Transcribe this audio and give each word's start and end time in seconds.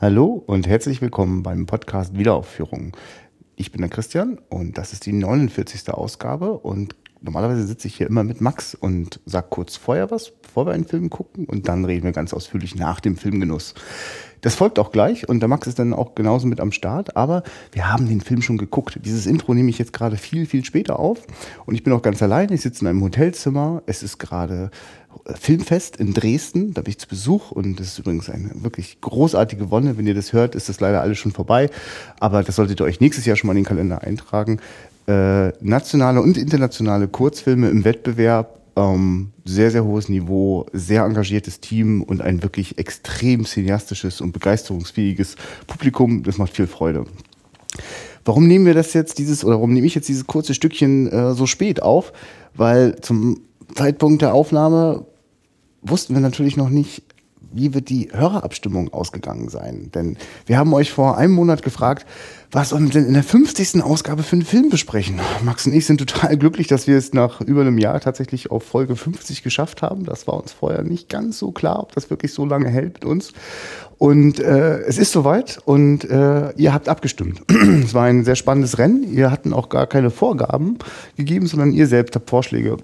Hallo 0.00 0.44
und 0.46 0.68
herzlich 0.68 1.02
willkommen 1.02 1.42
beim 1.42 1.66
Podcast 1.66 2.16
Wiederaufführung. 2.16 2.96
Ich 3.56 3.72
bin 3.72 3.80
der 3.80 3.90
Christian 3.90 4.38
und 4.48 4.78
das 4.78 4.92
ist 4.92 5.06
die 5.06 5.12
49. 5.12 5.92
Ausgabe 5.92 6.52
und 6.52 6.94
normalerweise 7.20 7.66
sitze 7.66 7.88
ich 7.88 7.96
hier 7.96 8.06
immer 8.06 8.24
mit 8.24 8.40
Max 8.40 8.74
und 8.74 9.20
sag 9.26 9.50
kurz 9.50 9.76
vorher 9.76 10.10
was, 10.10 10.30
bevor 10.30 10.66
wir 10.66 10.72
einen 10.72 10.86
Film 10.86 11.10
gucken 11.10 11.46
und 11.46 11.68
dann 11.68 11.84
reden 11.84 12.04
wir 12.04 12.12
ganz 12.12 12.32
ausführlich 12.32 12.76
nach 12.76 13.00
dem 13.00 13.16
Filmgenuss. 13.16 13.74
Das 14.40 14.54
folgt 14.54 14.78
auch 14.78 14.92
gleich 14.92 15.28
und 15.28 15.40
der 15.40 15.48
Max 15.48 15.66
ist 15.66 15.78
dann 15.78 15.92
auch 15.92 16.14
genauso 16.14 16.46
mit 16.46 16.60
am 16.60 16.70
Start, 16.70 17.16
aber 17.16 17.42
wir 17.72 17.90
haben 17.90 18.08
den 18.08 18.20
Film 18.20 18.40
schon 18.40 18.56
geguckt. 18.56 19.00
Dieses 19.04 19.26
Intro 19.26 19.52
nehme 19.52 19.70
ich 19.70 19.78
jetzt 19.78 19.92
gerade 19.92 20.16
viel, 20.16 20.46
viel 20.46 20.64
später 20.64 20.98
auf 20.98 21.26
und 21.66 21.74
ich 21.74 21.82
bin 21.82 21.92
auch 21.92 22.02
ganz 22.02 22.22
allein. 22.22 22.52
Ich 22.52 22.60
sitze 22.60 22.82
in 22.82 22.86
einem 22.86 23.02
Hotelzimmer. 23.02 23.82
Es 23.86 24.02
ist 24.02 24.18
gerade 24.18 24.70
Filmfest 25.34 25.96
in 25.96 26.14
Dresden. 26.14 26.72
Da 26.74 26.82
bin 26.82 26.90
ich 26.90 26.98
zu 26.98 27.08
Besuch 27.08 27.50
und 27.50 27.80
das 27.80 27.88
ist 27.88 27.98
übrigens 27.98 28.30
eine 28.30 28.50
wirklich 28.62 29.00
großartige 29.00 29.70
Wonne. 29.70 29.98
Wenn 29.98 30.06
ihr 30.06 30.14
das 30.14 30.32
hört, 30.32 30.54
ist 30.54 30.68
das 30.68 30.80
leider 30.80 31.00
alles 31.00 31.18
schon 31.18 31.32
vorbei. 31.32 31.68
Aber 32.20 32.42
das 32.42 32.56
solltet 32.56 32.80
ihr 32.80 32.84
euch 32.84 33.00
nächstes 33.00 33.24
Jahr 33.24 33.36
schon 33.36 33.48
mal 33.48 33.54
in 33.54 33.64
den 33.64 33.68
Kalender 33.68 34.02
eintragen. 34.02 34.60
Äh, 35.08 35.54
nationale 35.62 36.20
und 36.20 36.36
internationale 36.36 37.08
Kurzfilme 37.08 37.70
im 37.70 37.84
Wettbewerb. 37.86 38.60
Ähm, 38.76 39.30
sehr, 39.46 39.70
sehr 39.70 39.82
hohes 39.82 40.10
Niveau, 40.10 40.66
sehr 40.74 41.04
engagiertes 41.04 41.60
Team 41.60 42.02
und 42.02 42.20
ein 42.20 42.42
wirklich 42.42 42.76
extrem 42.76 43.46
cineastisches 43.46 44.20
und 44.20 44.32
begeisterungsfähiges 44.32 45.36
Publikum. 45.66 46.24
Das 46.24 46.36
macht 46.36 46.54
viel 46.54 46.66
Freude. 46.66 47.06
Warum 48.26 48.46
nehmen 48.46 48.66
wir 48.66 48.74
das 48.74 48.92
jetzt 48.92 49.18
dieses 49.18 49.46
oder 49.46 49.54
warum 49.56 49.72
nehme 49.72 49.86
ich 49.86 49.94
jetzt 49.94 50.10
dieses 50.10 50.26
kurze 50.26 50.52
Stückchen 50.52 51.10
äh, 51.10 51.32
so 51.32 51.46
spät 51.46 51.82
auf? 51.82 52.12
Weil 52.54 52.96
zum 53.00 53.40
Zeitpunkt 53.74 54.20
der 54.20 54.34
Aufnahme 54.34 55.06
wussten 55.80 56.12
wir 56.12 56.20
natürlich 56.20 56.58
noch 56.58 56.68
nicht, 56.68 57.02
wie 57.52 57.74
wird 57.74 57.88
die 57.88 58.10
Hörerabstimmung 58.12 58.92
ausgegangen 58.92 59.48
sein. 59.48 59.90
Denn 59.94 60.16
wir 60.46 60.58
haben 60.58 60.72
euch 60.74 60.92
vor 60.92 61.16
einem 61.16 61.34
Monat 61.34 61.62
gefragt, 61.62 62.06
was 62.50 62.70
sollen 62.70 62.84
wir 62.84 62.92
denn 62.92 63.06
in 63.06 63.14
der 63.14 63.22
50. 63.22 63.82
Ausgabe 63.82 64.22
für 64.22 64.36
einen 64.36 64.44
Film 64.44 64.70
besprechen? 64.70 65.20
Max 65.44 65.66
und 65.66 65.74
ich 65.74 65.86
sind 65.86 65.98
total 65.98 66.36
glücklich, 66.36 66.66
dass 66.66 66.86
wir 66.86 66.96
es 66.96 67.12
nach 67.12 67.40
über 67.40 67.60
einem 67.60 67.78
Jahr 67.78 68.00
tatsächlich 68.00 68.50
auf 68.50 68.62
Folge 68.62 68.96
50 68.96 69.42
geschafft 69.42 69.82
haben. 69.82 70.04
Das 70.04 70.26
war 70.26 70.34
uns 70.34 70.52
vorher 70.52 70.82
nicht 70.82 71.08
ganz 71.08 71.38
so 71.38 71.50
klar, 71.52 71.80
ob 71.80 71.94
das 71.94 72.10
wirklich 72.10 72.32
so 72.32 72.46
lange 72.46 72.68
hält 72.68 72.94
mit 72.94 73.04
uns. 73.04 73.32
Und 73.98 74.40
äh, 74.40 74.78
es 74.80 74.96
ist 74.96 75.12
soweit 75.12 75.58
und 75.64 76.08
äh, 76.08 76.52
ihr 76.52 76.72
habt 76.72 76.88
abgestimmt. 76.88 77.42
es 77.84 77.92
war 77.94 78.04
ein 78.04 78.24
sehr 78.24 78.36
spannendes 78.36 78.78
Rennen. 78.78 79.12
Ihr 79.12 79.30
hatten 79.30 79.52
auch 79.52 79.68
gar 79.68 79.86
keine 79.86 80.10
Vorgaben 80.10 80.78
gegeben, 81.16 81.46
sondern 81.46 81.72
ihr 81.72 81.86
selbst 81.86 82.14
habt 82.14 82.30
Vorschläge 82.30 82.76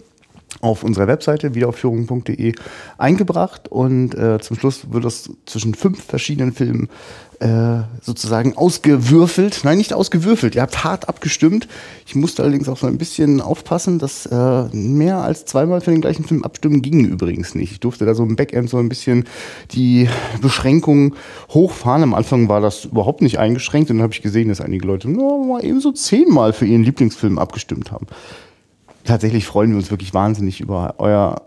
auf 0.64 0.82
unserer 0.82 1.06
Webseite 1.06 1.54
wiederaufführung.de 1.54 2.54
eingebracht 2.96 3.68
und 3.68 4.14
äh, 4.14 4.38
zum 4.40 4.56
Schluss 4.58 4.90
wird 4.90 5.04
das 5.04 5.30
zwischen 5.44 5.74
fünf 5.74 6.02
verschiedenen 6.02 6.52
Filmen 6.52 6.88
äh, 7.40 7.82
sozusagen 8.00 8.56
ausgewürfelt. 8.56 9.60
Nein, 9.64 9.76
nicht 9.76 9.92
ausgewürfelt, 9.92 10.54
ihr 10.54 10.62
habt 10.62 10.82
hart 10.82 11.08
abgestimmt. 11.08 11.68
Ich 12.06 12.14
musste 12.14 12.42
allerdings 12.42 12.68
auch 12.70 12.78
so 12.78 12.86
ein 12.86 12.96
bisschen 12.96 13.42
aufpassen, 13.42 13.98
dass 13.98 14.24
äh, 14.24 14.64
mehr 14.72 15.18
als 15.18 15.44
zweimal 15.44 15.82
für 15.82 15.90
den 15.90 16.00
gleichen 16.00 16.24
Film 16.24 16.44
abstimmen 16.44 16.80
ging 16.80 17.04
übrigens 17.04 17.54
nicht. 17.54 17.72
Ich 17.72 17.80
durfte 17.80 18.06
da 18.06 18.14
so 18.14 18.22
im 18.22 18.36
Backend 18.36 18.70
so 18.70 18.78
ein 18.78 18.88
bisschen 18.88 19.24
die 19.72 20.08
Beschränkungen 20.40 21.14
hochfahren. 21.50 22.02
Am 22.02 22.14
Anfang 22.14 22.48
war 22.48 22.62
das 22.62 22.86
überhaupt 22.86 23.20
nicht 23.20 23.38
eingeschränkt 23.38 23.90
und 23.90 23.98
dann 23.98 24.04
habe 24.04 24.14
ich 24.14 24.22
gesehen, 24.22 24.48
dass 24.48 24.62
einige 24.62 24.86
Leute 24.86 25.10
nur 25.10 25.44
mal 25.44 25.62
eben 25.62 25.80
so 25.80 25.92
zehnmal 25.92 26.54
für 26.54 26.64
ihren 26.64 26.84
Lieblingsfilm 26.84 27.38
abgestimmt 27.38 27.92
haben 27.92 28.06
tatsächlich 29.04 29.46
freuen 29.46 29.70
wir 29.70 29.76
uns 29.76 29.90
wirklich 29.90 30.14
wahnsinnig 30.14 30.60
über 30.60 30.94
euer 30.98 31.42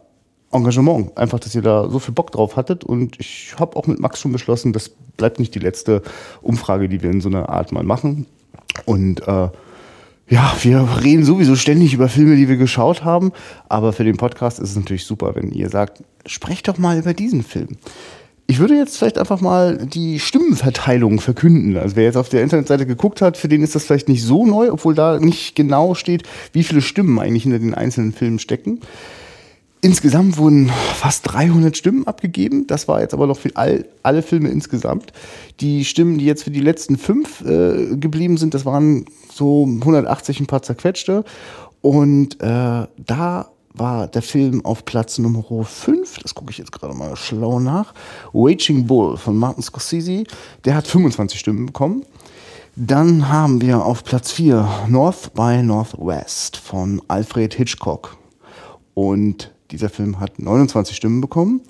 Engagement. 0.51 1.17
Einfach, 1.17 1.39
dass 1.39 1.55
ihr 1.55 1.61
da 1.61 1.89
so 1.89 1.99
viel 1.99 2.13
Bock 2.13 2.31
drauf 2.31 2.55
hattet. 2.55 2.83
Und 2.83 3.19
ich 3.19 3.55
habe 3.59 3.75
auch 3.75 3.87
mit 3.87 3.99
Max 3.99 4.19
schon 4.19 4.31
beschlossen, 4.31 4.73
das 4.73 4.89
bleibt 4.89 5.39
nicht 5.39 5.53
die 5.55 5.59
letzte 5.59 6.01
Umfrage, 6.41 6.87
die 6.87 7.01
wir 7.01 7.09
in 7.09 7.21
so 7.21 7.29
einer 7.29 7.49
Art 7.49 7.71
mal 7.71 7.83
machen. 7.83 8.25
Und 8.85 9.27
äh, 9.27 9.49
ja, 10.29 10.55
wir 10.61 10.87
reden 11.03 11.23
sowieso 11.23 11.55
ständig 11.55 11.93
über 11.93 12.09
Filme, 12.09 12.35
die 12.35 12.49
wir 12.49 12.57
geschaut 12.57 13.03
haben. 13.03 13.31
Aber 13.69 13.93
für 13.93 14.03
den 14.03 14.17
Podcast 14.17 14.59
ist 14.59 14.71
es 14.71 14.75
natürlich 14.75 15.05
super, 15.05 15.35
wenn 15.35 15.51
ihr 15.51 15.69
sagt, 15.69 16.03
sprecht 16.25 16.67
doch 16.67 16.77
mal 16.77 16.97
über 16.97 17.13
diesen 17.13 17.43
Film. 17.43 17.77
Ich 18.49 18.59
würde 18.59 18.75
jetzt 18.75 18.97
vielleicht 18.97 19.17
einfach 19.17 19.41
mal 19.41 19.77
die 19.77 20.21
Stimmenverteilung 20.21 21.19
verkünden. 21.19 21.75
Also 21.75 21.97
wer 21.97 22.05
jetzt 22.05 22.15
auf 22.15 22.29
der 22.29 22.43
Internetseite 22.43 22.85
geguckt 22.85 23.21
hat, 23.21 23.35
für 23.35 23.49
den 23.49 23.61
ist 23.61 23.75
das 23.75 23.83
vielleicht 23.83 24.07
nicht 24.07 24.23
so 24.23 24.45
neu, 24.45 24.71
obwohl 24.71 24.95
da 24.95 25.19
nicht 25.19 25.53
genau 25.55 25.95
steht, 25.95 26.23
wie 26.53 26.63
viele 26.63 26.81
Stimmen 26.81 27.19
eigentlich 27.19 27.43
hinter 27.43 27.59
den 27.59 27.73
einzelnen 27.73 28.13
Filmen 28.13 28.39
stecken. 28.39 28.79
Insgesamt 29.81 30.37
wurden 30.37 30.71
fast 30.95 31.31
300 31.31 31.75
Stimmen 31.75 32.07
abgegeben. 32.07 32.67
Das 32.67 32.87
war 32.87 33.01
jetzt 33.01 33.13
aber 33.13 33.27
noch 33.27 33.37
für 33.37 33.53
all, 33.55 33.85
alle 34.01 34.21
Filme 34.21 34.47
insgesamt. 34.49 35.11
Die 35.59 35.83
Stimmen, 35.83 36.17
die 36.17 36.25
jetzt 36.25 36.43
für 36.43 36.51
die 36.51 36.61
letzten 36.61 36.97
fünf 36.97 37.41
äh, 37.41 37.97
geblieben 37.97 38.37
sind, 38.37 38.53
das 38.53 38.65
waren 38.65 39.05
so 39.31 39.65
180 39.65 40.39
ein 40.39 40.47
paar 40.47 40.63
zerquetschte. 40.63 41.25
Und 41.81 42.41
äh, 42.41 42.87
da 42.97 43.51
war 43.77 44.07
der 44.07 44.21
Film 44.21 44.65
auf 44.65 44.85
Platz 44.85 45.17
Nummer 45.17 45.43
5, 45.63 46.19
das 46.19 46.35
gucke 46.35 46.51
ich 46.51 46.57
jetzt 46.57 46.71
gerade 46.71 46.93
mal 46.93 47.15
schlau 47.15 47.59
nach, 47.59 47.93
Waging 48.33 48.87
Bull 48.87 49.17
von 49.17 49.37
Martin 49.37 49.63
Scorsese, 49.63 50.23
der 50.65 50.75
hat 50.75 50.87
25 50.87 51.39
Stimmen 51.39 51.65
bekommen. 51.65 52.03
Dann 52.75 53.27
haben 53.27 53.59
wir 53.61 53.83
auf 53.83 54.03
Platz 54.03 54.31
4 54.33 54.85
North 54.87 55.33
by 55.33 55.63
Northwest 55.63 56.57
von 56.57 57.01
Alfred 57.07 57.55
Hitchcock. 57.55 58.17
Und 58.93 59.51
dieser 59.71 59.89
Film 59.89 60.19
hat 60.19 60.37
29 60.37 60.95
Stimmen 60.95 61.21
bekommen. 61.21 61.61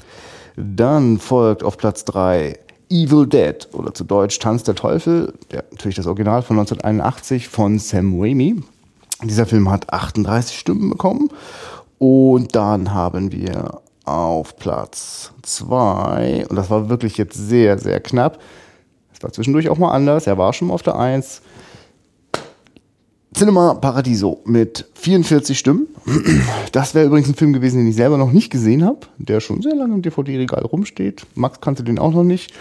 Dann 0.58 1.18
folgt 1.18 1.64
auf 1.64 1.78
Platz 1.78 2.04
3 2.06 2.60
Evil 2.90 3.28
Dead 3.28 3.68
oder 3.74 3.94
zu 3.94 4.04
Deutsch 4.04 4.40
Tanz 4.40 4.64
der 4.64 4.76
Teufel, 4.76 5.34
der, 5.52 5.64
natürlich 5.72 5.96
das 5.96 6.08
Original 6.08 6.42
von 6.42 6.58
1981 6.58 7.48
von 7.48 7.80
Sam 7.80 8.20
Raimi. 8.20 8.62
Dieser 9.24 9.46
Film 9.46 9.70
hat 9.70 9.92
38 9.92 10.58
Stimmen 10.60 10.90
bekommen. 10.90 11.30
Und 12.00 12.56
dann 12.56 12.94
haben 12.94 13.32
wir 13.32 13.82
auf 14.06 14.56
Platz 14.56 15.34
zwei 15.42 16.46
und 16.50 16.56
das 16.56 16.70
war 16.70 16.90
wirklich 16.90 17.18
jetzt 17.18 17.36
sehr, 17.36 17.78
sehr 17.78 18.00
knapp. 18.00 18.40
Es 19.14 19.22
war 19.22 19.32
zwischendurch 19.32 19.70
auch 19.70 19.78
mal 19.78 19.92
anders, 19.92 20.28
er 20.28 20.38
war 20.38 20.54
schon 20.54 20.70
mal 20.70 20.76
auf 20.76 20.84
der 20.84 20.98
Eins. 20.98 21.42
Cinema 23.34 23.76
Paradiso 23.76 24.42
mit 24.46 24.90
44 24.96 25.58
Stimmen. 25.58 25.88
Das 26.72 26.96
wäre 26.96 27.06
übrigens 27.06 27.28
ein 27.28 27.36
Film 27.36 27.54
gewesen, 27.54 27.78
den 27.78 27.88
ich 27.88 27.96
selber 27.96 28.18
noch 28.18 28.32
nicht 28.32 28.50
gesehen 28.50 28.84
habe, 28.84 29.00
der 29.18 29.40
schon 29.40 29.62
sehr 29.62 29.76
lange 29.76 29.96
im 29.96 30.02
DVD-Regal 30.02 30.64
rumsteht. 30.64 31.26
Max 31.36 31.60
kannte 31.62 31.84
den 31.84 32.00
auch 32.00 32.14
noch 32.14 32.24
nicht 32.24 32.54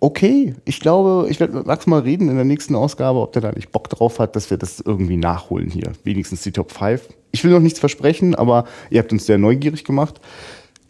okay. 0.00 0.54
Ich 0.64 0.80
glaube, 0.80 1.26
ich 1.28 1.40
werde 1.40 1.54
mit 1.54 1.66
Max 1.66 1.86
mal 1.86 2.00
reden 2.00 2.28
in 2.28 2.36
der 2.36 2.44
nächsten 2.44 2.74
Ausgabe, 2.74 3.20
ob 3.20 3.32
der 3.32 3.42
da 3.42 3.52
nicht 3.52 3.72
Bock 3.72 3.88
drauf 3.88 4.18
hat, 4.18 4.36
dass 4.36 4.50
wir 4.50 4.56
das 4.56 4.80
irgendwie 4.80 5.16
nachholen 5.16 5.70
hier. 5.70 5.92
Wenigstens 6.04 6.42
die 6.42 6.52
Top 6.52 6.72
5. 6.72 7.02
Ich 7.30 7.44
will 7.44 7.52
noch 7.52 7.60
nichts 7.60 7.78
versprechen, 7.78 8.34
aber 8.34 8.64
ihr 8.90 9.00
habt 9.00 9.12
uns 9.12 9.26
sehr 9.26 9.38
neugierig 9.38 9.84
gemacht. 9.84 10.20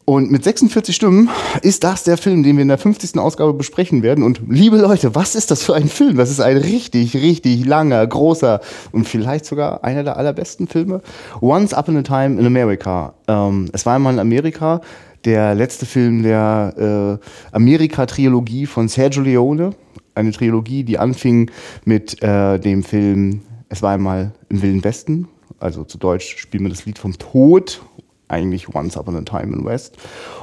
Und 0.09 0.31
mit 0.31 0.43
46 0.43 0.97
Stimmen 0.97 1.28
ist 1.60 1.84
das 1.84 2.03
der 2.03 2.16
Film, 2.16 2.43
den 2.43 2.56
wir 2.56 2.62
in 2.62 2.69
der 2.69 2.78
50. 2.78 3.19
Ausgabe 3.19 3.53
besprechen 3.53 4.03
werden. 4.03 4.25
Und 4.25 4.41
liebe 4.49 4.78
Leute, 4.78 5.15
was 5.15 5.34
ist 5.34 5.50
das 5.50 5.62
für 5.62 5.75
ein 5.75 5.87
Film? 5.87 6.16
Das 6.16 6.31
ist 6.31 6.41
ein 6.41 6.56
richtig, 6.56 7.15
richtig 7.15 7.66
langer, 7.66 8.06
großer 8.06 8.62
und 8.91 9.06
vielleicht 9.06 9.44
sogar 9.44 9.84
einer 9.84 10.04
der 10.04 10.16
allerbesten 10.16 10.66
Filme. 10.66 11.03
Once 11.43 11.75
Upon 11.75 11.99
a 11.99 12.03
Time 12.03 12.41
in 12.41 12.47
America. 12.47 13.12
Ähm, 13.28 13.69
es 13.75 13.84
war 13.84 13.97
einmal 13.97 14.15
in 14.15 14.19
Amerika 14.19 14.81
der 15.26 15.55
letzte 15.55 15.84
Film 15.84 16.22
der 16.22 17.20
äh, 17.20 17.55
Amerika-Trilogie 17.55 18.65
von 18.65 18.88
Sergio 18.88 19.22
Leone. 19.22 19.75
Eine 20.15 20.32
Trilogie, 20.32 20.84
die 20.84 20.99
anfing 20.99 21.50
mit 21.84 22.22
äh, 22.22 22.59
dem 22.59 22.82
Film 22.82 23.43
Es 23.69 23.82
war 23.82 23.93
einmal 23.93 24.32
im 24.49 24.62
Wilden 24.62 24.84
Westen. 24.84 25.28
Also 25.61 25.85
zu 25.85 25.99
Deutsch 25.99 26.37
spielen 26.39 26.65
wir 26.65 26.71
das 26.71 26.87
Lied 26.87 26.99
vom 26.99 27.17
Tod. 27.19 27.83
Eigentlich 28.31 28.75
Once 28.75 28.97
Upon 28.99 29.17
a 29.17 29.23
Time 29.23 29.57
in 29.57 29.65
West. 29.65 29.97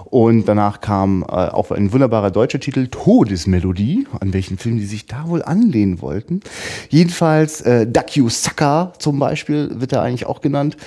Und 0.06 0.46
danach 0.46 0.82
kam 0.82 1.22
äh, 1.24 1.26
auch 1.26 1.70
ein 1.70 1.94
wunderbarer 1.94 2.32
deutscher 2.32 2.60
Titel, 2.60 2.88
Todesmelodie, 2.88 4.08
an 4.20 4.34
welchen 4.34 4.58
Film 4.58 4.78
die 4.78 4.86
sich 4.86 5.06
da 5.06 5.28
wohl 5.28 5.44
anlehnen 5.44 6.02
wollten. 6.02 6.40
Jedenfalls 6.90 7.62
äh, 7.62 7.88
You 8.14 8.30
Sucker 8.30 8.94
zum 8.98 9.20
Beispiel 9.20 9.80
wird 9.80 9.94
er 9.94 10.02
eigentlich 10.02 10.26
auch 10.26 10.42
genannt. 10.42 10.78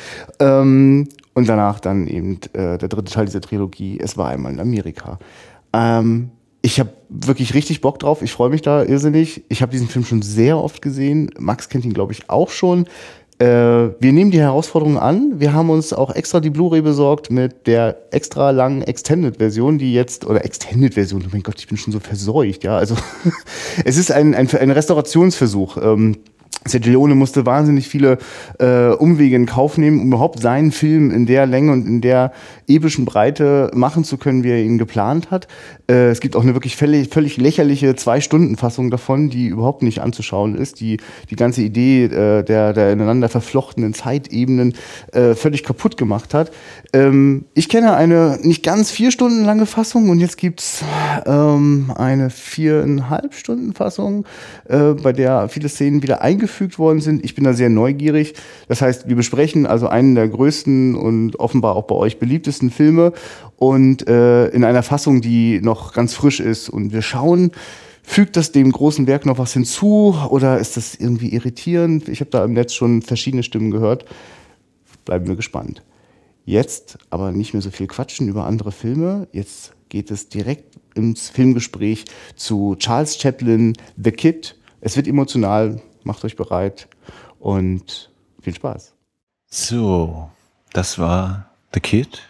Ähm, 0.40 1.08
und 1.34 1.48
danach 1.48 1.78
dann 1.78 2.08
eben 2.08 2.40
äh, 2.52 2.78
der 2.78 2.88
dritte 2.88 3.12
Teil 3.12 3.26
dieser 3.26 3.40
Trilogie, 3.40 4.00
Es 4.00 4.16
war 4.16 4.28
einmal 4.28 4.52
in 4.52 4.58
Amerika. 4.58 5.20
Ähm, 5.72 6.30
ich 6.62 6.80
habe 6.80 6.90
wirklich 7.08 7.54
richtig 7.54 7.80
Bock 7.80 7.98
drauf. 8.00 8.22
Ich 8.22 8.32
freue 8.32 8.50
mich 8.50 8.62
da 8.62 8.82
irrsinnig. 8.82 9.44
Ich 9.48 9.62
habe 9.62 9.70
diesen 9.70 9.88
Film 9.88 10.04
schon 10.04 10.22
sehr 10.22 10.58
oft 10.58 10.82
gesehen. 10.82 11.30
Max 11.38 11.68
kennt 11.68 11.84
ihn, 11.84 11.94
glaube 11.94 12.12
ich, 12.12 12.28
auch 12.28 12.50
schon. 12.50 12.86
Äh, 13.38 13.44
wir 13.46 14.12
nehmen 14.12 14.32
die 14.32 14.40
Herausforderung 14.40 14.98
an. 14.98 15.38
Wir 15.38 15.52
haben 15.52 15.70
uns 15.70 15.92
auch 15.92 16.14
extra 16.14 16.40
die 16.40 16.50
Blu-ray 16.50 16.82
besorgt 16.82 17.30
mit 17.30 17.68
der 17.68 17.96
extra 18.10 18.50
langen 18.50 18.82
Extended-Version, 18.82 19.78
die 19.78 19.92
jetzt, 19.92 20.26
oder 20.26 20.44
Extended-Version, 20.44 21.22
oh 21.24 21.28
mein 21.30 21.44
Gott, 21.44 21.58
ich 21.58 21.68
bin 21.68 21.76
schon 21.76 21.92
so 21.92 22.00
verseucht, 22.00 22.64
ja. 22.64 22.76
Also 22.76 22.96
es 23.84 23.96
ist 23.96 24.10
ein, 24.10 24.34
ein, 24.34 24.48
ein 24.50 24.70
Restaurationsversuch. 24.72 25.76
Ähm, 25.80 26.16
Sergio 26.68 26.98
Leone 26.98 27.14
musste 27.14 27.46
wahnsinnig 27.46 27.88
viele 27.88 28.18
äh, 28.58 28.88
Umwege 28.88 29.36
in 29.36 29.46
Kauf 29.46 29.78
nehmen, 29.78 30.00
um 30.00 30.08
überhaupt 30.08 30.40
seinen 30.40 30.72
Film 30.72 31.10
in 31.10 31.26
der 31.26 31.46
Länge 31.46 31.72
und 31.72 31.86
in 31.86 32.00
der 32.00 32.32
epischen 32.66 33.04
Breite 33.04 33.70
machen 33.74 34.04
zu 34.04 34.18
können, 34.18 34.42
wie 34.44 34.50
er 34.50 34.62
ihn 34.62 34.78
geplant 34.78 35.30
hat. 35.30 35.48
Äh, 35.88 36.08
es 36.08 36.20
gibt 36.20 36.36
auch 36.36 36.42
eine 36.42 36.54
wirklich 36.54 36.76
völlig, 36.76 37.08
völlig 37.08 37.36
lächerliche 37.36 37.94
Zwei-Stunden-Fassung 37.94 38.90
davon, 38.90 39.30
die 39.30 39.46
überhaupt 39.46 39.82
nicht 39.82 40.00
anzuschauen 40.00 40.56
ist, 40.56 40.80
die 40.80 40.98
die 41.30 41.36
ganze 41.36 41.62
Idee 41.62 42.04
äh, 42.04 42.42
der, 42.42 42.72
der 42.72 42.92
ineinander 42.92 43.28
verflochtenen 43.28 43.94
Zeitebenen 43.94 44.74
äh, 45.12 45.34
völlig 45.34 45.64
kaputt 45.64 45.96
gemacht 45.96 46.34
hat. 46.34 46.50
Ähm, 46.92 47.44
ich 47.54 47.68
kenne 47.68 47.94
eine 47.94 48.38
nicht 48.42 48.62
ganz 48.62 48.90
vier 48.90 49.10
Stunden 49.10 49.44
lange 49.44 49.66
Fassung 49.66 50.10
und 50.10 50.18
jetzt 50.18 50.36
gibt's 50.36 50.82
ähm, 51.26 51.92
eine 51.96 52.30
viereinhalb 52.30 53.34
Stunden 53.34 53.72
Fassung, 53.72 54.24
äh, 54.68 54.94
bei 54.94 55.12
der 55.12 55.48
viele 55.48 55.68
Szenen 55.68 56.02
wieder 56.02 56.22
eingefügt 56.58 56.78
worden 56.78 57.00
sind. 57.00 57.24
Ich 57.24 57.34
bin 57.34 57.44
da 57.44 57.52
sehr 57.52 57.68
neugierig. 57.68 58.34
Das 58.66 58.82
heißt, 58.82 59.08
wir 59.08 59.16
besprechen 59.16 59.66
also 59.66 59.88
einen 59.88 60.14
der 60.14 60.28
größten 60.28 60.94
und 60.94 61.38
offenbar 61.38 61.76
auch 61.76 61.84
bei 61.84 61.94
euch 61.94 62.18
beliebtesten 62.18 62.70
Filme 62.70 63.12
und 63.56 64.08
äh, 64.08 64.48
in 64.48 64.64
einer 64.64 64.82
Fassung, 64.82 65.20
die 65.20 65.60
noch 65.60 65.92
ganz 65.92 66.14
frisch 66.14 66.40
ist. 66.40 66.68
Und 66.68 66.92
wir 66.92 67.02
schauen, 67.02 67.52
fügt 68.02 68.36
das 68.36 68.52
dem 68.52 68.72
großen 68.72 69.06
Werk 69.06 69.26
noch 69.26 69.38
was 69.38 69.52
hinzu 69.52 70.16
oder 70.30 70.58
ist 70.58 70.76
das 70.76 70.94
irgendwie 70.96 71.32
irritierend? 71.32 72.08
Ich 72.08 72.20
habe 72.20 72.30
da 72.30 72.44
im 72.44 72.54
Netz 72.54 72.74
schon 72.74 73.02
verschiedene 73.02 73.42
Stimmen 73.42 73.70
gehört. 73.70 74.04
Bleiben 75.04 75.26
wir 75.26 75.36
gespannt. 75.36 75.82
Jetzt 76.44 76.98
aber 77.10 77.30
nicht 77.30 77.52
mehr 77.52 77.62
so 77.62 77.70
viel 77.70 77.86
quatschen 77.86 78.28
über 78.28 78.46
andere 78.46 78.72
Filme. 78.72 79.28
Jetzt 79.32 79.74
geht 79.90 80.10
es 80.10 80.28
direkt 80.28 80.78
ins 80.94 81.28
Filmgespräch 81.28 82.06
zu 82.36 82.74
Charles 82.78 83.18
Chaplin, 83.18 83.74
The 84.02 84.12
Kid. 84.12 84.56
Es 84.80 84.96
wird 84.96 85.08
emotional, 85.08 85.80
macht 86.04 86.24
euch 86.24 86.36
bereit 86.36 86.88
und 87.38 88.10
viel 88.40 88.54
Spaß. 88.54 88.94
So, 89.50 90.30
das 90.72 90.98
war 90.98 91.50
The 91.74 91.80
Kid 91.80 92.22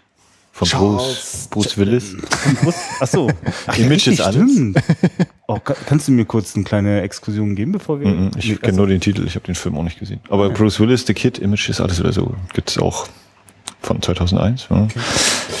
von 0.51 0.67
Bruce, 0.67 1.47
Bruce 1.49 1.77
Willis. 1.77 2.15
Achso, 2.99 3.31
Ach, 3.67 3.77
Image 3.77 4.07
ist 4.07 4.21
alles. 4.21 4.45
Oh, 5.47 5.57
kannst 5.59 6.07
du 6.07 6.11
mir 6.11 6.25
kurz 6.25 6.55
eine 6.55 6.65
kleine 6.65 7.01
Exkursion 7.01 7.55
geben, 7.55 7.71
bevor 7.71 7.99
wir. 7.99 8.07
Mm 8.07 8.27
-mm, 8.27 8.37
ich 8.37 8.61
kenne 8.61 8.77
nur 8.77 8.87
den 8.87 8.99
Titel, 8.99 9.25
ich 9.25 9.35
habe 9.35 9.45
den 9.45 9.55
Film 9.55 9.77
auch 9.77 9.83
nicht 9.83 9.99
gesehen. 9.99 10.19
Aber 10.29 10.47
okay. 10.47 10.55
Bruce 10.55 10.79
Willis, 10.79 11.05
The 11.07 11.13
Kid, 11.13 11.39
Image 11.39 11.69
ist 11.69 11.79
alles 11.79 11.99
oder 11.99 12.11
so. 12.11 12.35
Gibt 12.53 12.69
es 12.69 12.77
auch 12.77 13.07
von 13.81 14.01
2001. 14.01 14.67
Ja. 14.69 14.83
Okay. 14.83 14.99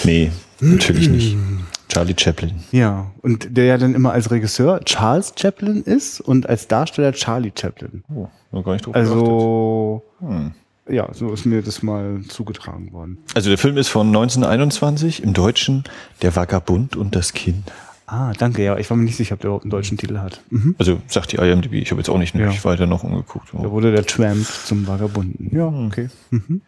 Nee, 0.03 0.31
natürlich 0.59 1.09
nicht. 1.09 1.37
Charlie 1.89 2.15
Chaplin. 2.17 2.51
Ja, 2.71 3.11
und 3.21 3.57
der 3.57 3.65
ja 3.65 3.77
dann 3.77 3.95
immer 3.95 4.13
als 4.13 4.31
Regisseur 4.31 4.79
Charles 4.85 5.33
Chaplin 5.35 5.83
ist 5.83 6.21
und 6.21 6.47
als 6.47 6.67
Darsteller 6.67 7.13
Charlie 7.13 7.51
Chaplin. 7.53 8.03
Oh, 8.13 8.27
noch 8.51 8.63
gar 8.63 8.73
nicht 8.73 8.85
drauf 8.85 8.95
Also, 8.95 10.03
hm. 10.19 10.51
ja, 10.87 11.09
so 11.13 11.33
ist 11.33 11.45
mir 11.45 11.61
das 11.61 11.81
mal 11.81 12.21
zugetragen 12.27 12.93
worden. 12.93 13.17
Also 13.33 13.49
der 13.49 13.57
Film 13.57 13.77
ist 13.77 13.89
von 13.89 14.07
1921 14.07 15.23
im 15.23 15.33
Deutschen 15.33 15.83
Der 16.21 16.35
Vagabund 16.35 16.95
und 16.95 17.15
das 17.15 17.33
Kind. 17.33 17.71
Ah, 18.05 18.33
danke, 18.37 18.63
ja. 18.63 18.77
Ich 18.77 18.89
war 18.89 18.97
mir 18.97 19.03
nicht 19.03 19.17
sicher, 19.17 19.35
ob 19.35 19.41
der 19.41 19.49
überhaupt 19.49 19.65
einen 19.65 19.71
deutschen 19.71 19.97
Titel 19.97 20.17
hat. 20.17 20.41
Mhm. 20.49 20.75
Also 20.79 20.99
sagt 21.07 21.31
die 21.31 21.37
IMDb, 21.37 21.73
ich 21.73 21.91
habe 21.91 22.01
jetzt 22.01 22.09
auch 22.09 22.17
nicht 22.17 22.33
ja. 22.33 22.51
weiter 22.63 22.87
noch 22.87 23.03
umgeguckt. 23.03 23.49
Da 23.53 23.69
wurde 23.69 23.91
der 23.91 24.05
Tramp 24.05 24.45
zum 24.45 24.87
Vagabunden. 24.87 25.55
Ja, 25.55 25.67
okay. 25.67 26.09
Mhm. 26.31 26.61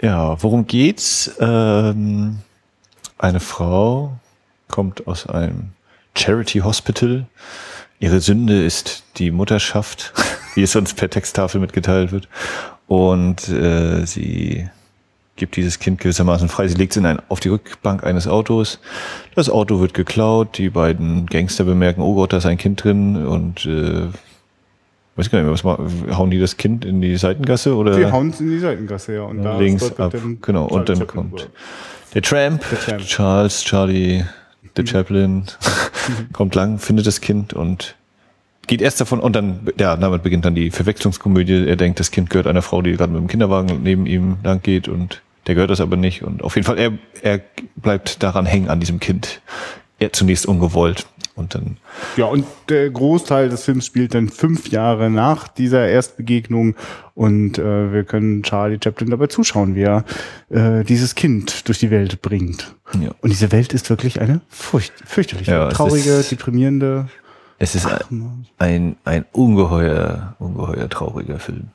Ja, 0.00 0.42
worum 0.42 0.66
geht's? 0.66 1.30
Ähm, 1.40 2.38
eine 3.20 3.40
Frau 3.40 4.12
kommt 4.68 5.06
aus 5.06 5.26
einem 5.26 5.70
Charity 6.16 6.60
Hospital. 6.60 7.26
Ihre 7.98 8.20
Sünde 8.20 8.64
ist 8.64 9.04
die 9.16 9.30
Mutterschaft, 9.30 10.12
wie 10.54 10.62
es 10.62 10.74
uns 10.74 10.94
per 10.94 11.10
Texttafel 11.10 11.60
mitgeteilt 11.60 12.12
wird. 12.12 12.28
Und 12.86 13.48
äh, 13.48 14.04
sie 14.06 14.68
gibt 15.36 15.56
dieses 15.56 15.78
Kind 15.78 16.00
gewissermaßen 16.00 16.48
frei. 16.48 16.68
Sie 16.68 16.74
legt 16.74 16.92
es 16.92 16.96
in 16.96 17.06
ein, 17.06 17.20
auf 17.28 17.40
die 17.40 17.48
Rückbank 17.48 18.04
eines 18.04 18.26
Autos. 18.26 18.80
Das 19.34 19.48
Auto 19.48 19.80
wird 19.80 19.94
geklaut. 19.94 20.58
Die 20.58 20.70
beiden 20.70 21.26
Gangster 21.26 21.64
bemerken, 21.64 22.00
oh 22.00 22.14
Gott, 22.14 22.32
da 22.32 22.38
ist 22.38 22.46
ein 22.46 22.58
Kind 22.58 22.82
drin 22.82 23.26
und 23.26 23.64
äh, 23.66 24.08
weiß 25.16 25.30
gar 25.30 25.38
nicht 25.38 25.44
mehr, 25.44 25.52
was 25.52 25.64
machen, 25.64 26.16
hauen 26.16 26.30
die 26.30 26.40
das 26.40 26.56
Kind 26.56 26.84
in 26.84 27.00
die 27.00 27.16
Seitengasse 27.16 27.74
oder? 27.76 27.96
Die 27.96 28.10
hauen 28.10 28.30
es 28.30 28.40
in 28.40 28.50
die 28.50 28.58
Seitengasse, 28.58 29.14
ja. 29.14 29.22
Und 29.22 29.42
ja, 29.42 29.58
links 29.58 29.98
ab, 29.98 30.14
genau. 30.42 30.66
Und 30.66 30.88
dann 30.88 31.06
kommt 31.06 31.48
der 32.14 32.22
Tramp, 32.22 32.62
der 32.70 32.80
Tramp, 32.80 33.06
Charles, 33.06 33.64
Charlie, 33.64 34.24
der 34.76 34.86
Chaplin, 34.86 35.44
kommt 36.32 36.54
lang, 36.54 36.78
findet 36.78 37.06
das 37.06 37.20
Kind 37.20 37.52
und 37.52 37.94
geht 38.66 38.82
erst 38.82 39.00
davon 39.00 39.20
und 39.20 39.34
dann, 39.34 39.68
ja, 39.78 39.96
damit 39.96 40.22
beginnt 40.22 40.44
dann 40.44 40.54
die 40.54 40.70
Verwechslungskomödie. 40.70 41.66
Er 41.66 41.76
denkt, 41.76 41.98
das 41.98 42.10
Kind 42.10 42.30
gehört 42.30 42.46
einer 42.46 42.62
Frau, 42.62 42.82
die 42.82 42.92
gerade 42.92 43.12
mit 43.12 43.20
dem 43.20 43.28
Kinderwagen 43.28 43.82
neben 43.82 44.06
ihm 44.06 44.36
lang 44.42 44.62
geht 44.62 44.88
und 44.88 45.22
der 45.46 45.54
gehört 45.54 45.70
das 45.70 45.80
aber 45.80 45.96
nicht. 45.96 46.22
Und 46.22 46.42
auf 46.42 46.54
jeden 46.54 46.66
Fall, 46.66 46.78
er, 46.78 46.92
er 47.22 47.40
bleibt 47.76 48.22
daran 48.22 48.46
hängen 48.46 48.68
an 48.68 48.78
diesem 48.78 49.00
Kind. 49.00 49.40
Er 49.98 50.12
zunächst 50.12 50.46
ungewollt. 50.46 51.06
Und 51.36 51.54
dann. 51.54 51.76
Ja, 52.16 52.26
und 52.26 52.44
der 52.68 52.90
Großteil 52.90 53.48
des 53.48 53.64
Films 53.64 53.86
spielt 53.86 54.14
dann 54.14 54.28
fünf 54.28 54.68
Jahre 54.68 55.10
nach 55.10 55.48
dieser 55.48 55.88
Erstbegegnung 55.88 56.74
und 57.14 57.58
äh, 57.58 57.92
wir 57.92 58.04
können 58.04 58.42
Charlie 58.42 58.78
Chaplin 58.82 59.10
dabei 59.10 59.28
zuschauen, 59.28 59.74
wie 59.74 59.82
er 59.82 60.04
äh, 60.50 60.84
dieses 60.84 61.14
Kind 61.14 61.68
durch 61.68 61.78
die 61.78 61.90
Welt 61.90 62.20
bringt. 62.20 62.74
Ja. 63.00 63.10
Und 63.20 63.30
diese 63.30 63.52
Welt 63.52 63.72
ist 63.72 63.88
wirklich 63.90 64.20
eine 64.20 64.40
furcht, 64.48 64.92
fürchterliche, 65.04 65.52
ja, 65.52 65.68
traurige, 65.68 66.10
ist, 66.10 66.32
deprimierende. 66.32 67.08
Es 67.58 67.74
ist 67.74 67.86
Ach, 67.86 68.00
ein, 68.58 68.96
ein 69.04 69.24
ungeheuer, 69.32 70.34
ungeheuer 70.38 70.88
trauriger 70.88 71.38
Film. 71.38 71.68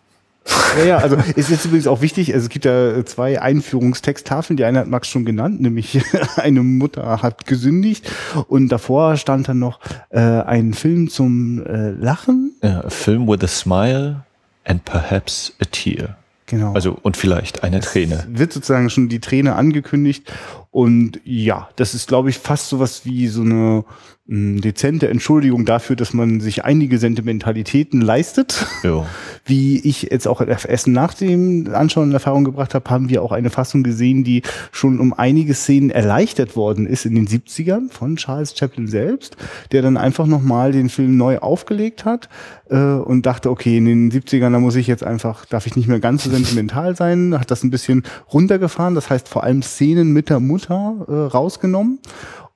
Ja, 0.77 0.85
ja, 0.85 0.97
also 0.97 1.15
ist 1.35 1.49
jetzt 1.49 1.65
übrigens 1.65 1.87
auch 1.87 2.01
wichtig, 2.01 2.33
also 2.33 2.45
es 2.45 2.49
gibt 2.49 2.65
ja 2.65 3.03
zwei 3.05 3.41
Einführungstexttafeln, 3.41 4.57
die 4.57 4.65
eine 4.65 4.79
hat 4.79 4.87
Max 4.87 5.07
schon 5.07 5.25
genannt, 5.25 5.61
nämlich 5.61 6.01
eine 6.35 6.61
Mutter 6.61 7.21
hat 7.21 7.45
gesündigt 7.47 8.11
und 8.47 8.69
davor 8.69 9.17
stand 9.17 9.47
dann 9.47 9.59
noch 9.59 9.79
äh, 10.09 10.19
ein 10.19 10.73
Film 10.73 11.09
zum 11.09 11.65
äh, 11.65 11.91
Lachen. 11.91 12.53
Ja, 12.61 12.81
a 12.81 12.89
film 12.89 13.27
with 13.27 13.43
a 13.43 13.47
smile 13.47 14.23
and 14.65 14.83
perhaps 14.85 15.53
a 15.61 15.65
tear. 15.65 16.17
Genau. 16.47 16.73
Also 16.73 16.97
und 17.01 17.17
vielleicht 17.17 17.63
eine 17.63 17.79
Träne. 17.79 18.27
Es 18.31 18.39
wird 18.39 18.53
sozusagen 18.53 18.89
schon 18.91 19.09
die 19.09 19.19
Träne 19.19 19.55
angekündigt 19.55 20.31
und 20.75 21.21
ja, 21.23 21.69
das 21.77 21.93
ist 21.93 22.09
glaube 22.09 22.29
ich 22.29 22.37
fast 22.37 22.67
sowas 22.67 23.05
wie 23.05 23.29
so 23.29 23.43
eine 23.43 23.85
dezente 24.27 25.07
Entschuldigung 25.07 25.65
dafür, 25.65 25.95
dass 25.95 26.11
man 26.11 26.39
sich 26.39 26.65
einige 26.65 26.97
Sentimentalitäten 26.97 28.01
leistet. 28.01 28.65
Ja. 28.81 29.05
Wie 29.45 29.77
ich 29.87 30.01
jetzt 30.09 30.27
auch 30.27 30.41
Essen 30.41 30.93
nach 30.93 31.13
dem 31.13 31.69
Anschauen 31.71 32.07
in 32.07 32.13
Erfahrung 32.13 32.43
gebracht 32.43 32.73
habe, 32.73 32.89
haben 32.89 33.09
wir 33.09 33.21
auch 33.21 33.31
eine 33.31 33.51
Fassung 33.51 33.83
gesehen, 33.83 34.23
die 34.23 34.41
schon 34.71 34.99
um 34.99 35.13
einige 35.13 35.53
Szenen 35.53 35.91
erleichtert 35.91 36.55
worden 36.55 36.87
ist 36.87 37.05
in 37.05 37.13
den 37.13 37.27
70ern 37.27 37.91
von 37.91 38.15
Charles 38.15 38.57
Chaplin 38.57 38.87
selbst, 38.87 39.37
der 39.71 39.83
dann 39.83 39.95
einfach 39.95 40.25
nochmal 40.25 40.71
den 40.71 40.89
Film 40.89 41.17
neu 41.17 41.37
aufgelegt 41.37 42.03
hat 42.05 42.27
äh, 42.71 42.75
und 42.77 43.27
dachte, 43.27 43.51
okay, 43.51 43.77
in 43.77 43.85
den 43.85 44.11
70ern, 44.11 44.51
da 44.51 44.59
muss 44.59 44.75
ich 44.75 44.87
jetzt 44.87 45.03
einfach, 45.03 45.45
darf 45.45 45.67
ich 45.67 45.75
nicht 45.75 45.87
mehr 45.87 45.99
ganz 45.99 46.23
so 46.23 46.31
sentimental 46.31 46.95
sein, 46.95 47.39
hat 47.39 47.51
das 47.51 47.63
ein 47.63 47.69
bisschen 47.69 48.01
runtergefahren, 48.33 48.95
das 48.95 49.11
heißt 49.11 49.29
vor 49.29 49.43
allem 49.43 49.61
Szenen 49.61 50.13
mit 50.13 50.31
der 50.31 50.39
Mutter 50.39 50.64
äh, 50.69 51.11
rausgenommen 51.11 51.99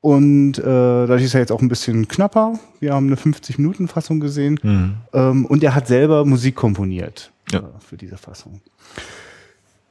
und 0.01 0.57
äh, 0.57 0.61
dadurch 0.63 1.23
ist 1.23 1.33
er 1.33 1.41
jetzt 1.41 1.51
auch 1.51 1.61
ein 1.61 1.67
bisschen 1.67 2.07
knapper. 2.07 2.57
Wir 2.79 2.93
haben 2.93 3.07
eine 3.07 3.17
50-Minuten-Fassung 3.17 4.19
gesehen. 4.19 4.59
Mhm. 4.63 4.95
Ähm, 5.13 5.45
und 5.45 5.63
er 5.63 5.75
hat 5.75 5.87
selber 5.87 6.23
Musik 6.25 6.55
komponiert 6.55 7.31
ja. 7.51 7.59
äh, 7.59 7.63
für 7.79 7.97
diese 7.97 8.17
Fassung. 8.17 8.61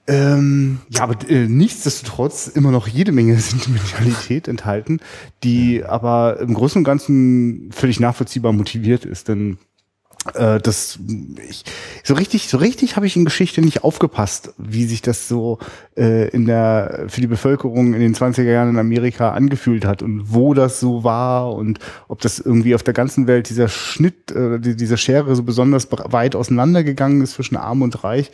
Ähm, 0.07 0.79
ja, 0.89 1.03
aber 1.03 1.29
äh, 1.29 1.47
nichtsdestotrotz 1.47 2.47
immer 2.47 2.71
noch 2.71 2.89
jede 2.89 3.13
Menge 3.13 3.37
Sentimentalität 3.39 4.49
enthalten, 4.49 5.01
die 5.45 5.85
aber 5.85 6.41
im 6.41 6.55
Großen 6.55 6.81
und 6.81 6.85
Ganzen 6.85 7.71
völlig 7.73 8.01
nachvollziehbar 8.01 8.53
motiviert 8.53 9.05
ist. 9.05 9.29
Denn 9.29 9.59
äh, 10.35 10.61
das 10.61 10.99
ich, 11.49 11.65
so 12.05 12.15
richtig 12.15 12.49
so 12.49 12.59
richtig 12.59 12.97
habe 12.97 13.07
ich 13.07 13.17
in 13.17 13.25
Geschichte 13.25 13.61
nicht 13.61 13.85
aufgepasst, 13.85 14.53
wie 14.59 14.85
sich 14.85 15.03
das 15.03 15.29
so 15.29 15.59
äh, 15.97 16.29
in 16.29 16.47
der 16.47 17.05
für 17.09 17.21
die 17.21 17.27
Bevölkerung 17.27 17.95
in 17.95 18.01
den 18.01 18.15
20er 18.15 18.43
Jahren 18.43 18.71
in 18.71 18.79
Amerika 18.79 19.31
angefühlt 19.33 19.85
hat 19.85 20.03
und 20.03 20.33
wo 20.33 20.55
das 20.55 20.81
so 20.81 21.05
war 21.05 21.53
und 21.55 21.79
ob 22.09 22.21
das 22.21 22.39
irgendwie 22.39 22.75
auf 22.75 22.83
der 22.83 22.95
ganzen 22.95 23.27
Welt 23.27 23.49
dieser 23.49 23.69
Schnitt 23.69 24.31
äh, 24.33 24.59
dieser 24.59 24.97
Schere 24.97 25.35
so 25.37 25.43
besonders 25.43 25.89
weit 25.91 26.35
auseinandergegangen 26.35 27.23
ist 27.23 27.35
zwischen 27.35 27.57
arm 27.57 27.83
und 27.83 28.03
reich 28.05 28.31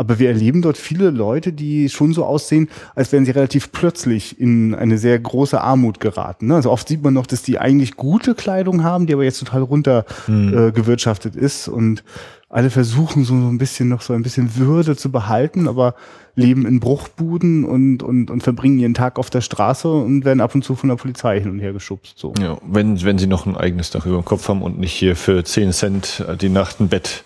aber 0.00 0.18
wir 0.18 0.28
erleben 0.28 0.62
dort 0.62 0.78
viele 0.78 1.10
Leute, 1.10 1.52
die 1.52 1.90
schon 1.90 2.14
so 2.14 2.24
aussehen, 2.24 2.70
als 2.94 3.12
wären 3.12 3.26
sie 3.26 3.32
relativ 3.32 3.70
plötzlich 3.70 4.40
in 4.40 4.74
eine 4.74 4.96
sehr 4.96 5.18
große 5.18 5.60
Armut 5.60 6.00
geraten. 6.00 6.46
Ne? 6.46 6.54
Also 6.54 6.70
oft 6.70 6.88
sieht 6.88 7.02
man 7.02 7.12
noch, 7.12 7.26
dass 7.26 7.42
die 7.42 7.58
eigentlich 7.58 7.96
gute 7.96 8.34
Kleidung 8.34 8.82
haben, 8.82 9.06
die 9.06 9.12
aber 9.12 9.24
jetzt 9.24 9.40
total 9.40 9.60
runter 9.60 10.06
hm. 10.24 10.72
äh, 10.74 11.38
ist 11.38 11.68
und 11.68 12.02
alle 12.48 12.70
versuchen 12.70 13.24
so 13.24 13.34
ein 13.34 13.58
bisschen 13.58 13.90
noch 13.90 14.00
so 14.00 14.14
ein 14.14 14.22
bisschen 14.22 14.56
Würde 14.56 14.96
zu 14.96 15.12
behalten, 15.12 15.68
aber 15.68 15.94
leben 16.34 16.64
in 16.64 16.80
Bruchbuden 16.80 17.66
und, 17.66 18.02
und, 18.02 18.30
und 18.30 18.42
verbringen 18.42 18.78
ihren 18.78 18.94
Tag 18.94 19.18
auf 19.18 19.28
der 19.28 19.42
Straße 19.42 19.86
und 19.86 20.24
werden 20.24 20.40
ab 20.40 20.54
und 20.54 20.64
zu 20.64 20.76
von 20.76 20.88
der 20.88 20.96
Polizei 20.96 21.40
hin 21.40 21.50
und 21.50 21.60
her 21.60 21.74
geschubst. 21.74 22.18
So. 22.18 22.32
Ja, 22.40 22.56
wenn, 22.66 23.02
wenn 23.04 23.18
sie 23.18 23.26
noch 23.26 23.44
ein 23.44 23.56
eigenes 23.56 23.90
Dach 23.90 24.06
über 24.06 24.16
dem 24.16 24.24
Kopf 24.24 24.48
haben 24.48 24.62
und 24.62 24.78
nicht 24.80 24.92
hier 24.92 25.14
für 25.14 25.44
10 25.44 25.72
Cent 25.72 26.24
die 26.40 26.48
Nacht 26.48 26.80
ein 26.80 26.88
Bett 26.88 27.22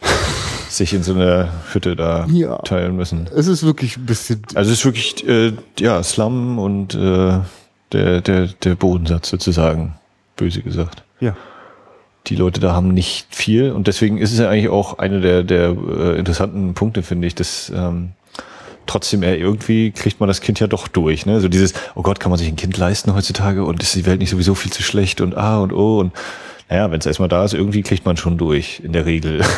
sich 0.76 0.92
in 0.94 1.02
so 1.02 1.14
einer 1.14 1.48
Hütte 1.72 1.96
da 1.96 2.26
Ja. 2.30 2.58
teilen 2.58 2.96
müssen. 2.96 3.28
Es 3.34 3.46
ist 3.46 3.62
wirklich 3.64 3.96
ein 3.96 4.06
bisschen. 4.06 4.42
Also 4.54 4.70
es 4.72 4.78
ist 4.78 4.84
wirklich 4.84 5.26
äh, 5.28 5.52
ja 5.78 6.02
Slum 6.02 6.58
und 6.58 6.94
äh, 6.94 7.38
der 7.92 8.20
der 8.20 8.46
der 8.48 8.74
Bodensatz 8.74 9.30
sozusagen 9.30 9.94
böse 10.36 10.62
gesagt. 10.62 11.02
Ja. 11.20 11.36
Die 12.26 12.36
Leute 12.36 12.58
da 12.60 12.72
haben 12.72 12.88
nicht 12.88 13.26
viel 13.30 13.70
und 13.70 13.86
deswegen 13.86 14.18
ist 14.18 14.32
es 14.32 14.38
ja 14.38 14.48
eigentlich 14.48 14.70
auch 14.70 14.98
einer 14.98 15.20
der 15.20 15.42
der 15.42 15.70
äh, 15.70 16.18
interessanten 16.18 16.74
Punkte 16.74 17.02
finde 17.02 17.26
ich, 17.26 17.34
dass 17.34 17.70
ähm, 17.74 18.12
trotzdem 18.86 19.22
er 19.22 19.36
irgendwie 19.38 19.90
kriegt 19.92 20.20
man 20.20 20.26
das 20.28 20.40
Kind 20.40 20.58
ja 20.60 20.66
doch 20.66 20.88
durch. 20.88 21.26
Ne? 21.26 21.40
So 21.40 21.48
dieses, 21.48 21.74
oh 21.94 22.02
Gott, 22.02 22.20
kann 22.20 22.30
man 22.30 22.38
sich 22.38 22.48
ein 22.48 22.56
Kind 22.56 22.76
leisten 22.76 23.14
heutzutage 23.14 23.64
und 23.64 23.82
ist 23.82 23.94
die 23.94 24.06
Welt 24.06 24.20
nicht 24.20 24.30
sowieso 24.30 24.54
viel 24.54 24.72
zu 24.72 24.82
schlecht 24.82 25.20
und 25.20 25.36
ah 25.36 25.58
und 25.60 25.72
oh 25.72 26.00
und 26.00 26.12
naja, 26.68 26.90
wenn 26.90 26.99
es 26.99 27.06
erstmal 27.06 27.28
da 27.28 27.44
ist, 27.44 27.54
irgendwie 27.54 27.83
kriegt 27.83 28.04
man 28.04 28.16
schon 28.16 28.38
durch, 28.38 28.80
in 28.85 28.92
der 28.92 29.06
Regel. 29.06 29.42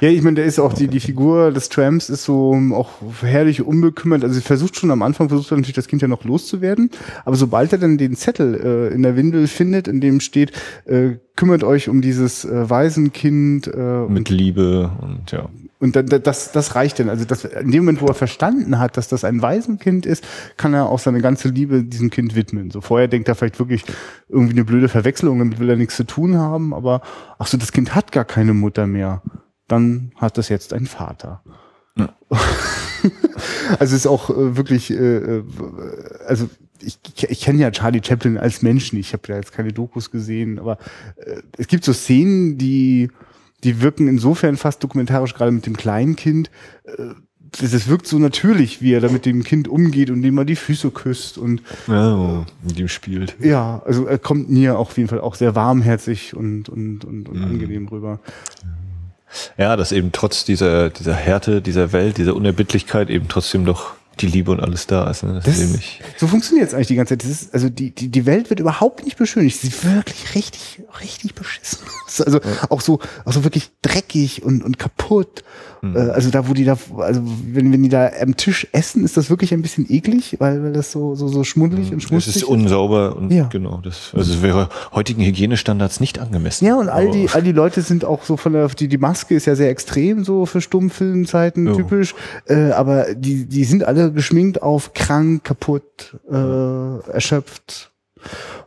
Ja, 0.00 0.08
ich 0.08 0.22
meine, 0.22 0.36
der 0.36 0.44
ist 0.44 0.58
auch 0.58 0.72
die, 0.72 0.88
die 0.88 1.00
Figur 1.00 1.50
des 1.50 1.68
Tramps 1.68 2.08
ist 2.08 2.24
so 2.24 2.50
um, 2.50 2.72
auch 2.72 2.90
herrlich 3.22 3.62
unbekümmert. 3.62 4.22
Also 4.22 4.36
sie 4.36 4.40
versucht 4.40 4.76
schon 4.76 4.90
am 4.90 5.02
Anfang, 5.02 5.28
versucht 5.28 5.50
er 5.50 5.56
natürlich 5.56 5.74
das 5.74 5.88
Kind 5.88 6.00
ja 6.00 6.08
noch 6.08 6.24
loszuwerden. 6.24 6.90
Aber 7.24 7.36
sobald 7.36 7.72
er 7.72 7.78
dann 7.78 7.98
den 7.98 8.14
Zettel 8.14 8.54
äh, 8.54 8.94
in 8.94 9.02
der 9.02 9.16
Windel 9.16 9.46
findet, 9.48 9.88
in 9.88 10.00
dem 10.00 10.20
steht, 10.20 10.52
äh, 10.84 11.16
kümmert 11.36 11.64
euch 11.64 11.88
um 11.88 12.02
dieses 12.02 12.44
äh, 12.44 12.70
Waisenkind 12.70 13.66
äh, 13.66 14.06
Mit 14.08 14.28
Liebe 14.30 14.92
und 15.00 15.32
ja. 15.32 15.48
Und 15.84 15.94
dann, 15.96 16.06
das, 16.06 16.50
das 16.50 16.74
reicht 16.76 16.98
dann. 16.98 17.10
Also 17.10 17.26
das, 17.26 17.44
in 17.44 17.70
dem 17.70 17.84
Moment, 17.84 18.00
wo 18.00 18.06
er 18.06 18.14
verstanden 18.14 18.78
hat, 18.78 18.96
dass 18.96 19.06
das 19.08 19.22
ein 19.22 19.42
Waisenkind 19.42 20.06
ist, 20.06 20.24
kann 20.56 20.72
er 20.72 20.86
auch 20.86 20.98
seine 20.98 21.20
ganze 21.20 21.48
Liebe 21.48 21.84
diesem 21.84 22.08
Kind 22.08 22.34
widmen. 22.34 22.70
So 22.70 22.80
vorher 22.80 23.06
denkt 23.06 23.28
er 23.28 23.34
vielleicht 23.34 23.58
wirklich 23.58 23.84
irgendwie 24.30 24.54
eine 24.54 24.64
blöde 24.64 24.88
Verwechslung, 24.88 25.38
damit 25.40 25.58
will 25.58 25.68
er 25.68 25.76
nichts 25.76 25.96
zu 25.96 26.04
tun 26.04 26.38
haben, 26.38 26.72
aber 26.72 27.02
ach 27.38 27.48
so, 27.48 27.58
das 27.58 27.70
Kind 27.70 27.94
hat 27.94 28.12
gar 28.12 28.24
keine 28.24 28.54
Mutter 28.54 28.86
mehr. 28.86 29.20
Dann 29.68 30.12
hat 30.16 30.38
es 30.38 30.48
jetzt 30.48 30.72
einen 30.72 30.86
Vater. 30.86 31.42
Ja. 31.98 32.08
also 33.78 33.84
es 33.84 33.92
ist 33.92 34.06
auch 34.06 34.30
äh, 34.30 34.56
wirklich, 34.56 34.90
äh, 34.90 35.16
äh, 35.16 35.44
also 36.26 36.48
ich, 36.80 36.98
ich, 37.28 37.40
kenne 37.42 37.60
ja 37.60 37.70
Charlie 37.72 38.00
Chaplin 38.02 38.38
als 38.38 38.62
Mensch 38.62 38.94
nicht. 38.94 39.08
Ich 39.08 39.12
habe 39.12 39.28
ja 39.28 39.36
jetzt 39.36 39.52
keine 39.52 39.74
Dokus 39.74 40.10
gesehen, 40.10 40.58
aber 40.58 40.78
äh, 41.16 41.42
es 41.58 41.66
gibt 41.66 41.84
so 41.84 41.92
Szenen, 41.92 42.56
die 42.56 43.10
die 43.64 43.80
wirken 43.80 44.08
insofern 44.08 44.56
fast 44.56 44.82
dokumentarisch, 44.82 45.34
gerade 45.34 45.50
mit 45.50 45.66
dem 45.66 45.76
kleinen 45.76 46.16
Kind. 46.16 46.50
Äh, 46.84 47.14
das, 47.60 47.70
das 47.70 47.88
wirkt 47.88 48.06
so 48.06 48.18
natürlich, 48.18 48.82
wie 48.82 48.92
er 48.92 49.00
da 49.00 49.08
mit 49.08 49.26
dem 49.26 49.44
Kind 49.44 49.68
umgeht 49.68 50.10
und 50.10 50.22
dem 50.22 50.34
mal 50.34 50.44
die 50.44 50.56
Füße 50.56 50.90
küsst 50.90 51.38
und 51.38 51.62
ja 51.86 52.44
mit 52.62 52.78
ihm 52.78 52.88
spielt. 52.88 53.36
ja, 53.40 53.82
also 53.84 54.06
er 54.06 54.18
kommt 54.18 54.50
mir 54.50 54.76
auch 54.76 54.88
auf 54.88 54.96
jeden 54.96 55.08
Fall 55.08 55.20
auch 55.20 55.34
sehr 55.34 55.54
warmherzig 55.54 56.34
und 56.34 56.68
und 56.68 57.04
und, 57.04 57.28
und 57.28 57.42
angenehm 57.42 57.88
rüber. 57.88 58.20
Ja, 59.58 59.76
dass 59.76 59.92
eben 59.92 60.12
trotz 60.12 60.44
dieser, 60.44 60.90
dieser 60.90 61.14
Härte, 61.14 61.60
dieser 61.60 61.92
Welt, 61.92 62.18
dieser 62.18 62.36
Unerbittlichkeit 62.36 63.10
eben 63.10 63.26
trotzdem 63.28 63.64
doch 63.64 63.94
die 64.20 64.26
Liebe 64.26 64.50
und 64.50 64.60
alles 64.60 64.86
da 64.86 65.08
ist. 65.10 65.22
Ne? 65.22 65.34
Das, 65.34 65.44
Das, 65.44 65.58
ist 65.58 65.64
nämlich. 65.66 66.00
so 66.16 66.26
funktioniert 66.26 66.68
es 66.68 66.74
eigentlich 66.74 66.88
die 66.88 66.94
ganze 66.96 67.16
Zeit. 67.18 67.28
Ist, 67.28 67.52
also 67.54 67.68
die, 67.68 67.90
die, 67.90 68.08
die 68.08 68.26
Welt 68.26 68.50
wird 68.50 68.60
überhaupt 68.60 69.04
nicht 69.04 69.16
beschönigt. 69.16 69.60
Sie 69.60 69.68
ist 69.68 69.84
wirklich 69.84 70.34
richtig, 70.34 70.82
richtig 71.00 71.34
beschissen. 71.34 71.78
Ist 72.08 72.20
Also 72.24 72.40
auch 72.70 72.80
so, 72.80 73.00
auch 73.24 73.32
so 73.32 73.44
wirklich 73.44 73.70
dreckig 73.82 74.42
und, 74.44 74.62
und 74.62 74.78
kaputt. 74.78 75.42
Äh, 75.82 75.98
Also 75.98 76.30
da, 76.30 76.48
wo 76.48 76.54
die 76.54 76.64
da, 76.64 76.76
also 76.98 77.22
wenn, 77.52 77.72
wenn 77.72 77.82
die 77.82 77.88
da 77.88 78.10
am 78.22 78.36
Tisch 78.36 78.66
essen, 78.72 79.04
ist 79.04 79.16
das 79.16 79.30
wirklich 79.30 79.52
ein 79.52 79.62
bisschen 79.62 79.86
eklig, 79.90 80.36
weil, 80.38 80.62
weil 80.62 80.72
das 80.72 80.92
so, 80.92 81.14
so, 81.14 81.28
so 81.28 81.44
schmuddelig 81.44 81.90
und 81.92 81.98
Es 81.98 82.04
schmutzig 82.04 82.36
ist 82.36 82.44
unsauber 82.44 83.16
und 83.16 83.30
Ja. 83.32 83.44
genau, 83.48 83.80
das, 83.82 84.12
also 84.14 84.32
es 84.32 84.42
wäre 84.42 84.68
heutigen 84.92 85.22
Hygienestandards 85.24 86.00
nicht 86.00 86.18
angemessen. 86.18 86.64
Ja, 86.66 86.76
und 86.76 86.88
all 86.88 87.10
die, 87.10 87.28
all 87.30 87.42
die 87.42 87.52
Leute 87.52 87.82
sind 87.82 88.04
auch 88.04 88.24
so 88.24 88.36
von 88.36 88.52
der, 88.52 88.68
die, 88.68 88.88
die 88.88 88.98
Maske 88.98 89.34
ist 89.34 89.46
ja 89.46 89.54
sehr 89.56 89.70
extrem 89.70 90.24
so 90.24 90.46
für 90.46 90.60
Stummfilmzeiten 90.60 91.66
Ja. 91.66 91.74
typisch, 91.74 92.14
äh, 92.46 92.70
aber 92.70 93.14
die, 93.14 93.44
die 93.46 93.64
sind 93.64 93.84
alle 93.84 94.03
geschminkt 94.10 94.62
auf 94.62 94.92
krank, 94.94 95.44
kaputt, 95.44 96.16
äh, 96.30 97.10
erschöpft, 97.10 97.90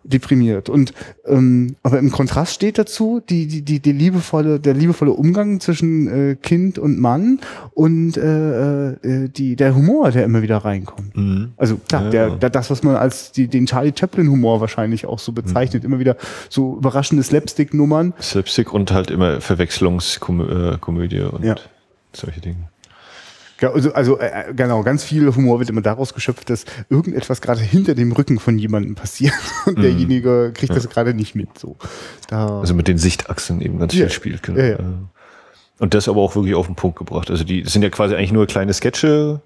deprimiert. 0.03 0.69
Und 0.69 0.93
ähm, 1.25 1.75
aber 1.81 1.97
im 1.97 2.11
Kontrast 2.11 2.53
steht 2.53 2.77
dazu 2.77 3.21
die, 3.27 3.47
die, 3.47 3.63
die, 3.63 3.79
die 3.79 3.91
liebevolle, 3.91 4.59
der 4.59 4.75
liebevolle 4.75 5.11
Umgang 5.11 5.59
zwischen 5.59 6.07
äh, 6.07 6.35
Kind 6.35 6.77
und 6.77 6.99
Mann 6.99 7.39
und 7.73 8.15
äh, 8.17 8.89
äh, 8.91 9.29
die, 9.29 9.55
der 9.55 9.73
Humor, 9.75 10.11
der 10.11 10.25
immer 10.25 10.43
wieder 10.43 10.57
reinkommt. 10.57 11.17
Mhm. 11.17 11.53
Also 11.57 11.77
klar, 11.77 12.03
Ja. 12.05 12.09
der, 12.11 12.29
der, 12.35 12.49
das, 12.51 12.69
was 12.69 12.83
man 12.83 12.95
als 12.97 13.31
die, 13.31 13.47
den 13.47 13.65
Charlie 13.65 13.93
Chaplin-Humor 13.97 14.61
wahrscheinlich 14.61 15.07
auch 15.07 15.17
so 15.19 15.31
bezeichnet, 15.31 15.83
immer 15.83 15.97
wieder 15.97 16.17
so 16.49 16.77
überraschende 16.77 17.23
Slapstick-Nummern. 17.23 18.13
Slapstick 18.21 18.71
und 18.73 18.91
halt 18.91 19.09
immer 19.09 19.41
Verwechslungskomödie 19.41 21.21
und 21.21 21.43
Ja. 21.43 21.55
solche 22.13 22.41
Dinge. 22.41 22.69
Ja, 23.59 23.71
Also, 23.71 23.93
also 23.93 24.19
äh, 24.19 24.53
genau, 24.55 24.83
ganz 24.83 25.03
viel 25.03 25.33
Humor 25.35 25.59
wird 25.59 25.69
immer 25.69 25.81
daraus 25.81 26.13
geschöpft, 26.13 26.49
dass 26.49 26.65
irgendetwas 26.89 27.41
gerade 27.41 27.59
hinter 27.61 27.95
dem 27.95 28.11
Rücken 28.11 28.39
von 28.39 28.57
jemandem 28.59 28.95
passiert 28.95 29.33
und 29.65 29.79
derjenige 29.81 30.51
kriegt 30.53 30.75
das 30.75 30.87
gerade 30.89 31.13
nicht 31.13 31.33
mit. 31.35 31.57
So, 31.57 31.75
da, 32.27 32.59
Also 32.59 32.73
mit 32.73 32.87
den 32.87 32.97
Sichtachsen 32.97 33.61
eben 33.61 33.79
ganz 33.79 33.93
Ja. 33.93 34.05
viel 34.05 34.09
spielt. 34.11 34.43
Genau. 34.43 34.59
Ja, 34.59 34.65
ja. 34.69 34.79
Und 35.79 35.93
das 35.93 36.07
aber 36.07 36.21
auch 36.21 36.35
wirklich 36.35 36.55
auf 36.55 36.65
den 36.67 36.75
Punkt 36.75 36.97
gebracht. 36.97 37.29
Also 37.31 37.43
die 37.43 37.63
sind 37.65 37.81
ja 37.83 37.89
quasi 37.89 38.15
eigentlich 38.15 38.31
nur 38.31 38.45
kleine 38.47 38.73
Sketche 38.73 39.41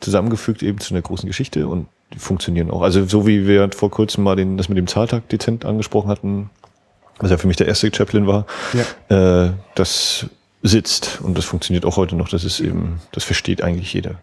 zusammengefügt 0.00 0.62
eben 0.62 0.78
zu 0.78 0.94
einer 0.94 1.02
großen 1.02 1.26
Geschichte 1.26 1.66
und 1.66 1.86
die 2.12 2.18
funktionieren 2.18 2.70
auch. 2.70 2.82
Also 2.82 3.04
so 3.06 3.26
wie 3.26 3.46
wir 3.46 3.70
vor 3.74 3.90
kurzem 3.90 4.24
mal 4.24 4.36
den, 4.36 4.56
das 4.58 4.68
mit 4.68 4.78
dem 4.78 4.86
Zahltag 4.86 5.28
dezent 5.28 5.64
angesprochen 5.64 6.08
hatten, 6.08 6.50
was 7.18 7.30
ja 7.30 7.38
für 7.38 7.46
mich 7.46 7.56
der 7.56 7.66
erste 7.66 7.90
Chaplin 7.94 8.26
war, 8.26 8.46
äh, 9.08 9.50
das 9.74 10.26
sitzt 10.66 11.20
und 11.22 11.36
das 11.36 11.44
funktioniert 11.44 11.84
auch 11.84 11.96
heute 11.96 12.16
noch. 12.16 12.28
Das 12.28 12.44
ist 12.44 12.60
eben, 12.60 13.00
das 13.12 13.24
versteht 13.24 13.62
eigentlich 13.62 13.92
jeder. 13.92 14.16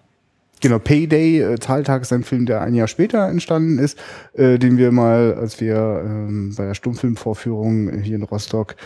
Genau, 0.63 0.79
Payday, 0.79 1.41
äh, 1.41 1.59
Zahltag 1.59 2.03
ist 2.03 2.13
ein 2.13 2.23
Film, 2.23 2.45
der 2.45 2.61
ein 2.61 2.73
Jahr 2.73 2.87
später 2.87 3.27
entstanden 3.27 3.79
ist, 3.79 3.99
äh, 4.31 4.57
den 4.57 4.77
wir 4.77 4.93
mal, 4.93 5.33
als 5.33 5.59
wir 5.59 5.75
ähm, 5.75 6.53
bei 6.55 6.67
der 6.67 6.73
Stummfilmvorführung 6.73 7.99
hier 7.99 8.15
in 8.15 8.23
Rostock 8.23 8.77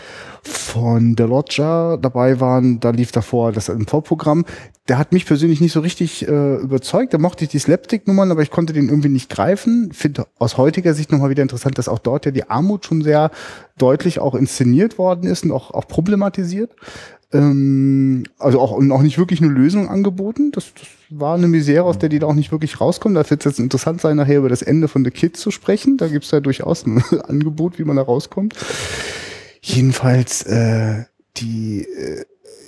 von 0.42 1.14
The 1.16 1.22
Lodger 1.22 1.96
dabei 1.96 2.40
waren, 2.40 2.80
da 2.80 2.90
lief 2.90 3.12
davor 3.12 3.52
das 3.52 3.68
im 3.68 3.86
Vorprogramm. 3.86 4.44
Der 4.88 4.98
hat 4.98 5.12
mich 5.12 5.24
persönlich 5.24 5.60
nicht 5.60 5.70
so 5.70 5.78
richtig 5.78 6.26
äh, 6.26 6.56
überzeugt. 6.56 7.14
Da 7.14 7.18
mochte 7.18 7.44
ich 7.44 7.50
die 7.50 7.60
Slapstick-Nummern, 7.60 8.32
aber 8.32 8.42
ich 8.42 8.50
konnte 8.50 8.72
den 8.72 8.88
irgendwie 8.88 9.10
nicht 9.10 9.30
greifen. 9.30 9.92
Finde 9.92 10.26
aus 10.40 10.56
heutiger 10.56 10.94
Sicht 10.94 11.12
nochmal 11.12 11.30
wieder 11.30 11.42
interessant, 11.42 11.78
dass 11.78 11.88
auch 11.88 12.00
dort 12.00 12.26
ja 12.26 12.32
die 12.32 12.50
Armut 12.50 12.86
schon 12.86 13.02
sehr 13.02 13.30
deutlich 13.76 14.18
auch 14.18 14.34
inszeniert 14.34 14.98
worden 14.98 15.30
ist 15.30 15.44
und 15.44 15.52
auch, 15.52 15.70
auch 15.70 15.86
problematisiert. 15.86 16.72
Ähm, 17.32 18.24
also 18.38 18.60
auch, 18.60 18.72
und 18.72 18.90
auch 18.90 19.02
nicht 19.02 19.18
wirklich 19.18 19.42
eine 19.42 19.50
Lösung 19.50 19.88
angeboten. 19.88 20.50
Das, 20.52 20.72
das 20.74 20.88
war 21.10 21.34
eine 21.34 21.48
Misere, 21.48 21.84
aus 21.84 21.98
der 21.98 22.08
die 22.08 22.18
da 22.18 22.26
auch 22.26 22.34
nicht 22.34 22.52
wirklich 22.52 22.80
rauskommen. 22.80 23.14
Da 23.14 23.28
wird 23.28 23.40
es 23.40 23.52
jetzt 23.52 23.60
interessant 23.60 24.00
sein, 24.00 24.16
nachher 24.16 24.38
über 24.38 24.48
das 24.48 24.62
Ende 24.62 24.88
von 24.88 25.04
The 25.04 25.10
Kids 25.10 25.40
zu 25.40 25.50
sprechen. 25.50 25.98
Da 25.98 26.08
gibt's 26.08 26.30
ja 26.30 26.40
durchaus 26.40 26.86
ein 26.86 27.02
Angebot, 27.24 27.78
wie 27.78 27.84
man 27.84 27.96
da 27.96 28.02
rauskommt. 28.02 28.54
Jedenfalls, 29.60 30.44
äh, 30.44 31.04
die 31.36 31.82
äh, 31.82 32.24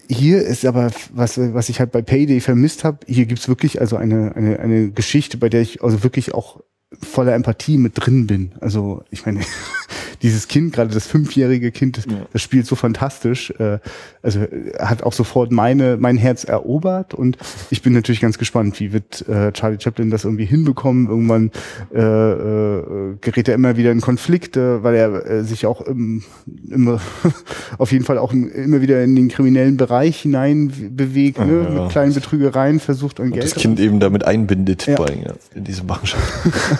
hier 0.08 0.42
ist 0.42 0.66
aber, 0.66 0.90
was, 1.12 1.38
was 1.38 1.68
ich 1.68 1.78
halt 1.78 1.92
bei 1.92 2.02
Payday 2.02 2.40
vermisst 2.40 2.84
habe, 2.84 2.98
hier 3.06 3.26
gibt's 3.26 3.48
wirklich 3.48 3.80
also 3.80 3.96
eine, 3.96 4.34
eine, 4.34 4.58
eine 4.58 4.90
Geschichte, 4.90 5.36
bei 5.36 5.48
der 5.48 5.60
ich 5.62 5.82
also 5.82 6.02
wirklich 6.02 6.34
auch 6.34 6.60
voller 7.02 7.34
Empathie 7.34 7.78
mit 7.78 7.92
drin 7.94 8.26
bin. 8.26 8.52
Also 8.60 9.02
ich 9.10 9.24
meine, 9.24 9.40
dieses 10.22 10.48
Kind, 10.48 10.72
gerade 10.72 10.92
das 10.92 11.06
fünfjährige 11.06 11.70
Kind, 11.70 11.96
das, 11.96 12.04
das 12.32 12.42
spielt 12.42 12.66
so 12.66 12.74
fantastisch. 12.74 13.52
Äh, 13.58 13.78
also 14.22 14.40
äh, 14.40 14.74
hat 14.80 15.02
auch 15.04 15.12
sofort 15.12 15.52
meine 15.52 15.96
mein 15.98 16.16
Herz 16.16 16.44
erobert 16.44 17.14
und 17.14 17.38
ich 17.70 17.82
bin 17.82 17.92
natürlich 17.92 18.20
ganz 18.20 18.38
gespannt, 18.38 18.80
wie 18.80 18.92
wird 18.92 19.26
äh, 19.28 19.52
Charlie 19.52 19.78
Chaplin 19.80 20.10
das 20.10 20.24
irgendwie 20.24 20.44
hinbekommen. 20.46 21.06
Irgendwann 21.08 21.52
äh, 21.94 22.00
äh, 22.00 23.16
gerät 23.20 23.48
er 23.48 23.54
immer 23.54 23.76
wieder 23.76 23.92
in 23.92 24.00
Konflikte, 24.00 24.82
weil 24.82 24.96
er 24.96 25.26
äh, 25.26 25.44
sich 25.44 25.66
auch 25.66 25.80
im, 25.82 26.24
immer 26.68 27.00
auf 27.78 27.92
jeden 27.92 28.04
Fall 28.04 28.18
auch 28.18 28.32
immer 28.32 28.80
wieder 28.80 29.02
in 29.04 29.14
den 29.14 29.28
kriminellen 29.28 29.76
Bereich 29.76 30.20
hinein 30.20 30.72
bewegt, 30.96 31.38
ne? 31.38 31.66
Ja. 31.72 31.82
mit 31.82 31.92
kleinen 31.92 32.12
Betrügereien 32.14 32.80
versucht 32.80 33.20
an 33.20 33.26
Und 33.26 33.32
Geld. 33.34 33.44
das 33.44 33.54
Kind 33.54 33.78
eben 33.78 34.00
damit 34.00 34.24
einbindet 34.24 34.86
Ja. 34.88 34.96
bei 34.96 35.14
ja, 35.14 35.34
in 35.54 35.62
diese 35.64 35.84
Machenschaft. 35.84 36.20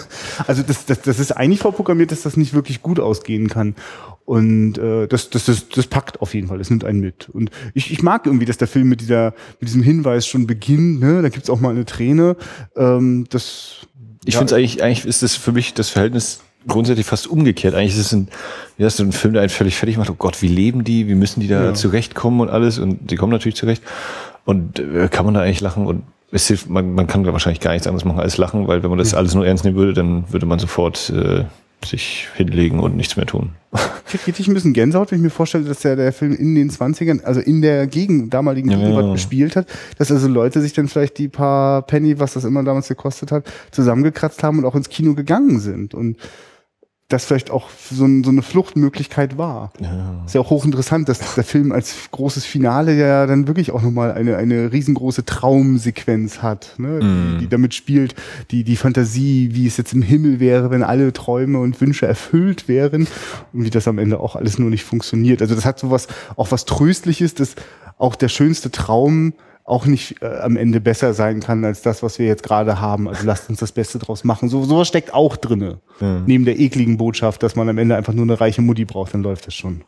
Also 0.47 0.63
das, 0.63 0.85
das, 0.85 1.01
das 1.01 1.19
ist 1.19 1.31
eigentlich 1.31 1.59
vorprogrammiert, 1.59 2.11
dass 2.11 2.21
das 2.21 2.37
nicht 2.37 2.53
wirklich 2.53 2.81
gut 2.81 2.99
ausgehen 2.99 3.47
kann. 3.49 3.75
Und 4.25 4.77
äh, 4.77 5.07
das, 5.07 5.29
das, 5.29 5.45
das, 5.45 5.67
das 5.69 5.87
packt 5.87 6.21
auf 6.21 6.33
jeden 6.33 6.47
Fall, 6.47 6.57
das 6.59 6.69
nimmt 6.69 6.85
einen 6.85 6.99
mit. 6.99 7.29
Und 7.29 7.49
ich, 7.73 7.91
ich 7.91 8.01
mag 8.03 8.25
irgendwie, 8.25 8.45
dass 8.45 8.57
der 8.57 8.67
Film 8.67 8.87
mit, 8.87 9.01
dieser, 9.01 9.33
mit 9.59 9.67
diesem 9.69 9.83
Hinweis 9.83 10.25
schon 10.27 10.47
beginnt. 10.47 10.99
Ne? 11.01 11.21
Da 11.21 11.29
gibt's 11.29 11.49
auch 11.49 11.59
mal 11.59 11.71
eine 11.71 11.85
Träne. 11.85 12.37
Ähm, 12.77 13.25
das, 13.29 13.87
Ich 14.25 14.33
Ja. 14.35 14.39
finde 14.39 14.53
es 14.53 14.57
eigentlich, 14.57 14.83
eigentlich 14.83 15.05
ist 15.05 15.23
das 15.23 15.35
für 15.35 15.51
mich 15.51 15.73
das 15.73 15.89
Verhältnis 15.89 16.41
grundsätzlich 16.67 17.07
fast 17.07 17.25
umgekehrt. 17.27 17.73
Eigentlich 17.73 17.93
ist 17.97 18.05
es 18.05 18.13
ein, 18.13 18.27
ja, 18.77 18.87
so 18.89 19.01
ein 19.03 19.11
Film, 19.11 19.33
der 19.33 19.41
einen 19.41 19.49
völlig 19.49 19.75
fertig 19.75 19.97
macht. 19.97 20.11
Oh 20.11 20.15
Gott, 20.17 20.41
wie 20.43 20.47
leben 20.47 20.83
die? 20.83 21.07
Wie 21.07 21.15
müssen 21.15 21.39
die 21.39 21.47
da 21.47 21.65
Ja. 21.65 21.73
zurechtkommen 21.73 22.39
und 22.39 22.49
alles? 22.49 22.77
Und 22.77 23.09
die 23.09 23.15
kommen 23.15 23.31
natürlich 23.31 23.55
zurecht. 23.55 23.81
Und 24.45 24.79
äh, 24.79 25.07
kann 25.09 25.25
man 25.25 25.33
da 25.33 25.41
eigentlich 25.41 25.61
lachen? 25.61 25.87
Und 25.87 26.03
es 26.31 26.47
hilft, 26.47 26.69
man, 26.69 26.93
man 26.93 27.07
kann 27.07 27.25
wahrscheinlich 27.25 27.59
gar 27.59 27.73
nichts 27.73 27.87
anderes 27.87 28.05
machen 28.05 28.19
als 28.19 28.37
lachen, 28.37 28.67
weil 28.67 28.83
wenn 28.83 28.89
man 28.89 28.99
das 28.99 29.13
alles 29.13 29.35
nur 29.35 29.45
ernst 29.45 29.65
nehmen 29.65 29.77
würde, 29.77 29.93
dann 29.93 30.31
würde 30.31 30.45
man 30.45 30.59
sofort 30.59 31.09
äh, 31.09 31.43
sich 31.85 32.27
hinlegen 32.35 32.79
und 32.79 32.95
nichts 32.95 33.17
mehr 33.17 33.25
tun. 33.25 33.51
Ich 33.73 34.11
kriege 34.11 34.27
richtig 34.27 34.47
ein 34.47 34.53
bisschen 34.53 34.73
Gänsehaut, 34.73 35.11
wenn 35.11 35.19
ich 35.19 35.23
mir 35.23 35.29
vorstelle, 35.29 35.63
dass 35.65 35.79
der, 35.79 35.95
der 35.95 36.11
Film 36.11 36.33
in 36.33 36.55
den 36.55 36.69
20ern, 36.69 37.23
also 37.23 37.39
in 37.39 37.61
der 37.61 37.87
Gegend, 37.87 38.33
damaligen 38.33 38.69
Ja, 38.69 38.77
Gegenwart 38.77 39.05
ja. 39.05 39.13
gespielt 39.13 39.55
hat, 39.55 39.67
dass 39.97 40.11
also 40.11 40.27
Leute 40.27 40.61
sich 40.61 40.73
dann 40.73 40.87
vielleicht 40.87 41.17
die 41.17 41.27
paar 41.27 41.81
Penny, 41.83 42.19
was 42.19 42.33
das 42.33 42.43
immer 42.43 42.63
damals 42.63 42.87
gekostet 42.87 43.31
hat, 43.31 43.45
zusammengekratzt 43.71 44.43
haben 44.43 44.59
und 44.59 44.65
auch 44.65 44.75
ins 44.75 44.89
Kino 44.89 45.13
gegangen 45.13 45.59
sind. 45.59 45.93
Und 45.93 46.17
das 47.11 47.25
vielleicht 47.25 47.51
auch 47.51 47.69
so, 47.91 48.05
ein, 48.05 48.23
so 48.23 48.29
eine 48.29 48.41
Fluchtmöglichkeit 48.41 49.37
war. 49.37 49.71
Ja. 49.79 50.23
Ist 50.25 50.35
ja 50.35 50.41
auch 50.41 50.49
hochinteressant, 50.49 51.09
dass 51.09 51.35
der 51.35 51.43
Film 51.43 51.71
als 51.71 51.95
großes 52.11 52.45
Finale 52.45 52.95
ja 52.95 53.25
dann 53.25 53.47
wirklich 53.47 53.71
auch 53.71 53.81
nochmal 53.81 54.11
eine, 54.11 54.37
eine 54.37 54.71
riesengroße 54.71 55.25
Traumsequenz 55.25 56.41
hat, 56.41 56.75
ne? 56.77 56.99
Mhm. 57.01 57.31
die, 57.33 57.37
die 57.39 57.49
damit 57.49 57.73
spielt, 57.73 58.15
die, 58.51 58.63
die 58.63 58.75
Fantasie, 58.75 59.49
wie 59.53 59.67
es 59.67 59.77
jetzt 59.77 59.93
im 59.93 60.01
Himmel 60.01 60.39
wäre, 60.39 60.71
wenn 60.71 60.83
alle 60.83 61.13
Träume 61.13 61.59
und 61.59 61.79
Wünsche 61.81 62.05
erfüllt 62.07 62.67
wären 62.67 63.07
und 63.53 63.65
wie 63.65 63.69
das 63.69 63.87
am 63.87 63.97
Ende 63.97 64.19
auch 64.19 64.35
alles 64.35 64.59
nur 64.59 64.69
nicht 64.69 64.83
funktioniert. 64.83 65.41
Also 65.41 65.55
das 65.55 65.65
hat 65.65 65.79
sowas, 65.79 66.07
auch 66.35 66.51
was 66.51 66.65
Tröstliches, 66.65 67.35
dass 67.35 67.55
auch 67.97 68.15
der 68.15 68.29
schönste 68.29 68.71
Traum 68.71 69.33
auch 69.71 69.85
nicht 69.85 70.21
äh, 70.21 70.25
am 70.25 70.57
Ende 70.57 70.81
besser 70.81 71.13
sein 71.13 71.39
kann 71.39 71.63
als 71.63 71.81
das, 71.81 72.03
was 72.03 72.19
wir 72.19 72.25
jetzt 72.25 72.43
gerade 72.43 72.81
haben. 72.81 73.07
Also 73.07 73.25
lasst 73.25 73.49
uns 73.49 73.59
das 73.59 73.71
Beste 73.71 73.99
draus 73.99 74.25
machen. 74.25 74.49
So 74.49 74.65
sowas 74.65 74.89
steckt 74.89 75.13
auch 75.13 75.37
drinne. 75.37 75.79
Ja. 76.01 76.19
Neben 76.25 76.43
der 76.43 76.59
ekligen 76.59 76.97
Botschaft, 76.97 77.41
dass 77.41 77.55
man 77.55 77.69
am 77.69 77.77
Ende 77.77 77.95
einfach 77.95 78.11
nur 78.11 78.23
eine 78.23 78.39
reiche 78.39 78.61
Mutti 78.61 78.83
braucht, 78.83 79.13
dann 79.13 79.23
läuft 79.23 79.47
das 79.47 79.55
schon. 79.55 79.81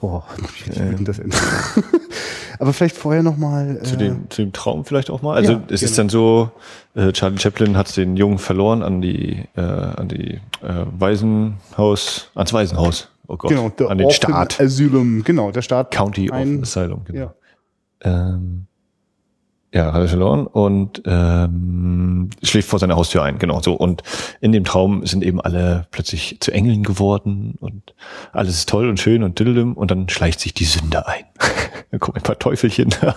Oh, 0.00 0.22
ich 0.36 0.66
richtig 0.66 0.82
wütend, 0.82 1.06
das 1.08 1.20
Ende. 1.20 1.36
Aber 2.58 2.72
vielleicht 2.72 2.96
vorher 2.96 3.22
noch 3.22 3.36
mal 3.36 3.80
Zu, 3.84 3.94
äh, 3.94 3.98
dem, 3.98 4.28
zu 4.30 4.42
dem 4.42 4.52
Traum 4.52 4.84
vielleicht 4.84 5.10
auch 5.10 5.22
mal. 5.22 5.36
Also 5.36 5.52
Ja, 5.52 5.62
es 5.68 5.82
ist 5.82 5.94
gerne. 5.94 5.96
dann 5.96 6.08
so, 6.08 6.50
äh, 6.96 7.12
Charlie 7.12 7.38
Chaplin 7.38 7.76
hat 7.76 7.96
den 7.96 8.16
Jungen 8.16 8.38
verloren 8.38 8.82
an 8.82 9.00
die, 9.00 9.44
äh, 9.56 9.60
an 9.60 10.08
die 10.08 10.40
äh, 10.60 10.84
Waisenhaus, 10.98 12.30
ans 12.34 12.52
Waisenhaus. 12.52 13.08
Oh 13.28 13.36
Gott, 13.36 13.50
genau, 13.50 13.66
an 13.88 13.98
den 13.98 14.06
Orphan 14.08 14.32
Staat. 14.32 14.60
Asylum, 14.60 15.22
genau, 15.22 15.52
der 15.52 15.62
Staat 15.62 15.92
County 15.92 16.30
of 16.30 16.36
Asylum, 16.62 17.04
genau. 17.04 17.32
Ja. 18.02 18.30
Ähm, 18.34 18.66
ja, 19.72 19.92
hat 19.92 20.02
er 20.02 20.08
verloren 20.08 20.46
und 20.48 21.00
ähm, 21.06 22.30
schläft 22.42 22.68
vor 22.68 22.80
seiner 22.80 22.96
Haustür 22.96 23.22
ein, 23.22 23.38
genau 23.38 23.60
so. 23.60 23.74
Und 23.74 24.02
in 24.40 24.50
dem 24.50 24.64
Traum 24.64 25.06
sind 25.06 25.22
eben 25.22 25.40
alle 25.40 25.86
plötzlich 25.92 26.38
zu 26.40 26.50
Engeln 26.50 26.82
geworden 26.82 27.54
und 27.60 27.94
alles 28.32 28.54
ist 28.56 28.68
toll 28.68 28.88
und 28.88 28.98
schön 28.98 29.22
und 29.22 29.38
diddlim 29.38 29.74
und 29.74 29.92
dann 29.92 30.08
schleicht 30.08 30.40
sich 30.40 30.54
die 30.54 30.64
Sünde 30.64 31.06
ein. 31.06 31.22
dann 31.92 32.00
kommen 32.00 32.16
ein 32.16 32.22
paar 32.22 32.38
Teufelchen 32.38 32.88
da 33.00 33.14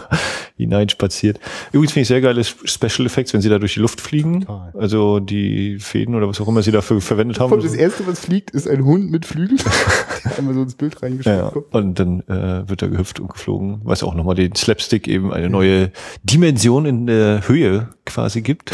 hineinspaziert. 0.56 1.40
Übrigens 1.72 1.94
finde 1.94 2.02
ich 2.04 2.08
sehr 2.10 2.22
geile 2.22 2.44
Special 2.44 3.08
Effects, 3.08 3.34
wenn 3.34 3.42
sie 3.42 3.50
da 3.50 3.58
durch 3.58 3.74
die 3.74 3.80
Luft 3.80 4.00
fliegen. 4.00 4.42
Total. 4.42 4.74
Also 4.78 5.20
die 5.20 5.80
Fäden 5.80 6.14
oder 6.14 6.28
was 6.28 6.40
auch 6.40 6.48
immer 6.48 6.62
sie 6.62 6.72
dafür 6.72 7.02
verwendet 7.02 7.40
haben. 7.40 7.60
Das 7.62 7.74
erste, 7.74 8.06
was 8.06 8.20
fliegt, 8.20 8.52
ist 8.52 8.68
ein 8.68 8.86
Hund 8.86 9.10
mit 9.10 9.26
Flügeln. 9.26 9.60
Einmal 10.38 10.54
so 10.54 10.62
ins 10.62 10.76
Bild 10.76 10.94
Ja, 10.94 11.00
reingeschaut. 11.02 11.74
und 11.74 12.00
dann 12.00 12.22
äh, 12.28 12.70
wird 12.70 12.84
er 12.84 12.90
gehüpft 12.90 13.20
und 13.20 13.30
geflogen, 13.30 13.82
was 13.84 14.04
auch 14.04 14.14
nochmal 14.14 14.36
den 14.36 14.54
Slapstick 14.56 15.08
eben 15.08 15.34
eine 15.34 15.50
neue 15.50 15.92
Dimension 16.24 16.43
in 16.48 17.08
der 17.08 17.48
Höhe 17.48 17.90
quasi 18.06 18.42
gibt. 18.42 18.72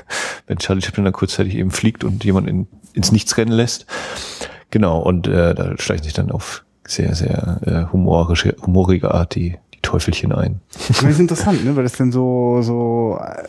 Wenn 0.46 0.58
Charlie 0.58 0.82
Chaplin 0.82 1.04
dann 1.04 1.12
kurzzeitig 1.12 1.54
eben 1.54 1.70
fliegt 1.70 2.04
und 2.04 2.24
jemand 2.24 2.48
in, 2.48 2.66
ins 2.92 3.12
Nichts 3.12 3.36
rennen 3.36 3.52
lässt. 3.52 3.86
Genau, 4.70 5.00
und 5.00 5.26
äh, 5.28 5.54
da 5.54 5.76
schleichen 5.78 6.04
sich 6.04 6.12
dann 6.14 6.30
auf 6.30 6.64
sehr, 6.86 7.14
sehr 7.14 7.60
äh, 7.64 7.92
humorische, 7.92 8.56
humorige 8.62 9.12
Art 9.12 9.34
die, 9.34 9.56
die 9.74 9.78
Teufelchen 9.82 10.32
ein. 10.32 10.60
Das 10.88 11.02
ist 11.02 11.20
interessant, 11.20 11.64
ne? 11.64 11.76
weil 11.76 11.84
das 11.84 11.92
dann 11.92 12.10
so, 12.10 12.60
so, 12.62 13.18
äh, 13.20 13.46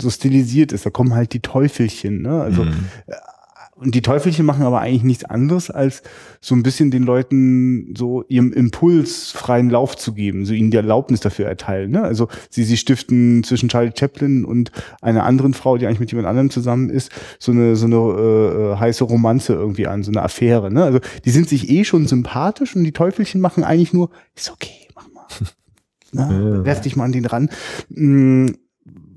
so 0.00 0.10
stilisiert 0.10 0.72
ist. 0.72 0.84
Da 0.84 0.90
kommen 0.90 1.14
halt 1.14 1.32
die 1.32 1.40
Teufelchen. 1.40 2.22
Ne? 2.22 2.42
Also, 2.42 2.64
Mhm. 2.64 2.86
Und 3.80 3.94
die 3.94 4.02
Teufelchen 4.02 4.44
machen 4.44 4.64
aber 4.64 4.80
eigentlich 4.80 5.04
nichts 5.04 5.24
anderes, 5.24 5.70
als 5.70 6.02
so 6.40 6.54
ein 6.54 6.62
bisschen 6.62 6.90
den 6.90 7.04
Leuten 7.04 7.94
so 7.96 8.24
ihrem 8.28 8.52
Impuls 8.52 9.30
freien 9.30 9.70
Lauf 9.70 9.96
zu 9.96 10.12
geben, 10.14 10.44
so 10.44 10.52
ihnen 10.52 10.70
die 10.70 10.76
Erlaubnis 10.76 11.20
dafür 11.20 11.46
erteilen. 11.46 11.92
Ne? 11.92 12.02
Also 12.02 12.28
sie, 12.50 12.64
sie 12.64 12.76
stiften 12.76 13.44
zwischen 13.44 13.68
Charlie 13.68 13.92
Chaplin 13.96 14.44
und 14.44 14.72
einer 15.00 15.24
anderen 15.24 15.54
Frau, 15.54 15.78
die 15.78 15.86
eigentlich 15.86 16.00
mit 16.00 16.10
jemand 16.10 16.26
anderem 16.28 16.50
zusammen 16.50 16.90
ist, 16.90 17.12
so 17.38 17.52
eine, 17.52 17.76
so 17.76 17.86
eine 17.86 17.96
äh, 17.96 18.72
äh, 18.72 18.76
heiße 18.78 19.04
Romanze 19.04 19.52
irgendwie 19.54 19.86
an, 19.86 20.02
so 20.02 20.10
eine 20.10 20.22
Affäre. 20.22 20.72
Ne? 20.72 20.82
Also 20.82 20.98
die 21.24 21.30
sind 21.30 21.48
sich 21.48 21.70
eh 21.70 21.84
schon 21.84 22.06
sympathisch 22.06 22.74
und 22.74 22.82
die 22.84 22.92
Teufelchen 22.92 23.40
machen 23.40 23.62
eigentlich 23.62 23.92
nur, 23.92 24.10
ist 24.34 24.50
okay, 24.50 24.88
mach 24.96 25.08
mal. 25.12 25.26
Na, 26.12 26.30
Ja. 26.32 26.64
werf 26.64 26.80
dich 26.80 26.96
mal 26.96 27.04
an 27.04 27.12
den 27.12 27.26
ran. 27.26 27.48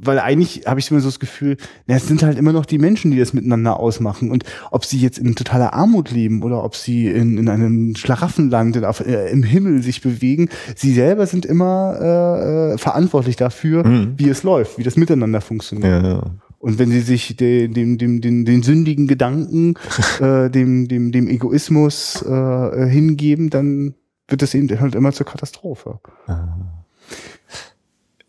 Weil 0.04 0.20
eigentlich 0.20 0.64
habe 0.66 0.80
ich 0.80 0.90
immer 0.90 1.00
so 1.00 1.08
das 1.10 1.20
Gefühl, 1.20 1.58
na, 1.86 1.96
es 1.96 2.08
sind 2.08 2.24
halt 2.24 2.38
immer 2.38 2.54
noch 2.54 2.66
die 2.66 2.80
Menschen, 2.80 3.12
die 3.12 3.20
das 3.20 3.34
miteinander 3.34 3.80
ausmachen. 3.80 4.32
Und 4.32 4.44
ob 4.72 4.84
sie 4.86 4.98
jetzt 4.98 5.20
in 5.20 5.36
totaler 5.36 5.74
Armut 5.74 6.10
leben 6.12 6.42
oder 6.44 6.64
ob 6.64 6.76
sie 6.76 7.08
in, 7.08 7.38
in 7.38 7.48
einem 7.50 7.96
Schlaraffenland 7.96 8.76
in, 8.78 8.86
auf, 8.86 9.00
äh, 9.02 9.30
im 9.30 9.44
Himmel 9.44 9.84
sich 9.84 10.02
bewegen, 10.02 10.50
sie 10.76 10.94
selber 10.94 11.28
sind 11.28 11.46
immer 11.46 11.98
äh, 12.02 12.74
äh, 12.74 12.78
verantwortlich 12.78 13.36
dafür, 13.36 13.86
Mhm. 13.86 14.14
wie 14.18 14.30
es 14.30 14.44
läuft, 14.44 14.78
wie 14.78 14.84
das 14.84 14.96
miteinander 14.98 15.42
funktioniert. 15.42 16.04
Ja, 16.04 16.32
Und 16.60 16.78
wenn 16.80 16.90
sie 16.92 17.02
sich 17.02 17.36
den, 17.38 17.74
dem, 17.74 17.98
dem, 17.98 18.22
dem, 18.22 18.46
den 18.46 18.64
sündigen 18.64 19.08
Gedanken, 19.08 19.76
äh, 20.20 20.50
dem, 20.50 20.88
dem, 20.88 21.12
dem 21.12 21.28
Egoismus 21.28 22.22
äh, 22.24 22.88
hingeben, 22.90 23.50
dann 23.50 23.94
wird 24.28 24.42
es 24.44 24.54
eben 24.54 24.80
halt 24.80 24.96
immer 24.96 25.12
zur 25.12 25.26
Katastrophe. 25.26 26.00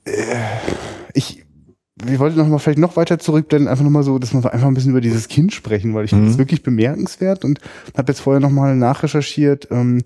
Äh, 0.05 0.13
Ich, 1.15 1.42
wir 2.07 2.19
wollten 2.19 2.39
noch 2.39 2.47
mal 2.49 2.59
vielleicht 2.59 2.79
noch 2.79 2.97
weiter 2.97 3.19
zurück, 3.19 3.49
dann 3.51 3.69
einfach 3.69 3.85
noch 3.85 3.91
mal 3.91 4.03
so, 4.03 4.19
dass 4.19 4.33
wir 4.35 4.53
einfach 4.53 4.67
ein 4.69 4.75
bisschen 4.75 4.91
über 4.91 5.01
dieses 5.01 5.29
Kind 5.29 5.53
sprechen, 5.53 5.95
weil 5.95 6.05
ich 6.05 6.11
finde 6.11 6.25
Mhm. 6.27 6.29
das 6.31 6.39
wirklich 6.39 6.63
bemerkenswert 6.63 7.45
und 7.45 7.61
habe 7.97 8.13
jetzt 8.13 8.21
vorher 8.21 8.41
noch 8.41 8.51
mal 8.51 8.77
nachrecherchiert. 8.77 9.69
Ähm, 9.71 10.03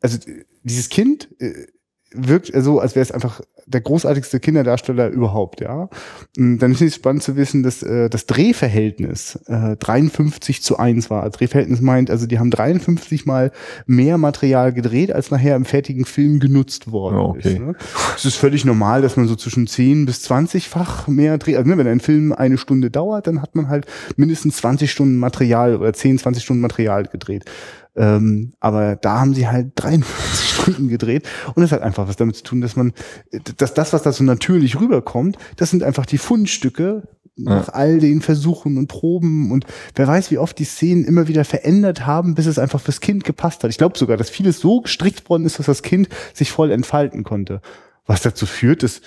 also 0.00 0.18
dieses 0.62 0.88
Kind 0.88 1.28
äh, 1.40 1.66
wirkt 2.14 2.50
so, 2.54 2.80
als 2.80 2.94
wäre 2.94 3.02
es 3.02 3.12
einfach 3.12 3.40
der 3.66 3.80
großartigste 3.80 4.40
Kinderdarsteller 4.40 5.08
überhaupt, 5.08 5.60
ja. 5.60 5.88
Und 6.36 6.58
Dann 6.58 6.72
finde 6.72 6.84
ich 6.84 6.92
es 6.92 6.94
spannend 6.96 7.22
zu 7.22 7.36
wissen, 7.36 7.62
dass 7.62 7.82
äh, 7.82 8.08
das 8.10 8.26
Drehverhältnis 8.26 9.38
äh, 9.46 9.76
53 9.76 10.62
zu 10.62 10.78
1 10.78 11.10
war. 11.10 11.28
Drehverhältnis 11.30 11.80
meint, 11.80 12.10
also 12.10 12.26
die 12.26 12.38
haben 12.38 12.50
53 12.50 13.26
mal 13.26 13.52
mehr 13.86 14.18
Material 14.18 14.72
gedreht, 14.72 15.12
als 15.12 15.30
nachher 15.30 15.56
im 15.56 15.64
fertigen 15.64 16.04
Film 16.04 16.40
genutzt 16.40 16.90
worden 16.92 17.16
Ja, 17.16 17.22
okay. 17.22 17.52
ist. 17.54 17.58
Ne? 17.60 17.74
Es 18.16 18.24
ist 18.24 18.36
völlig 18.36 18.64
normal, 18.64 19.02
dass 19.02 19.16
man 19.16 19.26
so 19.26 19.36
zwischen 19.36 19.66
10 19.66 20.06
bis 20.06 20.28
20-fach 20.28 21.08
mehr 21.08 21.38
dreht. 21.38 21.56
Also 21.56 21.68
ne, 21.68 21.78
wenn 21.78 21.86
ein 21.86 22.00
Film 22.00 22.32
eine 22.32 22.58
Stunde 22.58 22.90
dauert, 22.90 23.26
dann 23.26 23.42
hat 23.42 23.54
man 23.54 23.68
halt 23.68 23.86
mindestens 24.16 24.56
20 24.58 24.90
Stunden 24.90 25.16
Material 25.16 25.76
oder 25.76 25.92
10, 25.92 26.18
20 26.18 26.42
Stunden 26.44 26.60
Material 26.62 27.04
gedreht. 27.04 27.44
Ähm, 27.96 28.54
aber 28.60 28.96
da 28.96 29.20
haben 29.20 29.34
sie 29.34 29.46
halt 29.46 29.72
53 29.76 30.48
Stunden 30.54 30.88
gedreht 30.88 31.28
und 31.54 31.62
das 31.62 31.70
hat 31.70 31.82
einfach 31.82 32.08
was 32.08 32.16
damit 32.16 32.36
zu 32.36 32.42
tun, 32.42 32.60
dass 32.60 32.74
man, 32.74 32.92
dass 33.56 33.74
das, 33.74 33.92
was 33.92 34.02
da 34.02 34.12
so 34.12 34.24
natürlich 34.24 34.80
rüberkommt, 34.80 35.36
das 35.56 35.70
sind 35.70 35.82
einfach 35.82 36.06
die 36.06 36.18
Fundstücke 36.18 37.06
nach 37.36 37.68
all 37.68 37.98
den 37.98 38.20
Versuchen 38.20 38.78
und 38.78 38.86
Proben 38.86 39.50
und 39.50 39.64
wer 39.94 40.06
weiß, 40.06 40.30
wie 40.30 40.38
oft 40.38 40.58
die 40.58 40.64
Szenen 40.64 41.04
immer 41.04 41.28
wieder 41.28 41.44
verändert 41.44 42.06
haben, 42.06 42.34
bis 42.34 42.46
es 42.46 42.58
einfach 42.58 42.80
fürs 42.80 43.00
Kind 43.00 43.24
gepasst 43.24 43.64
hat. 43.64 43.70
Ich 43.70 43.78
glaube 43.78 43.98
sogar, 43.98 44.16
dass 44.16 44.30
vieles 44.30 44.60
so 44.60 44.80
gestrickt 44.80 45.28
worden 45.28 45.44
ist, 45.44 45.58
dass 45.58 45.66
das 45.66 45.82
Kind 45.82 46.08
sich 46.32 46.50
voll 46.52 46.70
entfalten 46.70 47.24
konnte. 47.24 47.60
Was 48.06 48.22
dazu 48.22 48.46
führt, 48.46 48.82
dass 48.82 49.00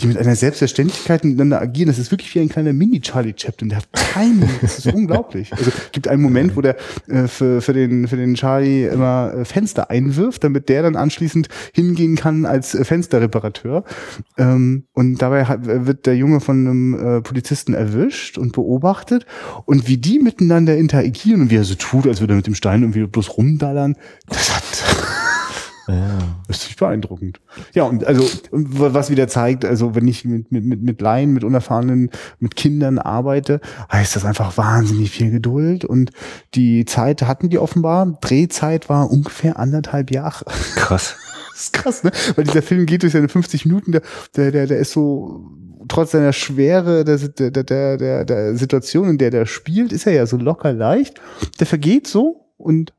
die 0.00 0.06
mit 0.08 0.18
einer 0.18 0.34
Selbstverständlichkeit 0.34 1.24
miteinander 1.24 1.60
agieren. 1.60 1.88
Das 1.88 1.98
ist 1.98 2.10
wirklich 2.10 2.34
wie 2.34 2.40
ein 2.40 2.48
kleiner 2.48 2.72
Mini-Charlie 2.72 3.34
Chaplin. 3.36 3.68
Der 3.68 3.78
hat 3.78 3.92
keinen, 3.92 4.48
das 4.60 4.78
ist 4.78 4.92
unglaublich. 4.92 5.52
Also 5.52 5.70
gibt 5.92 6.08
einen 6.08 6.22
Moment, 6.22 6.56
wo 6.56 6.60
der 6.60 6.76
äh, 7.06 7.28
für, 7.28 7.60
für, 7.60 7.72
den, 7.72 8.08
für 8.08 8.16
den 8.16 8.34
Charlie 8.34 8.86
immer 8.86 9.32
äh, 9.34 9.44
Fenster 9.44 9.90
einwirft, 9.90 10.42
damit 10.42 10.68
der 10.68 10.82
dann 10.82 10.96
anschließend 10.96 11.48
hingehen 11.72 12.16
kann 12.16 12.44
als 12.44 12.74
äh, 12.74 12.84
Fensterreparateur. 12.84 13.84
Ähm, 14.36 14.84
und 14.92 15.22
dabei 15.22 15.44
hat, 15.44 15.60
wird 15.64 16.06
der 16.06 16.16
Junge 16.16 16.40
von 16.40 16.66
einem 16.66 17.18
äh, 17.18 17.20
Polizisten 17.20 17.74
erwischt 17.74 18.36
und 18.36 18.52
beobachtet. 18.52 19.26
Und 19.64 19.86
wie 19.86 19.98
die 19.98 20.18
miteinander 20.18 20.76
interagieren 20.76 21.42
und 21.42 21.50
wie 21.50 21.56
er 21.56 21.64
so 21.64 21.76
tut, 21.76 22.06
als 22.06 22.20
würde 22.20 22.34
er 22.34 22.36
mit 22.36 22.46
dem 22.46 22.54
Stein 22.54 22.82
irgendwie 22.82 23.06
bloß 23.06 23.36
rumdallern, 23.36 23.96
das 24.28 24.54
hat 24.54 25.23
ja. 25.88 26.18
das 26.48 26.68
ist 26.68 26.78
beeindruckend. 26.78 27.40
Ja, 27.74 27.84
und 27.84 28.04
also, 28.04 28.24
was 28.50 29.10
wieder 29.10 29.28
zeigt, 29.28 29.64
also 29.64 29.94
wenn 29.94 30.08
ich 30.08 30.24
mit, 30.24 30.50
mit, 30.50 30.64
mit, 30.64 30.82
mit 30.82 31.00
Laien, 31.00 31.32
mit 31.32 31.44
Unerfahrenen, 31.44 32.10
mit 32.38 32.56
Kindern 32.56 32.98
arbeite, 32.98 33.60
heißt 33.92 34.16
das 34.16 34.24
einfach 34.24 34.56
wahnsinnig 34.56 35.10
viel 35.10 35.30
Geduld. 35.30 35.84
Und 35.84 36.10
die 36.54 36.84
Zeit 36.84 37.22
hatten 37.22 37.50
die 37.50 37.58
offenbar. 37.58 38.18
Drehzeit 38.20 38.88
war 38.88 39.10
ungefähr 39.10 39.58
anderthalb 39.58 40.10
Jahre. 40.10 40.44
Krass. 40.76 41.16
Das 41.54 41.62
ist 41.66 41.72
krass, 41.72 42.02
ne? 42.02 42.10
Weil 42.34 42.46
dieser 42.46 42.62
Film 42.62 42.84
geht 42.84 43.04
durch 43.04 43.12
seine 43.12 43.28
50 43.28 43.64
Minuten, 43.64 43.92
der, 43.92 44.02
der, 44.34 44.50
der, 44.50 44.66
der 44.66 44.78
ist 44.78 44.90
so, 44.90 45.52
trotz 45.86 46.10
seiner 46.10 46.32
Schwere 46.32 47.04
der, 47.04 47.16
der, 47.16 47.62
der, 47.62 47.96
der, 47.96 48.24
der 48.24 48.56
Situation, 48.56 49.08
in 49.08 49.18
der 49.18 49.30
der 49.30 49.46
spielt, 49.46 49.92
ist 49.92 50.04
er 50.04 50.14
ja 50.14 50.26
so 50.26 50.36
locker 50.36 50.72
leicht. 50.72 51.20
Der 51.60 51.68
vergeht 51.68 52.08
so 52.08 52.50
und 52.56 52.92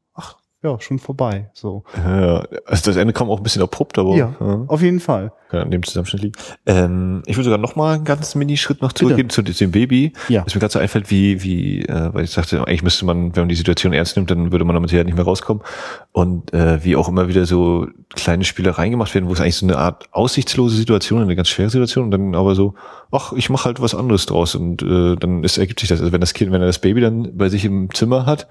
ja, 0.65 0.79
schon 0.79 0.99
vorbei. 0.99 1.49
So. 1.53 1.83
Ja, 1.95 2.43
also 2.65 2.89
das 2.91 2.95
Ende 2.95 3.13
kam 3.13 3.29
auch 3.29 3.37
ein 3.37 3.43
bisschen 3.43 3.61
abrupt, 3.61 3.97
aber 3.99 4.15
Ja, 4.15 4.35
auf 4.67 4.81
jeden 4.81 4.99
Fall. 4.99 5.31
kann 5.49 5.61
an 5.61 5.71
dem 5.71 5.83
Zusammenschnitt 5.83 6.23
liegen. 6.23 6.35
Ähm, 6.65 7.21
ich 7.27 7.37
würde 7.37 7.45
sogar 7.45 7.59
noch 7.59 7.75
mal 7.75 7.95
einen 7.95 8.03
ganz 8.03 8.33
Minischritt 8.35 8.81
noch 8.81 8.93
zurückgehen 8.93 9.29
zu 9.29 9.43
dem 9.43 9.71
Baby. 9.71 10.13
Ja. 10.27 10.43
Was 10.45 10.55
mir 10.55 10.59
gerade 10.59 10.73
so 10.73 10.79
einfällt, 10.79 11.11
wie, 11.11 11.43
wie, 11.43 11.83
äh, 11.83 12.13
weil 12.13 12.23
ich 12.23 12.31
sagte, 12.31 12.59
eigentlich 12.67 12.81
müsste 12.83 13.05
man, 13.05 13.35
wenn 13.35 13.43
man 13.43 13.49
die 13.49 13.55
Situation 13.55 13.93
ernst 13.93 14.15
nimmt, 14.17 14.31
dann 14.31 14.51
würde 14.51 14.65
man 14.65 14.73
damit 14.73 14.91
ja 14.91 15.03
nicht 15.03 15.15
mehr 15.15 15.23
rauskommen. 15.25 15.63
Und 16.11 16.53
äh, 16.53 16.83
wie 16.83 16.95
auch 16.95 17.07
immer 17.07 17.27
wieder 17.27 17.45
so 17.45 17.87
kleine 18.15 18.43
Spielereien 18.43 18.91
gemacht 18.91 19.13
werden, 19.13 19.29
wo 19.29 19.33
es 19.33 19.41
eigentlich 19.41 19.57
so 19.57 19.65
eine 19.67 19.77
Art 19.77 20.05
aussichtslose 20.11 20.75
Situation, 20.75 21.21
eine 21.21 21.35
ganz 21.35 21.49
schwere 21.49 21.69
Situation 21.69 22.05
und 22.05 22.11
dann 22.11 22.33
aber 22.35 22.55
so, 22.55 22.73
ach, 23.11 23.33
ich 23.33 23.49
mache 23.49 23.65
halt 23.65 23.81
was 23.81 23.93
anderes 23.93 24.25
draus 24.25 24.55
und 24.55 24.81
äh, 24.81 25.15
dann 25.15 25.43
ist, 25.43 25.57
ergibt 25.57 25.79
sich 25.79 25.89
das. 25.89 25.99
Also 25.99 26.11
wenn 26.11 26.21
das 26.21 26.33
Kind, 26.33 26.51
wenn 26.51 26.61
er 26.61 26.67
das 26.67 26.79
Baby 26.79 27.01
dann 27.01 27.37
bei 27.37 27.49
sich 27.49 27.65
im 27.65 27.93
Zimmer 27.93 28.25
hat 28.25 28.47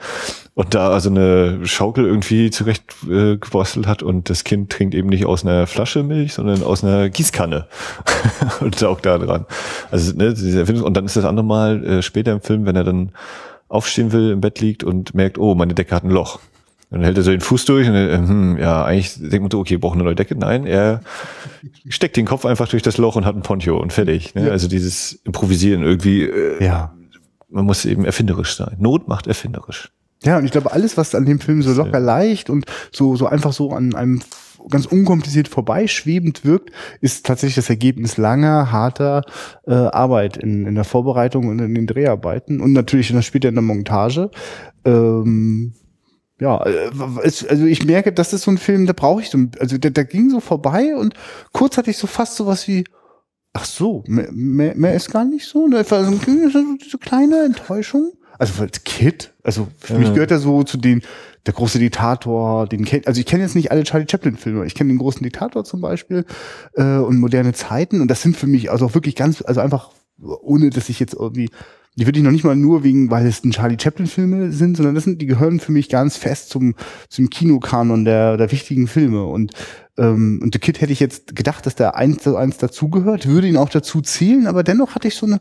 und 0.55 0.75
da 0.75 0.91
also 0.91 1.11
eine 1.11 1.67
Schaukel 1.67 2.04
irgendwie 2.07 2.51
zurecht 2.51 2.85
äh, 3.05 3.37
gebastelt 3.37 3.87
hat 3.87 4.03
und 4.03 4.31
das 4.31 4.45
Kind 4.45 4.71
trinkt 4.71 4.95
eben 4.95 5.09
nicht 5.09 5.27
aus 5.27 5.45
einer 5.45 5.67
Flasche 5.67 6.03
Milch, 6.03 6.35
sondern 6.35 6.63
aus 6.63 6.85
einer 6.85 7.09
Gießkanne 7.11 7.67
und 8.61 8.79
saugt 8.79 9.07
da 9.07 9.19
dran. 9.19 9.47
Also 9.91 10.15
ne, 10.17 10.35
diese 10.35 10.61
Erfindung 10.61 10.85
und 10.85 10.97
dann 10.97 11.05
ist 11.05 11.17
das 11.17 11.25
andere 11.25 11.45
Mal 11.45 11.85
äh, 11.85 12.03
später 12.03 12.33
im 12.33 12.41
Film, 12.41 12.67
wenn 12.67 12.77
er 12.77 12.85
dann 12.85 13.13
aufstehen 13.69 14.13
will, 14.13 14.31
im 14.31 14.41
Bett 14.41 14.61
liegt 14.61 14.85
und 14.85 15.15
merkt, 15.15 15.39
oh, 15.39 15.55
meine 15.55 15.75
Decke 15.75 15.95
hat 15.95 16.05
ein 16.05 16.11
Loch. 16.11 16.39
Und 16.91 16.99
dann 16.99 17.05
hält 17.05 17.17
er 17.17 17.25
so 17.25 17.31
den 17.33 17.41
Fuß 17.41 17.65
durch 17.65 17.89
und 17.89 17.95
äh, 17.95 18.17
hm, 18.17 18.57
ja, 18.59 18.85
eigentlich 18.85 19.15
denkt 19.19 19.41
man 19.41 19.51
so, 19.51 19.59
okay, 19.59 19.79
braucht 19.79 19.95
eine 19.95 20.05
neue 20.05 20.15
Decke. 20.15 20.37
Nein, 20.37 20.65
er 20.67 21.01
steckt 21.89 22.17
den 22.17 22.27
Kopf 22.27 22.45
einfach 22.47 22.69
durch 22.69 22.83
das 22.83 22.99
Loch 22.99 23.17
und 23.17 23.25
hat 23.25 23.35
ein 23.35 23.43
Poncho 23.43 23.77
und 23.77 23.93
fertig. 23.93 24.35
Ne? 24.35 24.47
Ja. 24.47 24.53
Also 24.53 24.69
dieses 24.69 25.15
Improvisieren 25.25 25.83
irgendwie, 25.83 26.23
äh, 26.23 26.65
Ja. 26.65 26.95
man 27.49 27.65
muss 27.65 27.85
eben 27.85 28.05
erfinderisch 28.05 28.55
sein. 28.55 28.77
Not 28.79 29.09
macht 29.09 29.27
erfinderisch. 29.27 29.91
Ja, 30.25 30.39
und 30.39 30.45
ich 30.45 30.51
glaube, 30.53 30.73
alles, 30.73 30.97
was 30.97 31.15
an 31.15 31.25
dem 31.27 31.39
Film 31.41 31.63
so 31.63 31.73
locker 31.73 32.01
leicht 32.01 32.51
und 32.51 32.65
so, 32.93 33.17
so 33.17 33.27
einfach 33.27 33.53
so 33.53 33.71
an 33.73 33.95
einem 33.95 34.21
ganz 34.71 34.87
unkompliziert 34.87 35.49
vorbeischwebend 35.49 36.45
wirkt, 36.45 36.71
ist 37.03 37.27
tatsächlich 37.27 37.57
das 37.57 37.69
Ergebnis 37.69 38.17
langer, 38.17 38.73
harter 38.73 39.23
äh, 39.67 39.75
Arbeit 39.75 40.39
in, 40.39 40.67
in 40.67 40.75
der 40.75 40.85
Vorbereitung 40.85 41.49
und 41.49 41.59
in 41.59 41.75
den 41.75 41.87
Dreharbeiten 41.87 42.61
und 42.63 42.73
natürlich 42.73 43.13
dann 43.13 43.23
später 43.23 43.51
in 43.51 43.57
der 43.57 43.63
Montage. 43.63 44.31
Ähm, 44.87 45.75
ja, 46.41 46.65
äh, 46.67 46.91
also 47.23 47.65
ich 47.67 47.85
merke, 47.85 48.13
das 48.13 48.33
ist 48.33 48.43
so 48.43 48.51
ein 48.51 48.59
Film, 48.59 48.87
da 48.87 48.93
brauche 48.95 49.21
ich 49.21 49.31
so, 49.31 49.39
also 49.61 49.77
der, 49.79 49.91
der 49.91 50.05
ging 50.05 50.31
so 50.31 50.41
vorbei 50.41 50.97
und 50.97 51.15
kurz 51.53 51.77
hatte 51.77 51.91
ich 51.91 51.99
so 51.99 52.07
fast 52.07 52.37
sowas 52.37 52.67
wie, 52.67 52.85
ach 53.53 53.65
so, 53.67 54.03
mehr, 54.07 54.29
mehr, 54.33 54.75
mehr 54.77 54.95
ist 54.95 55.11
gar 55.13 55.25
nicht 55.25 55.47
so, 55.47 55.67
ne? 55.69 55.85
War 55.91 56.05
so, 56.05 56.11
ein- 56.13 56.51
so 56.51 56.89
so 56.89 56.99
kleine 56.99 57.45
Enttäuschung. 57.45 58.13
Also 58.39 58.63
als 58.63 58.85
Kid, 58.85 59.33
also 59.43 59.69
für 59.79 59.99
mich 59.99 60.09
Ja. 60.09 60.15
gehört 60.15 60.31
er 60.31 60.39
so 60.39 60.63
zu 60.63 60.77
den, 60.77 61.03
der 61.47 61.55
große 61.55 61.79
Diktator, 61.79 62.67
den 62.67 62.85
kennt, 62.85 63.07
also 63.07 63.21
ich 63.21 63.27
kenne 63.27 63.43
jetzt 63.43 63.55
nicht 63.55 63.71
alle 63.71 63.85
Charlie 63.85 64.07
Chaplin 64.11 64.37
Filme, 64.37 64.65
ich 64.67 64.75
kenne 64.75 64.93
den 64.93 64.99
großen 64.99 65.23
Diktator 65.23 65.65
zum 65.65 65.81
Beispiel 65.81 66.25
äh, 66.75 66.97
und 66.99 67.19
moderne 67.19 67.53
Zeiten 67.53 68.01
und 68.01 68.09
das 68.11 68.23
sind 68.23 68.37
für 68.37 68.47
mich 68.47 68.71
also 68.71 68.87
auch 68.87 68.95
wirklich 68.95 69.15
ganz, 69.15 69.43
also 69.43 69.61
einfach 69.61 69.91
ohne, 70.21 70.71
dass 70.71 70.89
ich 70.89 71.01
jetzt 71.01 71.15
irgendwie 71.15 71.51
die 71.97 72.07
würde 72.07 72.19
ich 72.19 72.25
noch 72.25 72.33
nicht 72.33 72.45
mal 72.45 72.57
nur 72.57 72.83
wegen, 72.83 73.11
weil 73.11 73.27
es 73.27 73.45
ein 73.45 73.53
Charlie 73.53 73.77
Chaplin 73.81 74.07
Filme 74.09 74.51
sind, 74.51 74.77
sondern 74.77 74.97
das 74.97 75.05
sind, 75.05 75.23
die 75.23 75.27
gehören 75.27 75.61
für 75.61 75.71
mich 75.71 75.89
ganz 75.89 76.17
fest 76.17 76.51
zum, 76.51 76.75
zum 77.09 77.31
Kinokanon 77.31 78.05
der, 78.05 78.37
der 78.37 78.51
wichtigen 78.51 78.89
Filme. 78.89 79.25
Und, 79.25 79.53
ähm, 79.97 80.41
und 80.43 80.53
The 80.55 80.59
Kid 80.59 80.81
hätte 80.81 80.93
ich 80.93 80.99
jetzt 80.99 81.37
gedacht, 81.37 81.67
dass 81.67 81.77
der 81.77 81.95
eins 81.95 82.25
zu 82.25 82.37
eins 82.37 82.59
dazugehört, 82.59 83.29
würde 83.29 83.47
ihn 83.47 83.57
auch 83.57 83.69
dazu 83.69 84.01
zählen, 84.01 84.49
aber 84.49 84.65
dennoch 84.65 84.97
hatte 84.97 85.07
ich 85.07 85.15
so 85.15 85.27
eine, 85.27 85.41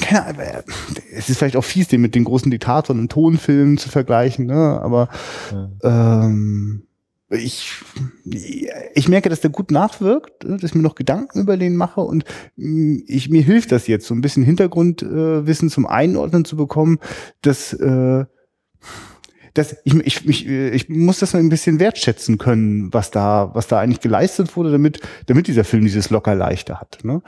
keine 0.00 0.26
Ahnung, 0.26 0.40
äh, 0.40 0.62
es 1.12 1.28
ist 1.28 1.38
vielleicht 1.38 1.56
auch 1.56 1.64
fies, 1.64 1.88
den 1.88 2.00
mit 2.00 2.14
den 2.14 2.24
großen 2.24 2.50
Diktatoren 2.50 3.00
im 3.00 3.08
Tonfilm 3.08 3.78
zu 3.78 3.88
vergleichen, 3.88 4.46
ne, 4.46 4.80
aber, 4.82 5.08
ähm, 5.82 6.82
ich, 7.30 7.72
ich 8.94 9.08
merke, 9.08 9.28
dass 9.28 9.40
der 9.40 9.50
gut 9.50 9.70
nachwirkt, 9.70 10.44
dass 10.44 10.64
ich 10.64 10.74
mir 10.74 10.82
noch 10.82 10.96
Gedanken 10.96 11.40
über 11.40 11.56
den 11.56 11.76
mache 11.76 12.00
und 12.00 12.24
mh, 12.56 13.02
ich, 13.06 13.30
mir 13.30 13.42
hilft 13.42 13.70
das 13.70 13.86
jetzt, 13.86 14.06
so 14.06 14.14
ein 14.14 14.20
bisschen 14.20 14.42
Hintergrundwissen 14.42 15.68
äh, 15.68 15.70
zum 15.70 15.86
Einordnen 15.86 16.44
zu 16.44 16.56
bekommen, 16.56 16.98
dass, 17.42 17.72
äh, 17.72 18.24
dass 19.54 19.76
ich, 19.84 19.94
ich, 19.94 20.28
ich, 20.28 20.48
äh, 20.48 20.70
ich 20.70 20.88
muss 20.88 21.20
das 21.20 21.32
mal 21.32 21.38
ein 21.38 21.50
bisschen 21.50 21.78
wertschätzen 21.78 22.36
können, 22.36 22.92
was 22.92 23.12
da, 23.12 23.50
was 23.54 23.68
da 23.68 23.78
eigentlich 23.78 24.00
geleistet 24.00 24.56
wurde, 24.56 24.72
damit, 24.72 25.00
damit 25.26 25.46
dieser 25.46 25.64
Film 25.64 25.84
dieses 25.84 26.10
locker 26.10 26.34
leichter 26.34 26.80
hat. 26.80 26.98
Ne? 27.04 27.22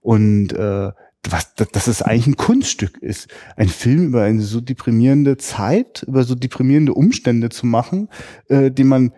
Und 0.00 0.52
äh, 0.52 0.92
was, 1.28 1.54
dass, 1.54 1.86
es 1.88 2.00
eigentlich 2.02 2.26
ein 2.28 2.36
Kunststück 2.36 2.96
ist, 2.98 3.28
ein 3.56 3.68
Film 3.68 4.06
über 4.08 4.22
eine 4.22 4.40
so 4.42 4.60
deprimierende 4.60 5.36
Zeit, 5.36 6.04
über 6.06 6.24
so 6.24 6.34
deprimierende 6.34 6.94
Umstände 6.94 7.48
zu 7.48 7.66
machen, 7.66 8.08
äh, 8.48 8.70
den 8.70 8.86
man 8.88 9.12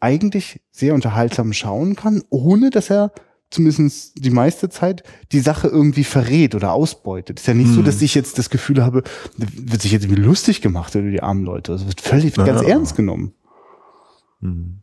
eigentlich 0.00 0.60
sehr 0.70 0.94
unterhaltsam 0.94 1.52
schauen 1.52 1.96
kann, 1.96 2.22
ohne 2.30 2.70
dass 2.70 2.90
er 2.90 3.12
zumindest 3.50 4.12
die 4.22 4.30
meiste 4.30 4.68
Zeit 4.68 5.02
die 5.32 5.40
Sache 5.40 5.68
irgendwie 5.68 6.04
verrät 6.04 6.54
oder 6.54 6.72
ausbeutet. 6.72 7.40
ist 7.40 7.46
ja 7.46 7.54
nicht 7.54 7.70
so, 7.70 7.78
Hm. 7.78 7.84
dass 7.86 8.02
ich 8.02 8.14
jetzt 8.14 8.36
das 8.38 8.50
Gefühl 8.50 8.84
habe, 8.84 9.02
wird 9.36 9.80
sich 9.80 9.92
jetzt 9.92 10.04
irgendwie 10.04 10.20
lustig 10.22 10.60
gemacht 10.60 10.94
über 10.94 11.10
die 11.10 11.22
armen 11.22 11.44
Leute. 11.44 11.72
Es 11.72 11.86
wird 11.86 12.00
völlig 12.00 12.36
Ja. 12.36 12.44
ganz 12.44 12.60
ernst 12.62 12.94
genommen. 12.96 13.32
Mhm. 14.40 14.80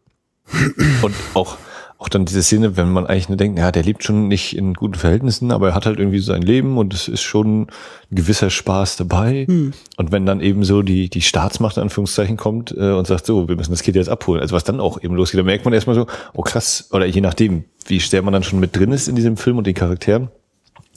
Und 1.01 1.15
auch, 1.33 1.57
auch 1.97 2.09
dann 2.09 2.25
diese 2.25 2.43
Szene, 2.43 2.75
wenn 2.75 2.91
man 2.91 3.07
eigentlich 3.07 3.29
nur 3.29 3.37
denkt, 3.37 3.57
ja, 3.57 3.71
der 3.71 3.83
lebt 3.83 4.03
schon 4.03 4.27
nicht 4.27 4.55
in 4.55 4.73
guten 4.73 4.95
Verhältnissen, 4.95 5.51
aber 5.51 5.69
er 5.69 5.75
hat 5.75 5.85
halt 5.85 5.97
irgendwie 5.97 6.19
so 6.19 6.33
sein 6.33 6.41
Leben 6.41 6.77
und 6.77 6.93
es 6.93 7.07
ist 7.07 7.21
schon 7.21 7.63
ein 7.63 7.67
gewisser 8.11 8.49
Spaß 8.49 8.97
dabei. 8.97 9.45
Hm. 9.47 9.71
Und 9.95 10.11
wenn 10.11 10.25
dann 10.25 10.41
eben 10.41 10.65
so 10.65 10.81
die, 10.81 11.09
die 11.09 11.21
Staatsmacht 11.21 11.77
in 11.77 11.83
Anführungszeichen 11.83 12.35
kommt 12.35 12.75
äh, 12.77 12.91
und 12.91 13.07
sagt, 13.07 13.25
so, 13.25 13.47
wir 13.47 13.55
müssen 13.55 13.71
das 13.71 13.81
Kind 13.81 13.95
jetzt 13.95 14.09
abholen, 14.09 14.41
also 14.41 14.55
was 14.55 14.65
dann 14.65 14.81
auch 14.81 15.01
eben 15.01 15.15
losgeht, 15.15 15.39
dann 15.39 15.45
merkt 15.45 15.63
man 15.63 15.73
erstmal 15.73 15.95
so, 15.95 16.05
oh 16.33 16.41
krass, 16.41 16.89
oder 16.91 17.05
je 17.05 17.21
nachdem, 17.21 17.63
wie 17.87 17.99
sehr 17.99 18.21
man 18.21 18.33
dann 18.33 18.43
schon 18.43 18.59
mit 18.59 18.75
drin 18.75 18.91
ist 18.91 19.07
in 19.07 19.15
diesem 19.15 19.37
Film 19.37 19.57
und 19.57 19.65
den 19.65 19.73
Charakteren, 19.73 20.27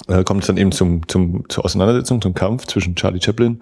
äh, 0.09 0.25
kommt 0.25 0.43
es 0.43 0.49
dann 0.49 0.57
eben 0.57 0.73
zum, 0.73 1.07
zum, 1.07 1.49
zur 1.49 1.65
Auseinandersetzung, 1.65 2.21
zum 2.21 2.35
Kampf 2.35 2.67
zwischen 2.67 2.97
Charlie 2.97 3.21
Chaplin 3.23 3.61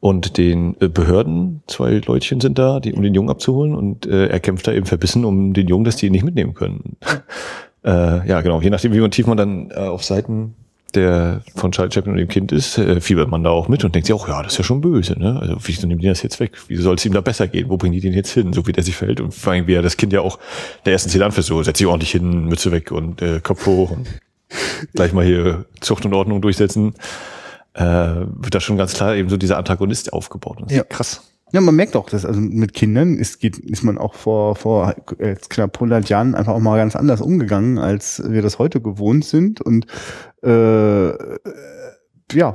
und 0.00 0.38
den 0.38 0.76
äh, 0.80 0.88
Behörden. 0.88 1.62
Zwei 1.66 2.00
Leutchen 2.04 2.40
sind 2.40 2.58
da, 2.58 2.80
die, 2.80 2.92
um 2.92 3.02
den 3.02 3.14
Jungen 3.14 3.30
abzuholen 3.30 3.74
und 3.74 4.06
äh, 4.06 4.26
er 4.26 4.40
kämpft 4.40 4.66
da 4.66 4.72
eben 4.72 4.86
verbissen 4.86 5.24
um 5.24 5.52
den 5.52 5.68
Jungen, 5.68 5.84
dass 5.84 5.96
die 5.96 6.06
ihn 6.06 6.12
nicht 6.12 6.24
mitnehmen 6.24 6.54
können. 6.54 6.96
äh, 7.84 8.26
ja, 8.26 8.40
genau. 8.40 8.60
Je 8.60 8.70
nachdem, 8.70 8.92
wie 8.92 9.00
man 9.00 9.10
tief 9.10 9.26
man 9.26 9.36
dann 9.36 9.70
äh, 9.70 9.74
auf 9.74 10.02
Seiten 10.02 10.54
der 10.94 11.42
von 11.54 11.72
Charlie 11.72 11.92
Chaplin 11.92 12.14
und 12.14 12.18
dem 12.18 12.28
Kind 12.28 12.52
ist, 12.52 12.78
äh, 12.78 13.00
fiebert 13.00 13.30
man 13.30 13.44
da 13.44 13.50
auch 13.50 13.68
mit 13.68 13.84
und 13.84 13.94
denkt 13.94 14.06
sich 14.06 14.14
auch, 14.14 14.28
ja, 14.28 14.42
das 14.42 14.52
ist 14.52 14.58
ja 14.58 14.64
schon 14.64 14.80
böse, 14.80 15.18
ne? 15.18 15.38
Also 15.40 15.56
wieso 15.62 15.86
nehmen 15.86 16.00
die 16.00 16.08
das 16.08 16.22
jetzt 16.22 16.40
weg? 16.40 16.52
Wieso 16.66 16.82
soll 16.82 16.96
es 16.96 17.04
ihm 17.04 17.12
da 17.12 17.20
besser 17.20 17.46
gehen? 17.46 17.68
Wo 17.68 17.76
bringen 17.76 17.92
die 17.92 18.00
den 18.00 18.12
jetzt 18.12 18.32
hin? 18.32 18.52
So 18.52 18.66
wie 18.66 18.72
der 18.72 18.82
sich 18.82 18.96
verhält 18.96 19.20
und 19.20 19.32
vor 19.32 19.52
allem 19.52 19.66
wie 19.66 19.74
er 19.74 19.82
das 19.82 19.96
Kind 19.96 20.12
ja 20.12 20.20
auch 20.20 20.38
der 20.84 20.92
ersten 20.92 21.10
Szene 21.10 21.26
anfasst, 21.26 21.48
so 21.48 21.62
setz 21.62 21.78
dich 21.78 21.86
ordentlich 21.86 22.10
hin, 22.10 22.46
Mütze 22.46 22.72
weg 22.72 22.90
und 22.90 23.22
äh, 23.22 23.40
Kopf 23.40 23.66
hoch 23.66 23.90
und 23.92 24.08
gleich 24.94 25.12
mal 25.12 25.24
hier 25.24 25.66
Zucht 25.80 26.04
und 26.04 26.14
Ordnung 26.14 26.42
durchsetzen, 26.42 26.94
äh, 27.74 27.82
wird 27.84 28.54
da 28.54 28.60
schon 28.60 28.76
ganz 28.76 28.94
klar 28.94 29.14
eben 29.16 29.28
so 29.28 29.36
dieser 29.36 29.58
Antagonist 29.58 30.12
aufgebaut. 30.12 30.58
Das 30.60 30.70
ist 30.72 30.76
Ja. 30.76 30.84
krass. 30.84 31.22
Ja, 31.52 31.60
man 31.60 31.74
merkt 31.74 31.96
auch, 31.96 32.08
dass 32.08 32.24
also 32.24 32.40
mit 32.40 32.74
Kindern 32.74 33.16
ist, 33.16 33.40
geht, 33.40 33.58
ist 33.58 33.82
man 33.82 33.98
auch 33.98 34.14
vor, 34.14 34.54
vor 34.54 34.94
äh, 35.18 35.34
knapp 35.48 35.76
100 35.78 36.08
Jahren 36.08 36.36
einfach 36.36 36.52
auch 36.54 36.60
mal 36.60 36.76
ganz 36.76 36.94
anders 36.94 37.20
umgegangen, 37.20 37.78
als 37.78 38.22
wir 38.24 38.40
das 38.40 38.60
heute 38.60 38.80
gewohnt 38.80 39.24
sind. 39.24 39.60
Und 39.60 39.86
äh, 40.44 41.08
ja, 42.32 42.54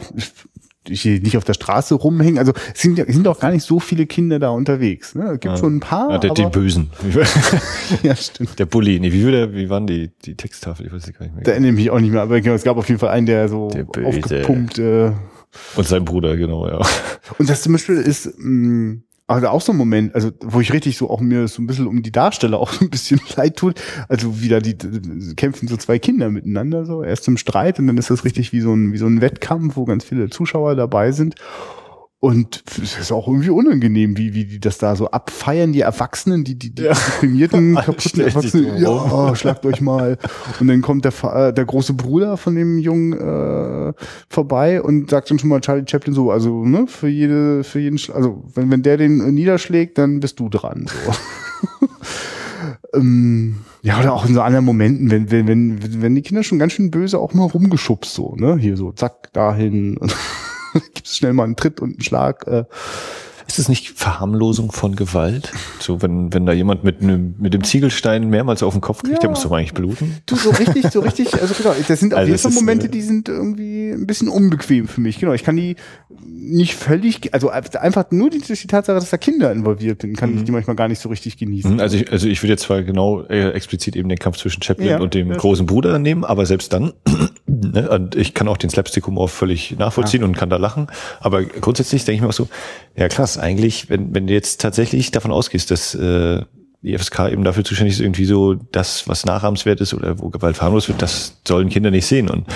ich 0.87 1.05
will 1.05 1.19
nicht 1.19 1.37
auf 1.37 1.43
der 1.43 1.53
Straße 1.53 1.95
rumhängen. 1.95 2.37
Also 2.39 2.53
es 2.73 2.81
sind, 2.81 3.03
sind 3.07 3.27
auch 3.27 3.39
gar 3.39 3.51
nicht 3.51 3.63
so 3.63 3.79
viele 3.79 4.05
Kinder 4.05 4.39
da 4.39 4.49
unterwegs. 4.49 5.15
Ne? 5.15 5.23
Es 5.25 5.31
gibt 5.39 5.45
Ja. 5.45 5.57
schon 5.57 5.77
ein 5.77 5.79
paar. 5.79 6.11
Ja, 6.11 6.17
der, 6.17 6.33
die 6.33 6.45
Bösen. 6.45 6.91
ja, 8.03 8.15
stimmt. 8.15 8.57
der 8.59 8.65
Bulli. 8.65 8.99
Nee, 8.99 9.11
wie, 9.11 9.23
der, 9.31 9.53
wie 9.53 9.69
waren 9.69 9.87
die, 9.87 10.11
die 10.25 10.35
Texttafel? 10.35 10.85
Ich 10.87 10.93
weiß 10.93 11.03
gar 11.13 11.25
nicht 11.25 11.35
Da 11.35 11.39
mehr. 11.41 11.47
erinnere 11.47 11.71
ich 11.71 11.75
mich 11.77 11.89
auch 11.91 11.99
nicht 11.99 12.11
mehr, 12.11 12.21
aber 12.21 12.39
genau, 12.41 12.55
es 12.55 12.63
gab 12.63 12.77
auf 12.77 12.87
jeden 12.87 12.99
Fall 12.99 13.09
einen, 13.09 13.25
der 13.25 13.47
so 13.49 13.69
Der 13.69 13.85
aufgepumpt. 14.05 14.79
Äh, 14.79 15.11
Und 15.75 15.87
sein 15.87 16.03
Bruder, 16.05 16.35
genau, 16.37 16.67
ja. 16.67 16.79
Und 17.37 17.49
das 17.49 17.61
zum 17.61 17.73
Beispiel 17.73 17.95
ist 17.95 18.33
mh, 18.37 18.97
also 19.27 19.47
auch 19.47 19.61
so 19.61 19.71
ein 19.71 19.77
Moment, 19.77 20.13
also 20.13 20.31
wo 20.41 20.61
ich 20.61 20.71
richtig 20.71 20.97
so 20.97 21.09
auch 21.09 21.19
mir 21.19 21.47
so 21.47 21.61
ein 21.61 21.67
bisschen 21.67 21.87
um 21.87 22.03
die 22.03 22.11
Darsteller 22.11 22.59
auch 22.59 22.71
so 22.73 22.85
ein 22.85 22.89
bisschen 22.89 23.19
leid 23.35 23.55
tut. 23.57 23.81
Also 24.07 24.41
wieder 24.41 24.61
die, 24.61 24.77
die 24.77 25.35
kämpfen 25.35 25.67
so 25.67 25.77
zwei 25.77 25.99
Kinder 25.99 26.29
miteinander 26.29 26.85
so 26.85 27.03
erst 27.03 27.27
im 27.27 27.37
Streit 27.37 27.79
und 27.79 27.87
dann 27.87 27.97
ist 27.97 28.09
das 28.09 28.23
richtig 28.23 28.53
wie 28.53 28.61
so 28.61 28.73
ein 28.73 28.93
wie 28.93 28.97
so 28.97 29.07
ein 29.07 29.21
Wettkampf, 29.21 29.75
wo 29.75 29.85
ganz 29.85 30.03
viele 30.03 30.29
Zuschauer 30.29 30.75
dabei 30.75 31.11
sind. 31.11 31.35
Und 32.21 32.63
es 32.81 32.97
ist 32.97 33.11
auch 33.11 33.27
irgendwie 33.27 33.51
unangenehm, 33.51 34.17
wie, 34.17 34.33
wie 34.33 34.45
die 34.45 34.59
das 34.59 34.79
da 34.79 34.95
so 34.95 35.11
abfeiern, 35.11 35.73
die 35.73 35.81
Erwachsenen, 35.81 36.43
die, 36.43 36.57
die, 36.57 36.73
die 36.73 36.83
Ja. 36.83 36.93
deprimierten, 36.93 37.75
kaputten 37.85 38.21
Erwachsenen. 38.21 38.77
Ja, 38.81 38.89
oh, 38.89 39.35
schlagt 39.35 39.63
euch 39.65 39.79
mal. 39.79 40.17
Und 40.59 40.67
dann 40.67 40.81
kommt 40.81 41.05
der, 41.05 41.13
äh, 41.23 41.53
der 41.53 41.65
große 41.65 41.93
Bruder 41.93 42.37
von 42.37 42.55
dem 42.55 42.79
Jungen 42.79 43.13
äh, 43.13 43.93
vorbei 44.29 44.81
und 44.81 45.11
sagt 45.11 45.29
dann 45.29 45.37
schon 45.37 45.49
mal 45.49 45.61
Charlie 45.61 45.85
Chaplin 45.87 46.15
so, 46.15 46.31
also 46.31 46.65
ne, 46.65 46.87
für 46.87 47.09
jede, 47.09 47.63
für 47.63 47.79
jeden, 47.79 47.99
also 48.11 48.43
wenn, 48.55 48.71
wenn 48.71 48.81
der 48.81 48.97
den 48.97 49.19
äh, 49.19 49.31
niederschlägt, 49.31 49.97
dann 49.99 50.19
bist 50.19 50.39
du 50.39 50.49
dran. 50.49 50.87
So. 50.87 51.13
ähm, 52.95 53.57
ja, 53.83 53.99
oder 53.99 54.13
auch 54.13 54.25
in 54.25 54.33
so 54.33 54.41
anderen 54.41 54.65
Momenten, 54.65 55.11
wenn, 55.11 55.29
wenn, 55.29 55.47
wenn, 55.47 56.01
wenn 56.01 56.15
die 56.15 56.23
Kinder 56.23 56.43
schon 56.43 56.57
ganz 56.57 56.73
schön 56.73 56.89
böse 56.89 57.19
auch 57.19 57.33
mal 57.35 57.45
rumgeschubst, 57.45 58.11
so, 58.15 58.35
ne? 58.35 58.57
Hier 58.57 58.77
so, 58.77 58.91
zack, 58.93 59.31
dahin. 59.33 59.99
Und 60.75 60.83
gibt's 60.93 61.17
schnell 61.17 61.33
mal 61.33 61.45
einen 61.45 61.55
Tritt 61.55 61.79
und 61.79 61.91
einen 61.91 62.01
Schlag. 62.01 62.45
Äh, 62.47 62.65
Ist 63.47 63.59
es 63.59 63.69
nicht 63.69 63.97
Verharmlosung 63.97 64.71
von 64.71 64.95
Gewalt? 64.95 65.51
So, 65.79 66.01
wenn, 66.01 66.33
wenn 66.33 66.45
da 66.45 66.53
jemand 66.53 66.83
mit 66.83 67.01
einem, 67.01 67.35
mit 67.37 67.53
dem 67.53 67.63
Ziegelstein 67.63 68.29
mehrmals 68.29 68.63
auf 68.63 68.73
den 68.73 68.81
Kopf 68.81 69.01
kriegt, 69.03 69.13
ja. 69.13 69.19
der 69.19 69.29
muss 69.29 69.43
doch 69.43 69.51
eigentlich 69.51 69.73
bluten. 69.73 70.17
Du, 70.25 70.35
so 70.35 70.49
richtig, 70.49 70.89
so 70.91 70.99
richtig, 70.99 71.33
also 71.39 71.53
genau, 71.53 71.75
das 71.87 71.99
sind 71.99 72.13
auf 72.13 72.19
also 72.19 72.31
jeden 72.31 72.41
Fall 72.41 72.51
Momente, 72.51 72.89
die 72.89 73.01
sind 73.01 73.29
irgendwie 73.29 73.91
ein 73.91 74.07
bisschen 74.07 74.29
unbequem 74.29 74.87
für 74.87 74.99
mich. 74.99 75.19
Genau, 75.19 75.33
ich 75.33 75.43
kann 75.43 75.55
die 75.55 75.75
nicht 76.25 76.75
völlig, 76.75 77.33
also 77.33 77.49
einfach 77.49 78.05
nur 78.11 78.29
die, 78.29 78.39
die 78.39 78.67
Tatsache, 78.67 78.95
dass 78.95 79.09
da 79.09 79.17
Kinder 79.17 79.51
involviert 79.51 80.01
sind, 80.01 80.17
kann 80.17 80.31
mhm. 80.31 80.37
ich 80.37 80.43
die 80.43 80.51
manchmal 80.51 80.75
gar 80.75 80.87
nicht 80.87 80.99
so 80.99 81.09
richtig 81.09 81.37
genießen. 81.37 81.73
Mhm, 81.73 81.79
also 81.79 81.97
ich, 81.97 82.11
also 82.11 82.27
ich 82.27 82.41
würde 82.41 82.53
jetzt 82.53 82.63
zwar 82.63 82.83
genau 82.83 83.21
äh, 83.23 83.51
explizit 83.51 83.95
eben 83.95 84.09
den 84.09 84.17
Kampf 84.17 84.37
zwischen 84.37 84.61
Chaplin 84.61 84.87
ja, 84.87 84.99
und 84.99 85.13
dem 85.13 85.31
großen 85.31 85.65
Bruder 85.65 85.99
nehmen, 85.99 86.23
aber 86.23 86.45
selbst 86.45 86.73
dann, 86.73 86.93
ne, 87.59 87.89
und 87.89 88.15
ich 88.15 88.33
kann 88.33 88.47
auch 88.47 88.57
den 88.57 88.69
Slapstick-Humor 88.69 89.29
völlig 89.29 89.77
nachvollziehen 89.77 90.21
ja. 90.21 90.27
und 90.27 90.37
kann 90.37 90.49
da 90.49 90.57
lachen, 90.57 90.87
aber 91.19 91.43
grundsätzlich 91.43 92.05
denke 92.05 92.17
ich 92.17 92.21
mir 92.21 92.29
auch 92.29 92.33
so, 92.33 92.47
ja 92.95 93.07
krass, 93.07 93.37
eigentlich, 93.37 93.89
wenn, 93.89 94.13
wenn 94.13 94.27
du 94.27 94.33
jetzt 94.33 94.61
tatsächlich 94.61 95.11
davon 95.11 95.31
ausgehst, 95.31 95.71
dass 95.71 95.95
äh, 95.95 96.41
die 96.85 96.97
FSK 96.97 97.31
eben 97.31 97.43
dafür 97.43 97.63
zuständig 97.63 97.95
ist, 97.95 97.99
irgendwie 97.99 98.25
so 98.25 98.53
das, 98.53 99.07
was 99.07 99.25
nachahmenswert 99.25 99.81
ist 99.81 99.93
oder 99.93 100.19
wo 100.19 100.29
Gewalt 100.29 100.55
verharmlos 100.55 100.87
wird, 100.87 101.01
das 101.01 101.37
sollen 101.47 101.69
Kinder 101.69 101.89
nicht 101.89 102.05
sehen. 102.05 102.29
Und 102.29 102.47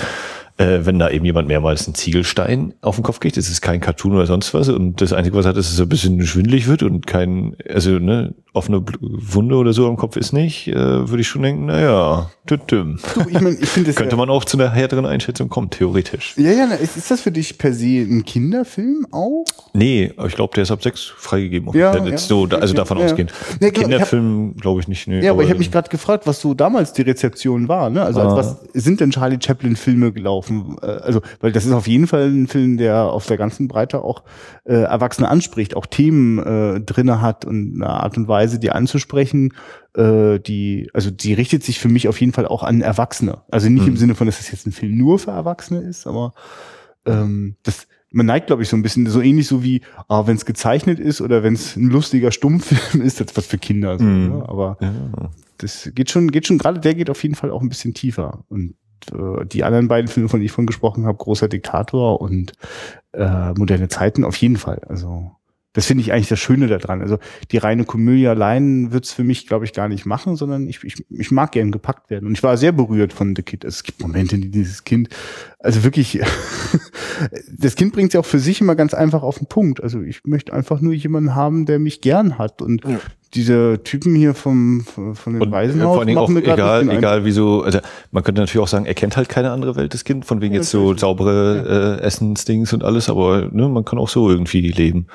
äh, 0.56 0.84
wenn 0.84 0.98
da 0.98 1.10
eben 1.10 1.24
jemand 1.24 1.48
mehrmals 1.48 1.86
einen 1.86 1.94
Ziegelstein 1.94 2.74
auf 2.80 2.94
den 2.94 3.02
Kopf 3.02 3.18
kriegt, 3.18 3.36
das 3.36 3.48
ist 3.48 3.60
kein 3.60 3.80
Cartoon 3.80 4.14
oder 4.14 4.26
sonst 4.26 4.54
was 4.54 4.68
und 4.68 5.00
das 5.00 5.12
Einzige, 5.12 5.36
was 5.36 5.46
hat, 5.46 5.56
ist, 5.56 5.66
dass 5.66 5.74
es 5.74 5.80
ein 5.80 5.88
bisschen 5.88 6.24
schwindelig 6.24 6.68
wird 6.68 6.82
und 6.82 7.06
kein, 7.06 7.56
also 7.68 7.98
ne, 7.98 8.34
offene 8.52 8.84
Wunde 9.00 9.56
oder 9.56 9.72
so 9.72 9.86
am 9.86 9.96
Kopf 9.96 10.16
ist 10.16 10.32
nicht, 10.32 10.68
äh, 10.68 10.74
würde 10.74 11.20
ich 11.20 11.28
schon 11.28 11.42
denken, 11.42 11.66
naja, 11.66 12.30
tütüm. 12.46 12.98
Du, 13.14 13.28
ich 13.28 13.40
mein, 13.40 13.56
ich 13.60 13.72
Könnte 13.94 14.10
ja, 14.10 14.16
man 14.16 14.28
auch 14.28 14.44
zu 14.44 14.56
einer 14.56 14.70
härteren 14.70 15.06
Einschätzung 15.06 15.48
kommen, 15.48 15.70
theoretisch. 15.70 16.34
Ja, 16.36 16.50
ja, 16.50 16.64
ist, 16.74 16.96
ist 16.96 17.10
das 17.10 17.20
für 17.20 17.30
dich 17.30 17.58
per 17.58 17.72
se 17.72 18.00
ein 18.00 18.24
Kinderfilm 18.24 19.06
auch? 19.12 19.44
Nee, 19.72 20.12
ich 20.26 20.34
glaube, 20.34 20.54
der 20.54 20.64
ist 20.64 20.70
ab 20.70 20.82
sechs 20.82 21.04
freigegeben. 21.04 21.72
Ja, 21.74 21.96
ja 21.96 22.18
so, 22.18 22.48
also 22.50 22.74
davon 22.74 22.98
ja. 22.98 23.04
ausgehend. 23.04 23.32
Nee, 23.60 23.70
Kinderfilm 23.70 24.56
glaube 24.56 24.80
ich 24.80 24.88
nicht. 24.88 25.06
Nee, 25.06 25.20
ja, 25.20 25.30
aber, 25.30 25.38
aber 25.38 25.42
ich 25.44 25.50
habe 25.50 25.58
mich 25.58 25.70
gerade 25.70 25.88
gefragt, 25.88 26.26
was 26.26 26.40
so 26.40 26.54
damals 26.54 26.92
die 26.92 27.02
Rezeption 27.02 27.68
war. 27.68 27.88
Ne? 27.88 28.02
Also 28.02 28.20
ah. 28.20 28.36
was 28.36 28.56
sind 28.74 29.00
denn 29.00 29.10
Charlie 29.10 29.38
Chaplin 29.40 29.76
Filme 29.76 30.12
gelaufen? 30.12 30.76
Äh, 30.82 30.86
also, 30.86 31.20
weil 31.40 31.52
das 31.52 31.66
ist 31.66 31.72
auf 31.72 31.86
jeden 31.86 32.08
Fall 32.08 32.26
ein 32.26 32.48
Film, 32.48 32.78
der 32.78 33.04
auf 33.04 33.26
der 33.26 33.36
ganzen 33.36 33.68
Breite 33.68 34.02
auch 34.02 34.24
äh, 34.64 34.74
Erwachsene 34.74 35.28
anspricht, 35.28 35.76
auch 35.76 35.86
Themen 35.86 36.38
äh, 36.38 36.80
drinne 36.80 37.20
hat 37.20 37.44
und 37.44 37.74
eine 37.76 37.90
Art 37.90 38.16
und 38.16 38.26
Weise 38.26 38.39
Weise, 38.40 38.58
die 38.58 38.70
anzusprechen, 38.70 39.52
äh, 39.94 40.38
die, 40.38 40.90
also 40.94 41.10
die 41.10 41.34
richtet 41.34 41.62
sich 41.62 41.78
für 41.78 41.88
mich 41.88 42.08
auf 42.08 42.20
jeden 42.20 42.32
Fall 42.32 42.46
auch 42.46 42.62
an 42.62 42.80
Erwachsene. 42.80 43.42
Also 43.50 43.68
nicht 43.68 43.82
mhm. 43.82 43.88
im 43.88 43.96
Sinne 43.96 44.14
von, 44.14 44.26
dass 44.26 44.38
das 44.38 44.50
jetzt 44.50 44.66
ein 44.66 44.72
Film 44.72 44.96
nur 44.96 45.18
für 45.18 45.30
Erwachsene 45.30 45.80
ist, 45.80 46.06
aber 46.06 46.32
ähm, 47.04 47.56
das, 47.62 47.86
man 48.10 48.26
neigt, 48.26 48.48
glaube 48.48 48.62
ich, 48.62 48.68
so 48.68 48.76
ein 48.76 48.82
bisschen, 48.82 49.06
so 49.06 49.20
ähnlich 49.20 49.46
so 49.46 49.62
wie, 49.62 49.82
ah, 50.08 50.26
wenn 50.26 50.36
es 50.36 50.46
gezeichnet 50.46 50.98
ist 50.98 51.20
oder 51.20 51.42
wenn 51.42 51.54
es 51.54 51.76
ein 51.76 51.90
lustiger 51.90 52.32
Stummfilm 52.32 53.02
ist, 53.06 53.20
das 53.20 53.36
was 53.36 53.46
für 53.46 53.58
Kinder. 53.58 53.98
So, 53.98 54.04
mm. 54.04 54.28
ne? 54.28 54.48
Aber 54.48 54.78
ja. 54.80 54.92
das 55.58 55.90
geht 55.94 56.10
schon, 56.10 56.30
geht 56.30 56.46
schon, 56.46 56.58
gerade 56.58 56.80
der 56.80 56.94
geht 56.94 57.10
auf 57.10 57.22
jeden 57.22 57.34
Fall 57.34 57.50
auch 57.50 57.62
ein 57.62 57.68
bisschen 57.68 57.94
tiefer. 57.94 58.44
Und 58.48 58.74
äh, 59.12 59.46
die 59.46 59.64
anderen 59.64 59.88
beiden 59.88 60.08
Filme, 60.08 60.28
von 60.28 60.40
denen 60.40 60.46
ich 60.46 60.52
vorhin 60.52 60.66
gesprochen 60.66 61.06
habe, 61.06 61.18
Großer 61.18 61.48
Diktator 61.48 62.20
und 62.20 62.52
äh, 63.12 63.52
Moderne 63.52 63.88
Zeiten, 63.88 64.24
auf 64.24 64.36
jeden 64.36 64.56
Fall. 64.56 64.82
Also 64.88 65.30
das 65.72 65.86
finde 65.86 66.02
ich 66.02 66.12
eigentlich 66.12 66.28
das 66.28 66.40
Schöne 66.40 66.66
daran. 66.66 67.00
Also 67.00 67.18
die 67.52 67.58
reine 67.58 67.84
Komödie 67.84 68.26
allein 68.26 68.90
wird's 68.92 69.12
für 69.12 69.22
mich, 69.22 69.46
glaube 69.46 69.64
ich, 69.64 69.72
gar 69.72 69.88
nicht 69.88 70.04
machen, 70.04 70.34
sondern 70.34 70.68
ich, 70.68 70.82
ich, 70.82 71.04
ich 71.08 71.30
mag 71.30 71.52
gern 71.52 71.70
gepackt 71.70 72.10
werden. 72.10 72.26
Und 72.26 72.32
ich 72.32 72.42
war 72.42 72.56
sehr 72.56 72.72
berührt 72.72 73.12
von 73.12 73.36
The 73.36 73.42
Kid. 73.42 73.64
Es 73.64 73.84
gibt 73.84 74.00
Momente, 74.00 74.38
die 74.38 74.50
dieses 74.50 74.82
Kind, 74.82 75.08
also 75.60 75.84
wirklich, 75.84 76.20
das 77.56 77.76
Kind 77.76 77.92
bringt 77.92 78.12
ja 78.14 78.20
auch 78.20 78.26
für 78.26 78.40
sich 78.40 78.60
immer 78.60 78.74
ganz 78.74 78.94
einfach 78.94 79.22
auf 79.22 79.38
den 79.38 79.46
Punkt. 79.46 79.80
Also 79.80 80.02
ich 80.02 80.24
möchte 80.24 80.52
einfach 80.52 80.80
nur 80.80 80.92
jemanden 80.92 81.36
haben, 81.36 81.66
der 81.66 81.78
mich 81.78 82.00
gern 82.00 82.36
hat 82.36 82.62
und 82.62 82.84
ja. 82.84 82.98
Diese 83.34 83.80
Typen 83.84 84.14
hier 84.14 84.34
vom 84.34 84.80
von 84.80 85.38
den 85.38 85.50
Waisenhaus 85.50 85.92
vor 85.92 85.98
allen 85.98 86.06
Dingen 86.08 86.18
auch 86.18 86.30
egal 86.30 86.88
egal 86.90 87.24
wieso 87.24 87.62
also 87.62 87.78
man 88.10 88.24
könnte 88.24 88.40
natürlich 88.40 88.62
auch 88.62 88.68
sagen 88.68 88.86
er 88.86 88.94
kennt 88.94 89.16
halt 89.16 89.28
keine 89.28 89.52
andere 89.52 89.76
Welt 89.76 89.94
das 89.94 90.04
Kind 90.04 90.24
von 90.24 90.40
wegen 90.40 90.54
ja, 90.54 90.60
jetzt 90.60 90.70
so 90.70 90.96
saubere 90.96 91.56
ja. 91.56 91.96
äh, 91.96 92.00
Essensdings 92.00 92.72
und 92.72 92.82
alles 92.82 93.08
aber 93.08 93.48
ne, 93.52 93.68
man 93.68 93.84
kann 93.84 93.98
auch 93.98 94.08
so 94.08 94.28
irgendwie 94.28 94.72
leben 94.72 95.06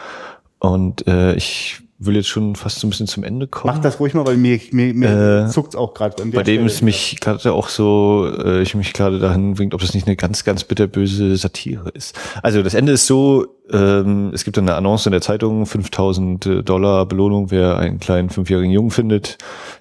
und 0.59 1.05
äh, 1.07 1.35
ich 1.35 1.81
will 1.97 2.15
jetzt 2.15 2.27
schon 2.27 2.55
fast 2.55 2.79
so 2.79 2.87
ein 2.87 2.89
bisschen 2.89 3.07
zum 3.07 3.23
Ende 3.23 3.47
kommen. 3.47 3.73
Mach 3.73 3.81
das 3.81 3.99
ruhig 3.99 4.13
mal, 4.13 4.25
weil 4.25 4.35
mir, 4.35 4.59
mir, 4.71 4.93
mir 4.93 5.45
äh, 5.45 5.49
zuckt's 5.49 5.75
auch 5.75 5.93
gerade. 5.93 6.25
Bei 6.25 6.43
dem 6.43 6.65
ist 6.65 6.81
mich 6.81 7.19
gerade 7.21 7.53
auch 7.53 7.69
so, 7.69 8.29
äh, 8.37 8.61
ich 8.61 8.75
mich 8.75 8.91
gerade 8.91 9.19
dahin 9.19 9.53
bringt, 9.53 9.73
ob 9.73 9.79
das 9.79 9.93
nicht 9.93 10.05
eine 10.05 10.17
ganz, 10.17 10.43
ganz 10.43 10.65
bitterböse 10.65 11.37
Satire 11.37 11.89
ist. 11.89 12.17
Also 12.43 12.63
das 12.63 12.73
Ende 12.73 12.91
ist 12.91 13.07
so, 13.07 13.47
ähm, 13.71 14.31
es 14.33 14.43
gibt 14.43 14.57
eine 14.57 14.75
Annonce 14.75 15.05
in 15.05 15.13
der 15.13 15.21
Zeitung, 15.21 15.65
5000 15.65 16.45
äh, 16.45 16.63
Dollar 16.63 17.05
Belohnung, 17.05 17.49
wer 17.51 17.77
einen 17.77 17.99
kleinen 17.99 18.29
fünfjährigen 18.29 18.71
Jungen 18.71 18.91
findet, 18.91 19.37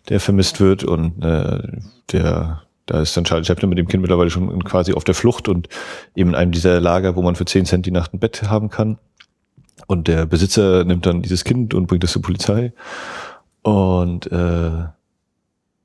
der 0.09 0.21
vermisst 0.21 0.61
wird 0.61 0.85
und 0.85 1.23
äh, 1.25 1.63
der 2.13 2.61
da 2.87 3.01
ist 3.01 3.17
dann 3.17 3.25
Charlie 3.25 3.47
Chaplin 3.47 3.71
mit 3.71 3.79
dem 3.79 3.89
Kind 3.89 4.03
mittlerweile 4.03 4.29
schon 4.29 4.63
quasi 4.63 4.93
auf 4.93 5.05
der 5.05 5.15
Flucht 5.15 5.49
und 5.49 5.69
eben 6.15 6.31
in 6.31 6.35
einem 6.35 6.53
dieser 6.53 6.81
Lager, 6.81 7.17
wo 7.17 7.23
man 7.23 7.35
für 7.35 7.47
10 7.47 7.65
Cent 7.65 7.87
die 7.87 7.91
Nacht 7.91 8.13
ein 8.13 8.19
Bett 8.19 8.43
haben 8.51 8.69
kann. 8.69 8.99
Und 9.87 10.09
der 10.09 10.27
Besitzer 10.27 10.85
nimmt 10.85 11.07
dann 11.07 11.23
dieses 11.23 11.45
Kind 11.45 11.75
und 11.75 11.87
bringt 11.87 12.05
es 12.05 12.13
zur 12.13 12.23
Polizei. 12.23 12.73
Und, 13.63 14.31
äh, 14.31 14.85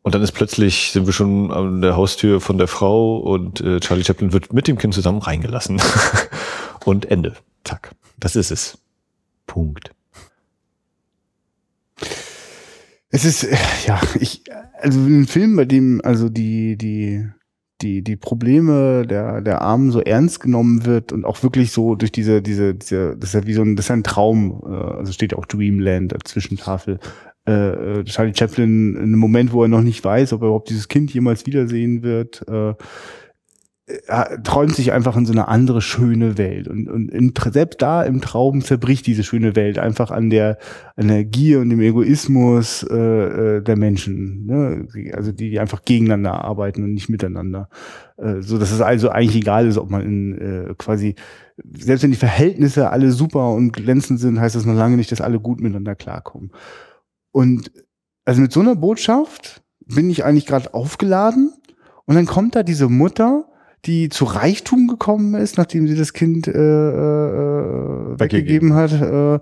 und 0.02 0.16
dann 0.16 0.22
ist 0.22 0.32
plötzlich, 0.32 0.92
sind 0.92 1.06
wir 1.06 1.14
schon 1.14 1.52
an 1.52 1.82
der 1.82 1.96
Haustür 1.96 2.42
von 2.42 2.58
der 2.58 2.68
Frau 2.68 3.18
und 3.18 3.62
äh, 3.62 3.80
Charlie 3.80 4.04
Chaplin 4.04 4.34
wird 4.34 4.54
mit 4.54 4.68
dem 4.68 4.78
Kind 4.78 4.94
zusammen 4.94 5.20
reingelassen. 5.20 5.82
und 6.86 7.06
Ende. 7.06 7.36
Zack. 7.64 7.96
Das 8.18 8.36
ist 8.36 8.52
es. 8.52 8.78
Punkt. 9.46 9.92
Es 13.12 13.26
ist, 13.26 13.44
äh, 13.44 13.58
ja, 13.88 14.00
ich, 14.20 14.44
also 14.80 15.00
ein 15.00 15.26
Film, 15.26 15.56
bei 15.56 15.66
dem, 15.66 16.02
also 16.04 16.30
die, 16.30 16.78
die, 16.78 17.28
die, 17.82 18.02
die 18.02 18.16
Probleme 18.16 19.06
der, 19.08 19.42
der 19.42 19.62
Armen 19.62 19.92
so 19.92 20.02
ernst 20.02 20.40
genommen 20.42 20.86
wird 20.86 21.12
und 21.12 21.26
auch 21.26 21.42
wirklich 21.44 21.72
so 21.72 21.96
durch 21.96 22.12
diese, 22.12 22.42
diese, 22.42 22.76
diese 22.76 23.16
das 23.18 23.30
ist 23.30 23.34
ja 23.34 23.48
wie 23.48 23.54
so 23.54 23.62
ein, 23.62 23.76
das 23.76 23.86
ist 23.86 23.92
ein 23.92 24.04
Traum, 24.04 24.62
äh, 24.66 24.74
also 24.74 25.12
steht 25.12 25.32
ja 25.32 25.38
auch 25.38 25.46
Dreamland 25.46 26.16
Zwischentafel. 26.26 27.00
Äh, 27.48 28.00
äh, 28.00 28.04
Charlie 28.04 28.36
Chaplin, 28.36 28.96
in 28.96 29.02
einem 29.02 29.20
Moment, 29.20 29.54
wo 29.54 29.64
er 29.64 29.70
noch 29.70 29.82
nicht 29.82 30.04
weiß, 30.04 30.34
ob 30.34 30.42
er 30.42 30.48
überhaupt 30.48 30.70
dieses 30.70 30.88
Kind 30.88 31.14
jemals 31.14 31.46
wiedersehen 31.46 32.04
wird, 32.04 32.48
äh, 32.48 32.74
träumt 34.44 34.76
sich 34.76 34.92
einfach 34.92 35.18
in 35.18 35.26
so 35.26 35.32
eine 35.32 35.48
andere 35.48 35.82
schöne 35.82 36.38
Welt 36.38 36.68
und, 36.68 36.88
und 36.88 37.10
in, 37.10 37.34
selbst 37.52 37.82
da 37.82 38.04
im 38.04 38.22
Traum 38.22 38.62
zerbricht 38.62 39.08
diese 39.08 39.24
schöne 39.24 39.56
Welt 39.56 39.80
einfach 39.80 40.12
an 40.12 40.30
der 40.30 40.58
an 40.96 41.08
der 41.08 41.24
Gier 41.26 41.60
und 41.60 41.70
dem 41.70 41.80
Egoismus 41.80 42.84
äh, 42.84 42.96
äh, 42.96 43.62
der 43.62 43.78
Menschen, 43.78 44.46
ne? 44.46 44.88
also 45.14 45.32
die, 45.32 45.50
die 45.50 45.60
einfach 45.60 45.84
gegeneinander 45.86 46.44
arbeiten 46.44 46.84
und 46.84 46.94
nicht 46.94 47.10
miteinander, 47.10 47.70
äh, 48.18 48.42
so 48.42 48.60
dass 48.60 48.72
es 48.72 48.82
also 48.82 49.10
eigentlich 49.10 49.42
egal 49.42 49.68
ist, 49.68 49.78
ob 49.78 49.90
man 49.90 50.02
in 50.04 50.38
äh, 50.38 50.76
quasi 50.78 51.16
selbst 51.74 52.04
wenn 52.04 52.12
die 52.12 52.18
Verhältnisse 52.18 52.92
alle 52.92 53.12
super 53.12 53.52
und 53.52 53.74
glänzend 53.74 54.20
sind, 54.20 54.40
heißt 54.40 54.56
das 54.56 54.66
noch 54.66 54.76
lange 54.76 54.98
nicht, 54.98 55.12
dass 55.12 55.22
alle 55.22 55.40
gut 55.40 55.62
miteinander 55.62 55.96
klarkommen. 55.96 56.52
Und 57.32 57.72
also 58.26 58.42
mit 58.42 58.52
so 58.52 58.60
einer 58.60 58.76
Botschaft 58.76 59.64
bin 59.86 60.10
ich 60.10 60.24
eigentlich 60.24 60.46
gerade 60.46 60.74
aufgeladen 60.74 61.52
und 62.06 62.16
dann 62.16 62.28
kommt 62.28 62.56
da 62.56 62.64
diese 62.64 62.88
Mutter 62.88 63.49
die 63.86 64.10
zu 64.10 64.26
Reichtum 64.26 64.88
gekommen 64.88 65.36
ist, 65.36 65.58
nachdem 65.58 65.88
sie 65.88 65.96
das 65.96 66.14
Kind 66.14 66.48
äh, 66.48 66.52
äh, 66.52 68.20
weggegeben 68.20 68.74
hat. 68.74 68.92
Äh, 68.92 69.40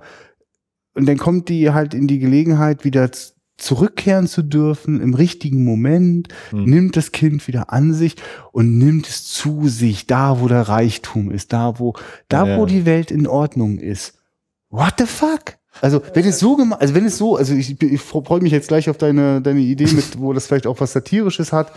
und 0.94 1.06
dann 1.08 1.18
kommt 1.18 1.50
die 1.50 1.72
halt 1.72 1.94
in 1.94 2.08
die 2.08 2.20
Gelegenheit, 2.20 2.84
wieder 2.84 3.10
zurückkehren 3.58 4.28
zu 4.28 4.44
dürfen 4.44 5.02
im 5.02 5.14
richtigen 5.14 5.64
Moment, 5.64 6.28
hm. 6.52 6.66
nimmt 6.66 6.96
das 6.96 7.12
Kind 7.12 7.48
wieder 7.48 7.74
an 7.74 7.94
sich 7.94 8.16
und 8.52 8.78
nimmt 8.78 9.08
es 9.08 9.26
zu 9.26 9.68
sich, 9.68 10.06
da 10.06 10.40
wo 10.40 10.48
der 10.48 10.62
Reichtum 10.62 11.32
ist, 11.32 11.54
da 11.54 11.80
wo, 11.80 11.94
da 12.30 12.48
ja. 12.48 12.58
wo 12.58 12.66
die 12.66 12.86
Welt 12.86 13.10
in 13.10 13.26
Ordnung 13.28 13.80
ist. 13.80 14.20
What 14.70 14.96
the 15.00 15.06
fuck? 15.06 15.57
Also 15.82 16.02
wenn 16.14 16.26
es 16.26 16.40
so 16.40 16.56
gemacht, 16.56 16.82
also 16.82 16.94
wenn 16.94 17.06
es 17.06 17.18
so, 17.18 17.36
also 17.36 17.54
ich, 17.54 17.82
ich 17.82 18.02
freue 18.02 18.42
mich 18.42 18.52
jetzt 18.52 18.68
gleich 18.68 18.90
auf 18.90 18.98
deine 18.98 19.42
deine 19.42 19.60
Idee 19.60 19.88
mit, 19.92 20.20
wo 20.20 20.34
das 20.34 20.48
vielleicht 20.48 20.68
auch 20.68 20.80
was 20.80 20.94
satirisches 20.94 21.54
hat. 21.54 21.72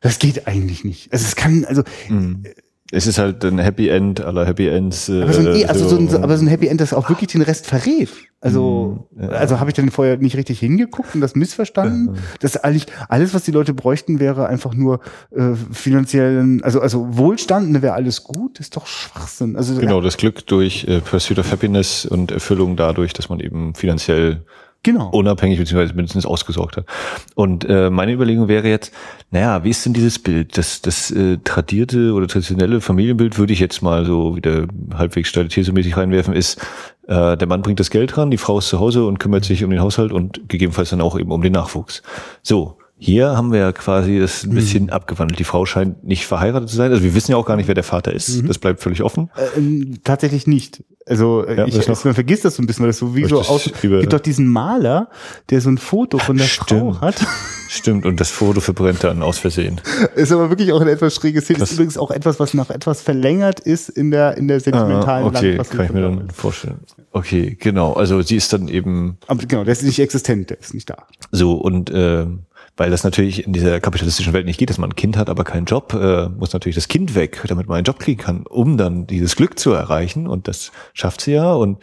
Das 0.00 0.18
geht 0.18 0.46
eigentlich 0.46 0.84
nicht. 0.84 1.12
Also 1.12 1.24
es 1.24 1.36
kann, 1.36 1.64
also 1.64 1.82
mhm. 2.08 2.44
Es 2.92 3.06
ist 3.06 3.18
halt 3.18 3.44
ein 3.44 3.58
Happy 3.58 3.88
End 3.88 4.20
aller 4.20 4.46
Happy 4.46 4.68
Ends. 4.68 5.08
Äh, 5.08 5.22
aber, 5.22 5.32
so 5.32 5.40
ein, 5.40 5.68
also 5.68 5.88
so 5.88 5.96
ein, 5.96 6.22
aber 6.22 6.36
so 6.36 6.44
ein 6.44 6.48
Happy 6.48 6.68
End, 6.68 6.80
das 6.80 6.92
auch 6.92 7.08
wirklich 7.08 7.30
den 7.32 7.42
Rest 7.42 7.66
verrät. 7.66 8.10
Also, 8.40 9.06
mm, 9.16 9.22
ja. 9.22 9.28
also 9.30 9.58
habe 9.58 9.70
ich 9.70 9.74
dann 9.74 9.90
vorher 9.90 10.18
nicht 10.18 10.36
richtig 10.36 10.60
hingeguckt 10.60 11.14
und 11.14 11.20
das 11.20 11.34
missverstanden. 11.34 12.14
Ja. 12.14 12.20
Das 12.40 12.56
eigentlich 12.58 12.86
alles, 13.08 13.34
was 13.34 13.44
die 13.44 13.50
Leute 13.50 13.74
bräuchten, 13.74 14.20
wäre 14.20 14.46
einfach 14.46 14.74
nur 14.74 15.00
äh, 15.34 15.54
finanziellen, 15.72 16.62
also 16.62 16.80
also 16.80 17.16
Wohlstand, 17.16 17.72
ne, 17.72 17.82
wäre 17.82 17.94
alles 17.94 18.22
gut, 18.22 18.60
ist 18.60 18.76
doch 18.76 18.86
Schwachsinn. 18.86 19.56
Also 19.56 19.74
genau, 19.80 20.00
das 20.00 20.16
Glück 20.16 20.46
durch 20.46 20.84
äh, 20.84 21.00
Pursuit 21.00 21.38
of 21.38 21.50
Happiness 21.50 22.06
und 22.06 22.30
Erfüllung 22.30 22.76
dadurch, 22.76 23.12
dass 23.14 23.28
man 23.28 23.40
eben 23.40 23.74
finanziell 23.74 24.44
Genau. 24.86 25.08
unabhängig 25.08 25.58
beziehungsweise 25.58 25.94
mindestens 25.94 26.26
ausgesorgt 26.26 26.76
hat. 26.76 26.86
Und 27.34 27.64
äh, 27.64 27.90
meine 27.90 28.12
Überlegung 28.12 28.46
wäre 28.46 28.68
jetzt, 28.68 28.92
naja, 29.32 29.64
wie 29.64 29.70
ist 29.70 29.84
denn 29.84 29.94
dieses 29.94 30.20
Bild? 30.20 30.56
Das, 30.56 30.80
das 30.80 31.10
äh, 31.10 31.38
tradierte 31.42 32.12
oder 32.12 32.28
traditionelle 32.28 32.80
Familienbild 32.80 33.36
würde 33.36 33.52
ich 33.52 33.58
jetzt 33.58 33.82
mal 33.82 34.06
so 34.06 34.36
wieder 34.36 34.68
halbwegs 34.94 35.28
statitätsmäßig 35.28 35.96
reinwerfen, 35.96 36.34
ist, 36.34 36.64
äh, 37.08 37.36
der 37.36 37.48
Mann 37.48 37.62
bringt 37.62 37.80
das 37.80 37.90
Geld 37.90 38.16
ran, 38.16 38.30
die 38.30 38.36
Frau 38.36 38.58
ist 38.58 38.68
zu 38.68 38.78
Hause 38.78 39.06
und 39.06 39.18
kümmert 39.18 39.44
sich 39.44 39.64
um 39.64 39.70
den 39.70 39.80
Haushalt 39.80 40.12
und 40.12 40.48
gegebenenfalls 40.48 40.90
dann 40.90 41.00
auch 41.00 41.18
eben 41.18 41.32
um 41.32 41.42
den 41.42 41.52
Nachwuchs. 41.52 42.04
So, 42.44 42.78
hier 42.98 43.36
haben 43.36 43.52
wir 43.52 43.60
ja 43.60 43.72
quasi 43.72 44.18
das 44.18 44.44
ein 44.44 44.50
bisschen 44.54 44.84
Mhm. 44.84 44.90
abgewandelt. 44.90 45.38
Die 45.38 45.44
Frau 45.44 45.66
scheint 45.66 46.02
nicht 46.04 46.26
verheiratet 46.26 46.70
zu 46.70 46.76
sein. 46.76 46.90
Also 46.90 47.02
wir 47.02 47.14
wissen 47.14 47.30
ja 47.32 47.36
auch 47.36 47.44
gar 47.46 47.56
nicht, 47.56 47.66
wer 47.68 47.74
der 47.74 47.84
Vater 47.84 48.12
ist. 48.12 48.42
Mhm. 48.42 48.48
Das 48.48 48.58
bleibt 48.58 48.80
völlig 48.80 49.02
offen. 49.02 49.28
Äh, 49.36 49.58
ähm, 49.58 49.98
tatsächlich 50.02 50.46
nicht. 50.46 50.82
Also 51.04 51.44
äh, 51.44 51.56
Ja, 51.58 51.66
ich, 51.66 51.86
noch? 51.88 52.04
man 52.04 52.14
vergisst 52.14 52.44
das 52.46 52.56
so 52.56 52.62
ein 52.62 52.66
bisschen, 52.66 52.82
weil 52.84 52.88
das 52.88 52.98
so 52.98 53.14
wie 53.14 53.24
so 53.26 53.38
aus. 53.40 53.70
gibt 53.80 54.12
doch 54.12 54.18
diesen 54.20 54.48
Maler, 54.48 55.08
der 55.50 55.60
so 55.60 55.68
ein 55.68 55.78
Foto 55.78 56.18
von 56.18 56.36
der 56.38 56.46
Frau 56.46 56.64
Stimmt. 56.94 57.00
hat. 57.02 57.24
Stimmt. 57.68 58.06
Und 58.06 58.18
das 58.18 58.30
Foto 58.30 58.60
verbrennt 58.60 59.04
dann 59.04 59.22
aus 59.22 59.38
Versehen. 59.38 59.80
Ist 60.16 60.32
aber 60.32 60.48
wirklich 60.50 60.72
auch 60.72 60.80
eine 60.80 60.90
etwas 60.92 61.14
schräge 61.14 61.40
Szene. 61.42 61.58
Das- 61.58 61.70
ist 61.70 61.74
übrigens 61.76 61.98
auch 61.98 62.10
etwas, 62.10 62.40
was 62.40 62.54
noch 62.54 62.70
etwas 62.70 63.02
verlängert 63.02 63.60
ist 63.60 63.88
in 63.90 64.10
der 64.10 64.36
in 64.38 64.48
der 64.48 64.58
sentimentalen 64.60 65.26
Ah, 65.26 65.28
okay, 65.28 65.58
kann 65.58 65.84
ich 65.86 65.92
mir 65.92 66.00
dann 66.02 66.30
vorstellen. 66.30 66.78
Okay, 67.12 67.56
genau. 67.60 67.92
Also 67.92 68.22
sie 68.22 68.36
ist 68.36 68.52
dann 68.52 68.68
eben 68.68 69.18
Aber 69.26 69.44
genau, 69.44 69.64
der 69.64 69.72
ist 69.72 69.82
nicht 69.82 69.98
existent, 69.98 70.48
der 70.50 70.58
ist 70.60 70.72
nicht 70.74 70.88
da. 70.88 70.96
so 71.30 71.54
und 71.54 71.90
ähm, 71.94 72.40
weil 72.76 72.90
das 72.90 73.04
natürlich 73.04 73.46
in 73.46 73.52
dieser 73.52 73.80
kapitalistischen 73.80 74.32
Welt 74.32 74.44
nicht 74.46 74.58
geht, 74.58 74.68
dass 74.70 74.78
man 74.78 74.90
ein 74.90 74.96
Kind 74.96 75.16
hat, 75.16 75.30
aber 75.30 75.44
keinen 75.44 75.64
Job, 75.64 75.94
äh, 75.94 76.28
muss 76.28 76.52
natürlich 76.52 76.74
das 76.76 76.88
Kind 76.88 77.14
weg, 77.14 77.42
damit 77.48 77.66
man 77.68 77.76
einen 77.78 77.84
Job 77.84 77.98
kriegen 77.98 78.20
kann, 78.20 78.44
um 78.46 78.76
dann 78.76 79.06
dieses 79.06 79.36
Glück 79.36 79.58
zu 79.58 79.72
erreichen. 79.72 80.26
Und 80.26 80.46
das 80.48 80.72
schafft 80.92 81.20
sie 81.22 81.32
ja. 81.32 81.54
Und 81.54 81.78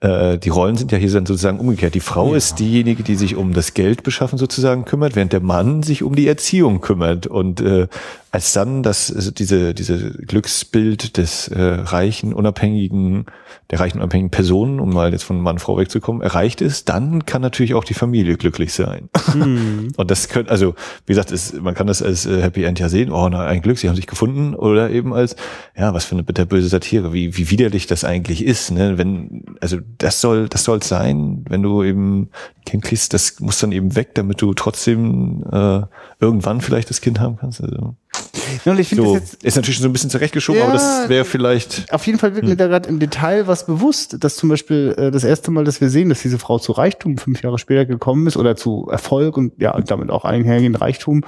äh, 0.00 0.38
die 0.38 0.48
Rollen 0.48 0.76
sind 0.78 0.92
ja 0.92 0.98
hier 0.98 1.10
dann 1.12 1.26
sozusagen 1.26 1.58
umgekehrt. 1.60 1.94
Die 1.94 2.00
Frau 2.00 2.30
Ja. 2.30 2.36
ist 2.38 2.58
diejenige, 2.58 3.02
die 3.02 3.16
sich 3.16 3.36
um 3.36 3.52
das 3.52 3.74
Geld 3.74 4.02
beschaffen 4.02 4.38
sozusagen 4.38 4.86
kümmert, 4.86 5.14
während 5.14 5.32
der 5.32 5.40
Mann 5.40 5.82
sich 5.82 6.02
um 6.02 6.14
die 6.14 6.26
Erziehung 6.26 6.80
kümmert. 6.80 7.26
Und 7.26 7.60
äh, 7.60 7.86
als 8.30 8.52
dann 8.52 8.82
das 8.82 9.14
also 9.14 9.30
diese 9.30 9.74
diese 9.74 10.12
Glücksbild 10.12 11.16
des 11.16 11.48
äh, 11.48 11.60
reichen 11.60 12.32
unabhängigen 12.32 13.26
der 13.70 13.80
reichen 13.80 13.98
unabhängigen 13.98 14.30
Person, 14.30 14.80
um 14.80 14.90
mal 14.90 15.12
jetzt 15.12 15.22
von 15.22 15.40
Mann 15.40 15.58
Frau 15.58 15.78
wegzukommen, 15.78 16.22
erreicht 16.22 16.60
ist, 16.60 16.88
dann 16.88 17.24
kann 17.24 17.40
natürlich 17.40 17.74
auch 17.74 17.84
die 17.84 17.94
Familie 17.94 18.36
glücklich 18.36 18.72
sein. 18.72 19.08
Und 19.96 20.10
das 20.10 20.28
könnte, 20.28 20.50
also 20.50 20.74
wie 21.06 21.12
gesagt, 21.12 21.30
ist, 21.30 21.60
man 21.60 21.74
kann 21.74 21.86
das 21.86 22.02
als 22.02 22.26
äh, 22.26 22.42
Happy 22.42 22.64
End 22.64 22.80
ja 22.80 22.88
sehen, 22.88 23.12
oh 23.12 23.28
na, 23.28 23.46
ein 23.46 23.62
Glück, 23.62 23.78
sie 23.78 23.88
haben 23.88 23.96
sich 23.96 24.08
gefunden, 24.08 24.54
oder 24.54 24.90
eben 24.90 25.14
als, 25.14 25.36
ja, 25.76 25.94
was 25.94 26.04
für 26.04 26.16
eine 26.16 26.24
bitterböse 26.24 26.68
Satire, 26.68 27.12
wie, 27.12 27.36
wie 27.36 27.50
widerlich 27.50 27.86
das 27.86 28.04
eigentlich 28.04 28.44
ist, 28.44 28.72
ne? 28.72 28.98
Wenn, 28.98 29.44
also 29.60 29.78
das 29.98 30.20
soll, 30.20 30.48
das 30.48 30.64
soll 30.64 30.82
sein, 30.82 31.44
wenn 31.48 31.62
du 31.62 31.84
eben 31.84 32.22
ein 32.22 32.64
Kind 32.66 32.84
kriegst, 32.84 33.14
das 33.14 33.38
muss 33.38 33.58
dann 33.60 33.72
eben 33.72 33.94
weg, 33.94 34.14
damit 34.14 34.42
du 34.42 34.52
trotzdem 34.54 35.44
äh, 35.50 35.82
irgendwann 36.18 36.60
vielleicht 36.60 36.90
das 36.90 37.00
Kind 37.00 37.20
haben 37.20 37.36
kannst. 37.36 37.60
Also, 37.60 37.94
Und 38.64 38.78
ich 38.80 38.88
so, 38.90 39.14
jetzt 39.14 39.42
ist 39.44 39.56
natürlich 39.56 39.78
so 39.78 39.88
ein 39.88 39.92
bisschen 39.92 40.10
zurechtgeschoben, 40.10 40.60
Ja, 40.60 40.66
aber 40.66 40.74
das 40.74 41.08
wäre 41.08 41.24
vielleicht. 41.24 41.92
auf 41.92 42.06
jeden 42.06 42.18
Fall 42.18 42.34
wird 42.34 42.44
mir 42.46 42.56
da 42.56 42.66
gerade 42.66 42.88
im 42.88 42.98
Detail 42.98 43.46
was 43.46 43.66
bewusst, 43.66 44.16
dass 44.20 44.36
zum 44.36 44.48
Beispiel 44.48 44.94
äh, 44.98 45.10
das 45.10 45.24
erste 45.24 45.50
Mal, 45.50 45.64
dass 45.64 45.80
wir 45.80 45.88
sehen, 45.88 46.08
dass 46.08 46.20
diese 46.20 46.38
Frau 46.38 46.58
zu 46.58 46.72
Reichtum 46.72 47.16
fünf 47.18 47.42
Jahre 47.42 47.58
später 47.58 47.86
gekommen 47.86 48.26
ist 48.26 48.36
oder 48.36 48.56
zu 48.56 48.88
Erfolg 48.90 49.36
und 49.36 49.52
ja, 49.60 49.78
damit 49.80 50.10
auch 50.10 50.24
einhergehend 50.24 50.80
Reichtum, 50.80 51.24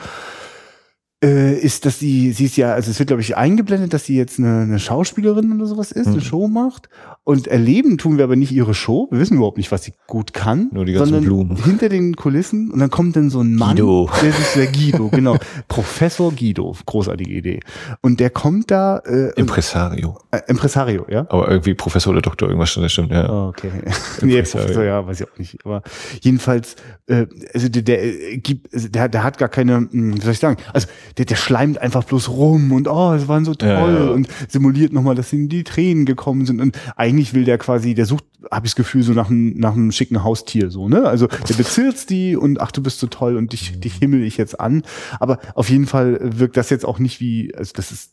äh, 1.23 1.55
ist, 1.55 1.87
dass 1.87 1.99
sie, 1.99 2.33
sie 2.33 2.47
ist 2.47 2.57
ja, 2.57 2.73
also 2.75 2.91
es 2.91 2.99
wird, 2.99 3.07
glaube 3.09 3.23
ich, 3.23 3.37
eingeblendet, 3.37 3.93
dass 3.95 4.05
sie 4.07 4.17
jetzt 4.17 4.39
eine, 4.39 4.63
eine 4.63 4.79
Schauspielerin 4.79 5.53
oder 5.55 5.67
sowas 5.67 5.93
ist, 5.93 6.09
eine 6.09 6.17
Mhm. 6.17 6.21
Show 6.21 6.49
macht. 6.49 6.89
Und 7.25 7.47
erleben 7.47 7.99
tun 7.99 8.17
wir 8.19 8.25
aber 8.25 8.35
nicht 8.35 8.51
ihre 8.51 8.75
Show. 8.75 9.07
Wir 9.13 9.21
wissen 9.21 9.37
überhaupt 9.37 9.57
nicht, 9.57 9.71
was 9.71 9.85
sie 9.85 9.93
gut 10.09 10.33
kann. 10.35 10.69
Nur 10.73 10.85
die 10.85 10.93
ganzen 10.93 11.13
sondern 11.13 11.25
Blumen. 11.25 11.57
Hinter 11.65 11.89
den 11.89 12.17
Kulissen 12.17 12.71
und 12.73 12.81
dann 12.81 12.91
kommt 12.91 13.15
dann 13.15 13.31
so 13.31 13.41
ein 13.41 13.55
Mann, 13.55 13.77
Guido. 13.77 14.11
der 14.21 14.33
sich 14.33 14.47
der 14.55 14.67
Guido, 14.67 15.09
genau, 15.09 15.37
Professor 15.69 16.33
Guido, 16.33 16.75
großartige 16.87 17.31
Idee. 17.33 17.61
Und 18.01 18.19
der 18.19 18.31
kommt 18.31 18.73
da 18.73 18.99
äh, 19.07 19.31
Impresario. 19.37 20.19
äh, 20.33 20.41
Impresario, 20.49 21.07
ja? 21.09 21.21
Aber 21.29 21.49
irgendwie 21.49 21.75
Professor 21.75 22.13
oder 22.13 22.23
Doktor, 22.23 22.49
irgendwas 22.49 22.71
schon, 22.71 22.83
das 22.83 22.93
stimmt, 22.93 23.13
ja. 23.13 23.31
Oh, 23.31 23.49
Okay. 23.53 23.71
nee. 24.23 24.43
Professor, 24.43 24.83
ja, 24.83 25.07
weiß 25.07 25.21
ich 25.21 25.29
auch 25.29 25.39
nicht. 25.39 25.59
Aber 25.65 25.83
jedenfalls, 26.23 26.75
äh, 27.07 27.27
also 27.55 27.69
der, 27.69 27.83
der 27.83 28.03
äh, 28.05 28.39
gibt, 28.39 28.73
also 28.75 28.89
der, 28.89 29.09
der 29.09 29.23
hat 29.23 29.39
gar 29.39 29.49
keine, 29.49 29.77
hm, 29.77 30.17
wie 30.17 30.21
soll 30.21 30.33
ich 30.33 30.39
sagen, 30.39 30.57
also 30.73 30.89
der, 31.18 31.25
der 31.25 31.37
schleimt 31.37 31.79
einfach 31.79 32.05
bloß 32.05 32.29
rum 32.31 32.72
und 32.72 32.88
oh, 32.88 33.12
es 33.12 33.29
waren 33.29 33.44
so 33.44 33.55
toll 33.55 33.68
Ja, 33.68 34.05
ja. 34.07 34.11
und 34.11 34.29
simuliert 34.48 34.92
nochmal, 34.92 35.14
dass 35.14 35.33
ihm 35.33 35.48
die 35.48 35.64
Tränen 35.64 36.05
gekommen 36.05 36.46
sind. 36.46 36.61
Und 36.61 36.79
eigentlich 36.96 37.35
will 37.35 37.44
der 37.44 37.59
quasi, 37.59 37.94
der 37.94 38.07
sucht, 38.07 38.25
habe 38.51 38.66
ich 38.66 38.72
das 38.72 38.77
Gefühl, 38.77 39.03
so 39.03 39.12
nach 39.12 39.31
einem, 39.31 39.59
nach 39.59 39.75
einem 39.75 39.92
schicken 39.92 40.25
Haustier, 40.25 40.70
so, 40.70 40.88
ne? 40.88 41.05
Also 41.05 41.27
der 41.27 41.55
bezirzt 41.55 42.11
die 42.11 42.37
und 42.37 42.61
ach, 42.61 42.72
du 42.72 42.83
bist 42.83 42.98
so 42.98 43.07
toll 43.07 43.37
und 43.37 43.53
dich, 43.53 43.79
dich 43.81 43.94
himmel 43.94 44.22
ich 44.22 44.37
jetzt 44.37 44.59
an. 44.59 44.83
Aber 45.20 45.38
auf 45.55 45.70
jeden 45.70 45.87
Fall 45.87 46.18
wirkt 46.22 46.57
das 46.57 46.70
jetzt 46.70 46.85
auch 46.85 46.98
nicht 46.98 47.20
wie, 47.20 47.55
also 47.55 47.72
das 47.75 47.92
ist, 47.92 48.12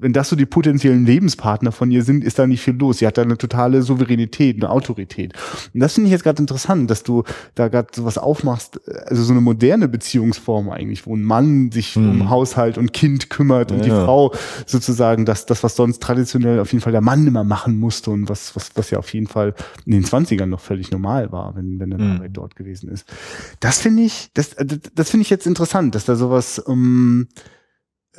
wenn 0.00 0.12
das 0.12 0.28
so 0.28 0.36
die 0.36 0.46
potenziellen 0.46 1.06
Lebenspartner 1.06 1.70
von 1.72 1.90
ihr 1.90 2.02
sind, 2.02 2.24
ist 2.24 2.38
da 2.38 2.46
nicht 2.46 2.60
viel 2.62 2.74
los. 2.74 2.98
Sie 2.98 3.06
hat 3.06 3.16
da 3.16 3.22
eine 3.22 3.38
totale 3.38 3.82
Souveränität, 3.82 4.56
eine 4.56 4.70
Autorität. 4.70 5.34
Und 5.72 5.80
das 5.80 5.94
finde 5.94 6.08
ich 6.08 6.12
jetzt 6.12 6.24
gerade 6.24 6.40
interessant, 6.42 6.90
dass 6.90 7.02
du 7.02 7.22
da 7.54 7.68
gerade 7.68 7.88
sowas 7.94 8.18
aufmachst, 8.18 8.80
also 9.06 9.22
so 9.22 9.32
eine 9.32 9.40
moderne 9.40 9.88
Beziehungsform 9.88 10.68
eigentlich, 10.70 11.06
wo 11.06 11.14
ein 11.14 11.22
Mann 11.22 11.70
sich 11.70 11.96
um 11.96 12.28
Haushalt 12.28 12.76
und 12.78 12.92
Kind 12.92 13.30
kümmert 13.30 13.70
und 13.72 13.84
die 13.84 13.90
Ja. 13.90 14.04
Frau 14.04 14.32
sozusagen 14.66 15.24
das, 15.24 15.46
das, 15.46 15.62
was 15.62 15.76
sonst 15.76 16.02
traditionell 16.02 16.60
auf 16.60 16.72
jeden 16.72 16.82
Fall 16.82 16.92
der 16.92 17.00
Mann 17.00 17.26
immer 17.26 17.44
machen 17.44 17.78
musste 17.78 18.10
und 18.10 18.28
was, 18.28 18.56
was, 18.56 18.70
was 18.74 18.90
ja 18.90 18.98
auf 18.98 19.12
jeden 19.14 19.26
Fall 19.28 19.54
in 19.84 19.92
den 19.92 20.04
20ern 20.04 20.46
noch 20.46 20.60
völlig 20.60 20.90
normal 20.90 21.30
war, 21.32 21.54
wenn, 21.56 21.78
wenn 21.78 21.92
eine 21.92 22.04
Mhm. 22.04 22.12
Arbeit 22.12 22.30
dort 22.34 22.56
gewesen 22.56 22.88
ist. 22.90 23.06
Das 23.60 23.78
finde 23.78 24.02
ich, 24.02 24.30
das, 24.34 24.50
das, 24.56 24.78
das 24.94 25.10
finde 25.10 25.22
ich 25.22 25.30
jetzt 25.30 25.46
interessant, 25.46 25.94
dass 25.94 26.04
da 26.04 26.16
sowas, 26.16 26.58
um, 26.58 27.26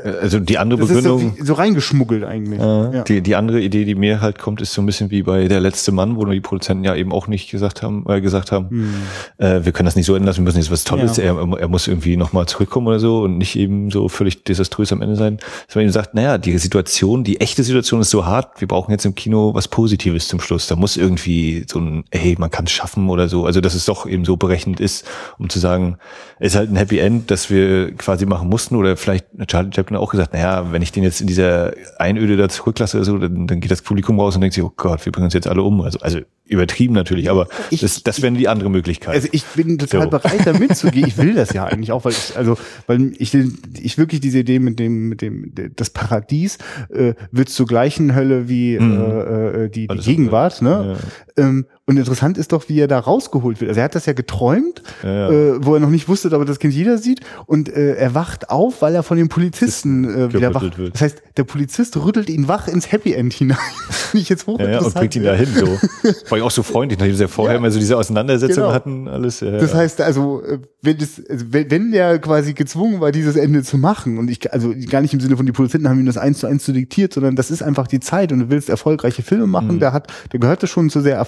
Also 0.04 0.40
die 0.40 0.58
andere 0.58 0.80
das 0.82 0.90
so, 0.90 0.96
Begründung. 0.96 1.38
wie, 1.40 1.44
so 1.46 1.54
reingeschmuggelt 1.54 2.24
eigentlich. 2.24 2.60
Äh, 2.60 2.64
ja. 2.64 3.04
die, 3.04 3.22
die 3.22 3.36
andere 3.36 3.62
Idee, 3.62 3.86
die 3.86 3.96
mir 3.96 4.22
halt 4.22 4.38
kommt, 4.40 4.62
ist 4.62 4.74
so 4.74 4.82
ein 4.82 4.86
bisschen 4.86 5.10
wie 5.12 5.24
bei 5.24 5.48
Der 5.48 5.60
letzte 5.60 5.92
Mann, 5.92 6.16
wo 6.18 6.26
die 6.26 6.40
Produzenten 6.40 6.84
ja 6.84 6.96
eben 6.96 7.12
auch 7.12 7.28
nicht 7.28 7.50
gesagt 7.50 7.82
haben, 7.84 8.06
äh, 8.08 8.22
gesagt 8.22 8.52
haben, 8.52 8.70
Hm. 8.70 8.94
äh, 9.38 9.66
wir 9.66 9.72
können 9.72 9.86
das 9.86 9.96
nicht 9.96 10.06
so 10.06 10.14
enden 10.16 10.26
lassen, 10.28 10.40
wir 10.40 10.44
müssen 10.46 10.58
jetzt 10.60 10.72
was 10.72 10.84
Tolles, 10.84 11.18
Ja. 11.18 11.24
er, 11.24 11.60
er 11.60 11.68
muss 11.68 11.88
irgendwie 11.88 12.18
nochmal 12.18 12.46
zurückkommen 12.48 12.88
oder 12.88 13.00
so 13.00 13.22
und 13.22 13.38
nicht 13.38 13.56
eben 13.56 13.90
so 13.92 14.08
völlig 14.10 14.44
desaströs 14.44 14.92
am 14.94 15.02
Ende 15.02 15.16
sein. 15.16 15.38
Dass 15.68 15.76
man 15.76 15.84
eben 15.84 15.92
sagt, 15.92 16.14
naja, 16.14 16.38
die 16.38 16.58
Situation, 16.58 17.24
die 17.24 17.42
echte 17.42 17.64
Situation 17.64 18.02
ist 18.02 18.10
so 18.10 18.26
hart, 18.26 18.62
wir 18.62 18.68
brauchen 18.68 18.92
jetzt 18.92 19.06
im 19.06 19.16
Kino 19.16 19.54
was 19.54 19.68
Positives 19.68 20.28
zum 20.28 20.40
Schluss. 20.40 20.68
Da 20.68 20.76
muss 20.76 20.98
irgendwie 20.98 21.66
so 21.68 21.80
ein, 21.80 22.04
hey, 22.12 22.36
man 22.38 22.52
kann 22.52 22.66
es 22.66 22.72
schaffen 22.72 23.10
oder 23.10 23.28
so. 23.30 23.46
Also 23.46 23.62
dass 23.62 23.74
es 23.74 23.86
doch 23.86 24.06
eben 24.06 24.26
so 24.26 24.38
berechnend 24.38 24.80
ist, 24.80 25.06
um 25.40 25.50
zu 25.50 25.60
sagen, 25.60 25.98
es 26.40 26.54
ist 26.54 26.56
halt 26.58 26.70
ein 26.72 26.76
Happy 26.76 27.00
End, 27.00 27.32
das 27.32 27.50
wir 27.50 27.92
quasi 27.96 28.26
machen 28.26 28.48
mussten. 28.50 28.76
Oder 28.76 28.96
vielleicht 28.98 29.26
hat 29.40 29.48
Charlie 29.50 29.70
Chaplin 29.88 29.98
auch 29.98 30.12
gesagt, 30.12 30.34
naja, 30.34 30.72
wenn 30.72 30.82
ich 30.82 30.92
den 30.92 31.04
jetzt 31.04 31.22
in 31.22 31.28
dieser 31.28 31.74
Einöde 31.98 32.38
da 32.38 32.50
zurücklasse 32.50 33.04
so, 33.04 33.18
dann, 33.18 33.48
dann 33.48 33.60
geht 33.60 33.72
das 33.72 33.82
Publikum 33.82 34.20
raus 34.20 34.36
und 34.36 34.42
denkt 34.42 34.54
sich, 34.54 34.64
oh 34.64 34.74
Gott, 34.76 35.06
wir 35.06 35.12
bringen 35.12 35.26
uns 35.26 35.34
jetzt 35.34 35.48
alle 35.48 35.62
um. 35.62 35.82
Also, 35.82 36.00
also 36.00 36.20
übertrieben 36.48 36.94
natürlich, 36.94 37.30
aber 37.30 37.48
Ich- 37.70 37.82
das, 37.82 38.04
das 38.04 38.22
wäre 38.22 38.34
die 38.34 38.48
andere 38.48 38.70
Möglichkeit. 38.70 39.14
Also 39.16 39.28
ich 39.32 39.44
bin 39.46 39.78
total 39.78 40.04
So. 40.04 40.10
bereit, 40.10 40.42
da 40.46 40.54
mitzugehen. 40.54 41.08
Ich 41.08 41.18
will 41.18 41.34
das 41.34 41.54
ja 41.54 41.66
eigentlich 41.72 41.92
auch, 41.92 42.06
weil 42.06 42.14
ich, 42.14 42.38
also, 42.38 42.58
weil 42.88 43.12
ich, 43.18 43.34
ich 43.80 43.98
wirklich 43.98 44.22
diese 44.22 44.40
Idee 44.40 44.60
mit 44.60 44.80
dem, 44.80 45.10
mit 45.10 45.22
dem, 45.22 45.52
das 45.76 45.90
Paradies 45.90 46.58
äh, 46.90 47.14
wird 47.32 47.50
zur 47.50 47.66
gleichen 47.68 48.16
Hölle 48.16 48.48
wie 48.50 48.78
Mhm. 48.80 48.92
äh, 49.00 49.64
äh, 49.66 49.70
die, 49.70 49.88
die 49.88 49.98
Gegenwart. 49.98 50.62
Ne? 50.62 50.98
Ähm, 51.38 51.66
und 51.86 51.98
interessant 51.98 52.38
ist 52.38 52.52
doch, 52.52 52.68
wie 52.68 52.80
er 52.80 52.88
da 52.88 53.00
rausgeholt 53.00 53.62
wird. 53.62 53.70
Also 53.70 53.80
er 53.80 53.86
hat 53.86 53.96
das 53.96 54.06
ja 54.06 54.14
geträumt, 54.14 54.82
Ja, 55.04 55.10
ja. 55.10 55.30
Äh, 55.56 55.66
wo 55.66 55.74
er 55.76 55.80
noch 55.80 55.90
nicht 55.90 56.08
wusste, 56.10 56.30
aber 56.34 56.44
das 56.46 56.60
Kind 56.60 56.74
jeder 56.74 56.98
sieht. 56.98 57.22
Und 57.46 57.70
äh, 57.70 57.94
er 57.96 58.14
wacht 58.14 58.50
auf, 58.50 58.82
weil 58.82 58.94
er 58.96 59.04
von 59.04 59.18
den 59.18 59.30
Polizisten 59.30 60.04
äh, 60.04 60.34
wieder 60.34 60.54
wach. 60.54 60.60
gerüttelt 60.62 60.78
wird. 60.78 60.94
Das 60.96 61.02
heißt, 61.02 61.22
der 61.38 61.44
Polizist 61.46 61.96
rüttelt 61.98 62.30
ihn 62.30 62.48
wach 62.48 62.68
ins 62.68 62.92
Happy 62.92 63.14
End 63.14 63.34
hinein. 63.34 63.58
Ich 64.14 64.30
jetzt 64.30 64.48
Ja, 64.48 64.70
ja, 64.70 64.80
und 64.80 64.94
bringt 64.94 65.16
ihn 65.18 65.24
dahin 65.24 65.48
so. 65.54 65.68
Ich 66.38 66.44
auch 66.44 66.52
so 66.52 66.64
freundlich, 66.64 67.00
nachdem 67.00 67.16
sie 67.16 67.22
ja 67.24 67.28
vorher 67.28 67.54
Ja. 67.54 67.58
immer 67.60 67.72
so 67.72 67.80
diese 67.80 67.98
Auseinandersetzungen 67.98 68.66
Genau. 68.68 68.74
hatten, 68.74 69.08
alles. 69.08 69.40
Ja, 69.42 69.52
Das 69.52 69.74
heißt 69.74 70.02
also, 70.02 70.42
äh, 70.44 70.60
wenn, 70.82 70.98
das, 70.98 71.22
also 71.30 71.46
wenn, 71.50 71.70
wenn 71.72 71.92
der 71.92 72.20
quasi 72.20 72.54
gezwungen 72.54 73.00
war, 73.02 73.12
dieses 73.12 73.36
Ende 73.36 73.64
zu 73.64 73.78
machen, 73.78 74.18
und 74.18 74.30
ich, 74.30 74.52
also 74.54 74.74
gar 74.90 75.02
nicht 75.02 75.14
im 75.14 75.20
Sinne 75.20 75.38
von 75.38 75.46
die 75.46 75.52
Produzenten 75.52 75.90
haben 75.90 76.00
ihm 76.00 76.06
das 76.06 76.18
eins 76.18 76.40
zu 76.40 76.48
eins 76.48 76.64
zu 76.64 76.72
diktiert, 76.74 77.14
sondern 77.14 77.36
das 77.36 77.52
ist 77.52 77.62
einfach 77.62 77.88
die 77.88 78.00
Zeit 78.00 78.32
und 78.32 78.40
du 78.40 78.50
willst 78.50 78.70
erfolgreiche 78.70 79.24
Filme 79.24 79.48
machen, 79.48 79.76
Mhm. 79.76 79.80
der 79.80 79.94
hat, 79.94 80.12
der 80.32 80.40
gehörte 80.40 80.68
schon 80.68 80.90
zu 80.90 81.02
sehr, 81.02 81.20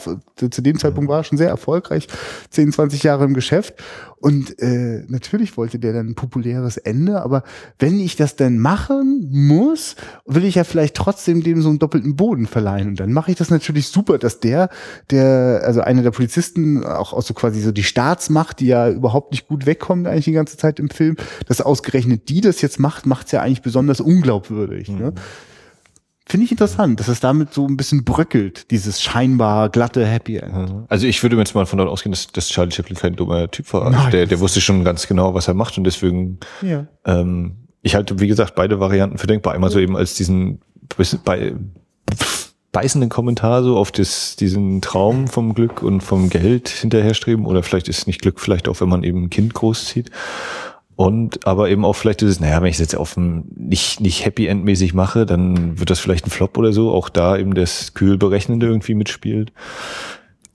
zu 0.47 0.62
dem 0.62 0.80
Zeitpunkt 0.80 1.10
war 1.10 1.19
er 1.19 1.23
schon 1.23 1.38
sehr 1.38 1.49
erfolgreich, 1.49 2.08
10, 2.49 2.71
20 2.71 3.04
Jahre 3.04 3.25
im 3.25 3.34
Geschäft 3.34 3.75
und 4.21 4.60
äh, 4.60 5.04
natürlich 5.08 5.56
wollte 5.56 5.80
der 5.80 5.93
dann 5.93 6.10
ein 6.10 6.15
populäres 6.15 6.78
Ende, 6.78 7.21
aber 7.21 7.43
wenn 7.78 7.99
ich 7.99 8.17
das 8.17 8.36
dann 8.36 8.60
machen 8.60 9.30
muss, 9.32 9.95
will 10.25 10.43
ich 10.43 10.56
ja 10.56 10.65
vielleicht 10.65 10.95
trotzdem 10.95 11.41
dem 11.41 11.62
so 11.62 11.69
einen 11.69 11.80
doppelten 11.80 12.17
Boden 12.17 12.45
verleihen 12.45 12.89
und 12.89 12.99
dann 12.99 13.13
mache 13.13 13.32
ich 13.32 13.38
das 13.38 13.49
natürlich 13.49 13.88
super, 13.88 14.17
dass 14.17 14.41
der, 14.41 14.69
der, 15.10 15.62
also 15.63 15.82
einer 15.82 16.04
der 16.04 16.12
Polizisten, 16.12 16.84
auch, 16.84 17.13
auch 17.13 17.21
so 17.21 17.34
quasi 17.34 17.62
so 17.62 17.71
die 17.71 17.84
Staatsmacht, 17.84 18.60
die 18.60 18.67
ja 18.67 18.89
überhaupt 18.89 19.32
nicht 19.32 19.47
gut 19.47 19.65
wegkommt 19.65 20.06
eigentlich 20.06 20.25
die 20.25 20.34
ganze 20.34 20.58
Zeit 20.58 20.80
im 20.80 20.89
Film, 20.89 21.15
dass 21.47 21.62
ausgerechnet 21.62 22.28
die 22.28 22.41
das 22.41 22.62
jetzt 22.62 22.80
macht, 22.80 23.06
macht's 23.06 23.32
ja 23.32 23.41
eigentlich 23.41 23.62
besonders 23.62 24.02
unglaubwürdig. 24.02 24.89
Ne? 24.89 25.13
Finde 26.30 26.46
ich 26.46 26.52
interessant, 26.52 27.00
dass 27.00 27.08
es 27.08 27.20
damit 27.20 27.54
so 27.54 27.68
ein 27.68 27.76
bisschen 27.76 28.04
bröckelt, 28.06 28.70
dieses 28.72 29.02
scheinbar 29.02 29.69
glatte 29.69 30.06
Happy 30.06 30.38
End. 30.38 30.86
Also 30.88 31.08
ich 31.08 31.21
würde 31.23 31.36
jetzt 31.38 31.56
mal 31.56 31.65
von 31.65 31.77
dort 31.77 31.90
ausgehen, 31.90 32.12
dass, 32.12 32.27
dass 32.27 32.48
Charlie 32.50 32.71
Chaplin 32.71 32.98
kein 32.98 33.15
dummer 33.15 33.50
Typ 33.50 33.73
war. 33.73 33.90
Nein, 33.90 34.12
der, 34.12 34.25
der 34.27 34.40
wusste 34.40 34.62
schon 34.62 34.84
ganz 34.84 35.08
genau, 35.08 35.34
was 35.34 35.48
er 35.48 35.56
macht 35.56 35.77
und 35.77 35.84
deswegen, 35.84 36.40
Ja. 36.62 36.88
ähm, 37.06 37.67
ich 37.82 37.96
halte, 37.96 38.19
wie 38.19 38.27
gesagt, 38.27 38.56
beide 38.56 38.80
Varianten 38.80 39.17
für 39.17 39.27
denkbar. 39.27 39.54
Einmal 39.54 39.71
so 39.71 39.80
eben 39.80 39.96
als 39.98 40.13
diesen 40.13 40.60
bei, 41.23 41.54
beißenden 42.71 43.10
Kommentar 43.10 43.63
so 43.63 43.77
auf 43.77 43.92
das, 43.92 44.36
diesen 44.36 44.82
Traum 44.82 45.27
vom 45.27 45.54
Glück 45.54 45.82
und 45.82 46.02
vom 46.02 46.30
Geld 46.30 46.69
hinterherstreben 46.69 47.46
oder 47.46 47.63
vielleicht 47.63 47.88
ist 47.88 48.06
nicht 48.06 48.21
Glück 48.21 48.40
vielleicht 48.40 48.67
auch, 48.67 48.80
wenn 48.82 48.90
man 48.90 49.04
eben 49.04 49.23
ein 49.23 49.30
Kind 49.30 49.54
großzieht. 49.54 50.12
Und 51.00 51.47
aber 51.47 51.69
eben 51.69 51.85
auch 51.85 51.93
vielleicht 51.93 52.19
dieses, 52.19 52.41
naja, 52.41 52.62
wenn 52.62 52.67
ich 52.67 52.75
es 52.75 52.81
jetzt 52.81 52.97
auf 52.97 53.15
nicht, 53.15 54.02
nicht 54.02 54.25
Happy 54.25 54.47
End 54.47 54.65
mäßig 54.65 54.93
mache, 54.93 55.25
dann 55.25 55.79
wird 55.79 55.89
das 55.89 56.02
vielleicht 56.02 56.27
ein 56.27 56.29
Flop 56.29 56.58
oder 56.58 56.73
so. 56.73 56.91
Auch 56.91 57.08
da 57.08 57.37
eben 57.37 57.54
das 57.54 57.93
kühl 57.93 58.17
Berechnende 58.17 58.65
irgendwie 58.67 58.95
mitspielt. 58.95 59.54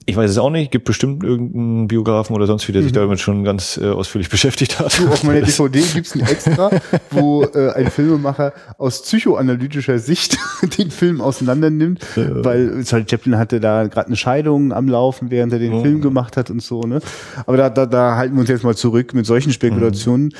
Ich 0.07 0.15
weiß 0.15 0.29
es 0.29 0.37
auch 0.37 0.51
nicht, 0.51 0.71
gibt 0.71 0.85
bestimmt 0.85 1.23
irgendeinen 1.23 1.87
Biografen 1.87 2.35
oder 2.35 2.45
sonst 2.45 2.67
wie, 2.67 2.71
der 2.71 2.83
sich 2.83 2.91
damit 2.91 3.19
schon 3.19 3.43
ganz 3.43 3.77
äh, 3.81 3.89
ausführlich 3.89 4.29
beschäftigt 4.29 4.79
hat. 4.79 4.99
Du, 4.99 5.07
auf 5.07 5.23
meiner 5.23 5.41
DVD 5.41 5.81
gibt's 5.93 6.13
ein 6.13 6.21
Extra, 6.21 6.69
wo 7.09 7.43
äh, 7.43 7.71
ein 7.73 7.89
Filmemacher 7.89 8.53
aus 8.77 9.01
psychoanalytischer 9.01 9.97
Sicht 9.97 10.37
den 10.77 10.91
Film 10.91 11.21
auseinander 11.21 11.71
nimmt, 11.71 12.05
weil 12.15 12.83
Charlie 12.83 13.05
Chaplin 13.09 13.37
hatte 13.39 13.59
da 13.59 13.87
gerade 13.87 14.07
eine 14.07 14.15
Scheidung 14.15 14.73
am 14.73 14.87
Laufen, 14.89 15.31
während 15.31 15.53
er 15.53 15.59
den 15.59 15.73
Oh. 15.73 15.81
Film 15.81 16.01
gemacht 16.01 16.37
hat 16.37 16.51
und 16.51 16.61
so. 16.61 16.81
Ne? 16.81 16.99
Aber 17.47 17.57
da, 17.57 17.69
da, 17.71 17.87
da 17.87 18.15
halten 18.15 18.35
wir 18.35 18.41
uns 18.41 18.49
jetzt 18.49 18.63
mal 18.63 18.75
zurück 18.75 19.13
mit 19.15 19.25
solchen 19.25 19.51
Spekulationen. 19.51 20.33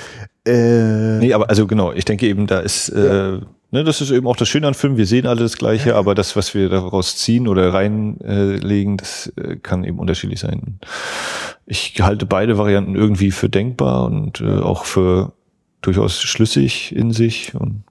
Äh, 0.47 1.17
Nee, 1.17 1.33
aber 1.33 1.49
also 1.49 1.65
genau, 1.65 1.91
ich 1.91 2.05
denke 2.05 2.27
eben, 2.27 2.45
da 2.45 2.59
ist, 2.59 2.89
äh, 2.89 3.39
ne, 3.71 3.83
das 3.83 4.01
ist 4.01 4.11
eben 4.11 4.27
auch 4.27 4.35
das 4.35 4.47
Schöne 4.47 4.67
an 4.67 4.73
Filmen, 4.73 4.97
wir 4.97 5.05
sehen 5.05 5.27
alle 5.27 5.41
das 5.41 5.57
Gleiche, 5.57 5.95
aber 5.95 6.15
das, 6.15 6.35
was 6.35 6.53
wir 6.53 6.69
daraus 6.69 7.17
ziehen 7.17 7.47
oder 7.47 7.73
reinlegen, 7.73 8.93
äh, 8.93 8.97
das 8.97 9.33
äh, 9.37 9.55
kann 9.57 9.83
eben 9.83 9.99
unterschiedlich 9.99 10.39
sein. 10.39 10.79
Ich 11.65 11.95
halte 12.01 12.25
beide 12.25 12.57
Varianten 12.57 12.95
irgendwie 12.95 13.31
für 13.31 13.49
denkbar 13.49 14.05
und 14.05 14.41
äh, 14.41 14.59
auch 14.59 14.85
für 14.85 15.33
durchaus 15.81 16.21
schlüssig 16.21 16.95
in 16.95 17.11
sich. 17.11 17.53
Und 17.55 17.83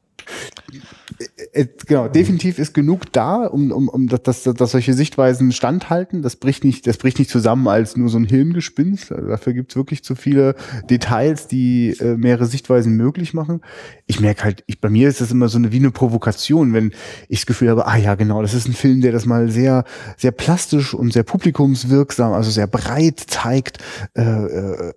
genau, 1.86 2.08
definitiv 2.08 2.58
ist 2.58 2.74
genug 2.74 3.12
da, 3.12 3.46
um, 3.46 3.70
um, 3.70 3.88
um 3.88 4.08
dass, 4.08 4.22
dass, 4.22 4.42
dass 4.42 4.70
solche 4.72 4.94
Sichtweisen 4.94 5.52
standhalten. 5.52 6.22
Das 6.22 6.36
bricht 6.36 6.64
nicht, 6.64 6.86
das 6.86 6.96
bricht 6.96 7.18
nicht 7.18 7.30
zusammen 7.30 7.68
als 7.68 7.96
nur 7.96 8.08
so 8.08 8.18
ein 8.18 8.24
Hirngespinst. 8.24 9.12
Also 9.12 9.28
dafür 9.28 9.52
gibt's 9.52 9.76
wirklich 9.76 10.02
zu 10.02 10.14
viele 10.14 10.56
Details, 10.90 11.46
die 11.46 11.90
äh, 12.00 12.16
mehrere 12.16 12.46
Sichtweisen 12.46 12.96
möglich 12.96 13.34
machen. 13.34 13.60
Ich 14.06 14.20
merke 14.20 14.44
halt, 14.44 14.64
ich, 14.66 14.80
bei 14.80 14.90
mir 14.90 15.08
ist 15.08 15.20
das 15.20 15.30
immer 15.30 15.48
so 15.48 15.58
eine 15.58 15.72
wie 15.72 15.78
eine 15.78 15.90
Provokation, 15.90 16.72
wenn 16.72 16.92
ich 17.28 17.40
das 17.40 17.46
Gefühl 17.46 17.70
habe, 17.70 17.86
ah 17.86 17.96
ja, 17.96 18.14
genau, 18.14 18.42
das 18.42 18.54
ist 18.54 18.66
ein 18.68 18.74
Film, 18.74 19.00
der 19.00 19.12
das 19.12 19.26
mal 19.26 19.50
sehr, 19.50 19.84
sehr 20.16 20.32
plastisch 20.32 20.94
und 20.94 21.12
sehr 21.12 21.22
publikumswirksam, 21.22 22.32
also 22.32 22.50
sehr 22.50 22.66
breit 22.66 23.20
zeigt, 23.20 23.78
äh, 24.14 24.22
äh, 24.22 24.92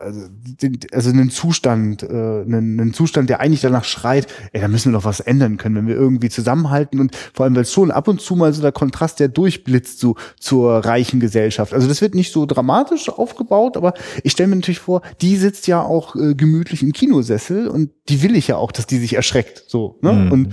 also, 0.00 0.20
den, 0.62 0.78
also 0.92 1.10
einen 1.10 1.30
Zustand, 1.30 2.02
äh, 2.02 2.06
einen, 2.06 2.80
einen 2.80 2.94
Zustand, 2.94 3.30
der 3.30 3.40
eigentlich 3.40 3.60
danach 3.60 3.84
schreit, 3.84 4.26
ey, 4.52 4.60
da 4.60 4.68
müssen 4.68 4.92
wir 4.92 4.98
doch 4.98 5.04
was 5.04 5.20
ändern 5.20 5.55
können, 5.56 5.74
wenn 5.76 5.86
wir 5.86 5.94
irgendwie 5.94 6.28
zusammenhalten 6.28 7.00
und 7.00 7.16
vor 7.34 7.44
allem, 7.44 7.54
weil 7.54 7.62
es 7.62 7.72
schon 7.72 7.90
ab 7.90 8.08
und 8.08 8.20
zu 8.20 8.36
mal 8.36 8.52
so 8.52 8.62
der 8.62 8.72
Kontrast, 8.72 9.20
der 9.20 9.28
durchblitzt 9.28 9.98
so 9.98 10.16
zur 10.38 10.84
reichen 10.84 11.20
Gesellschaft. 11.20 11.72
Also 11.72 11.88
das 11.88 12.00
wird 12.00 12.14
nicht 12.14 12.32
so 12.32 12.46
dramatisch 12.46 13.08
aufgebaut, 13.08 13.76
aber 13.76 13.94
ich 14.22 14.32
stelle 14.32 14.48
mir 14.48 14.56
natürlich 14.56 14.80
vor, 14.80 15.02
die 15.20 15.36
sitzt 15.36 15.66
ja 15.66 15.82
auch 15.82 16.16
äh, 16.16 16.34
gemütlich 16.34 16.82
im 16.82 16.92
Kinosessel 16.92 17.68
und 17.68 17.90
die 18.08 18.22
will 18.22 18.36
ich 18.36 18.48
ja 18.48 18.56
auch, 18.56 18.70
dass 18.72 18.86
die 18.86 18.98
sich 18.98 19.14
erschreckt, 19.14 19.64
so, 19.66 19.98
ne? 20.00 20.12
Mhm. 20.12 20.32
Und 20.32 20.48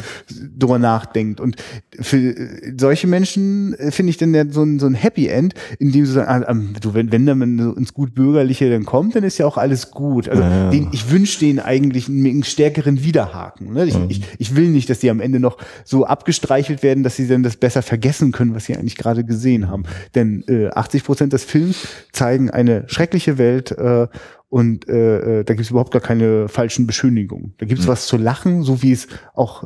drüber 0.58 0.80
nachdenkt. 0.80 1.40
Und 1.40 1.56
für 2.00 2.18
äh, 2.18 2.74
solche 2.78 3.08
Menschen 3.08 3.74
äh, 3.76 3.92
finde 3.92 4.10
ich 4.10 4.18
dann 4.18 4.34
ja 4.34 4.44
so 4.50 4.64
ein, 4.64 4.80
so 4.80 4.88
ein 4.88 4.96
Happy 4.96 5.28
End, 5.28 5.54
in 5.78 5.92
dem 5.92 6.06
sie 6.06 6.14
sagen, 6.14 6.46
ah, 6.46 6.50
ähm, 6.50 6.74
du, 6.82 6.94
wenn, 6.94 7.12
wenn 7.12 7.26
dann 7.26 7.60
so 7.60 7.74
ins 7.74 7.94
gut 7.94 8.16
Bürgerliche 8.16 8.70
dann 8.70 8.86
kommt, 8.86 9.16
dann 9.16 9.24
ist 9.24 9.38
ja 9.38 9.46
auch 9.46 9.58
alles 9.58 9.92
gut. 9.92 10.28
Also 10.30 10.42
Ja. 10.42 10.70
den, 10.72 10.90
ich 10.92 11.12
wünsche 11.12 11.40
denen 11.40 11.60
eigentlich 11.60 12.08
einen, 12.10 12.26
einen 12.26 12.44
stärkeren 12.44 13.04
Widerhaken. 13.04 13.74
Ne? 13.74 13.86
Ich, 13.86 13.96
ich, 14.10 14.22
ich 14.40 14.56
will 14.56 14.70
nicht, 14.70 14.90
dass 14.94 15.00
die 15.00 15.10
am 15.10 15.20
Ende 15.20 15.40
noch 15.40 15.58
so 15.84 16.06
abgestreichelt 16.06 16.84
werden, 16.84 17.04
dass 17.04 17.16
sie 17.16 17.28
dann 17.28 17.42
das 17.42 17.58
besser 17.58 17.82
vergessen 17.82 18.32
können, 18.32 18.54
was 18.54 18.66
sie 18.66 18.78
eigentlich 18.78 18.96
gerade 18.96 19.24
gesehen 19.24 19.70
haben. 19.70 19.84
Denn 20.14 20.44
äh, 20.48 20.70
80 20.70 21.04
Prozent 21.04 21.34
des 21.34 21.44
Films 21.44 21.88
zeigen 22.12 22.52
eine 22.52 22.88
schreckliche 22.88 23.38
Welt 23.38 23.72
äh, 23.72 24.08
und 24.50 24.88
äh, 24.88 25.40
äh, 25.40 25.44
da 25.44 25.56
gibt 25.56 25.66
es 25.66 25.72
überhaupt 25.72 25.92
gar 25.92 26.02
keine 26.02 26.48
falschen 26.48 26.86
Beschönigungen. 26.86 27.56
Da 27.58 27.66
gibt 27.66 27.80
es 27.80 27.88
was 27.88 28.06
zu 28.06 28.18
lachen, 28.18 28.62
so 28.62 28.84
wie 28.84 28.92
es 28.92 29.08
auch, 29.34 29.64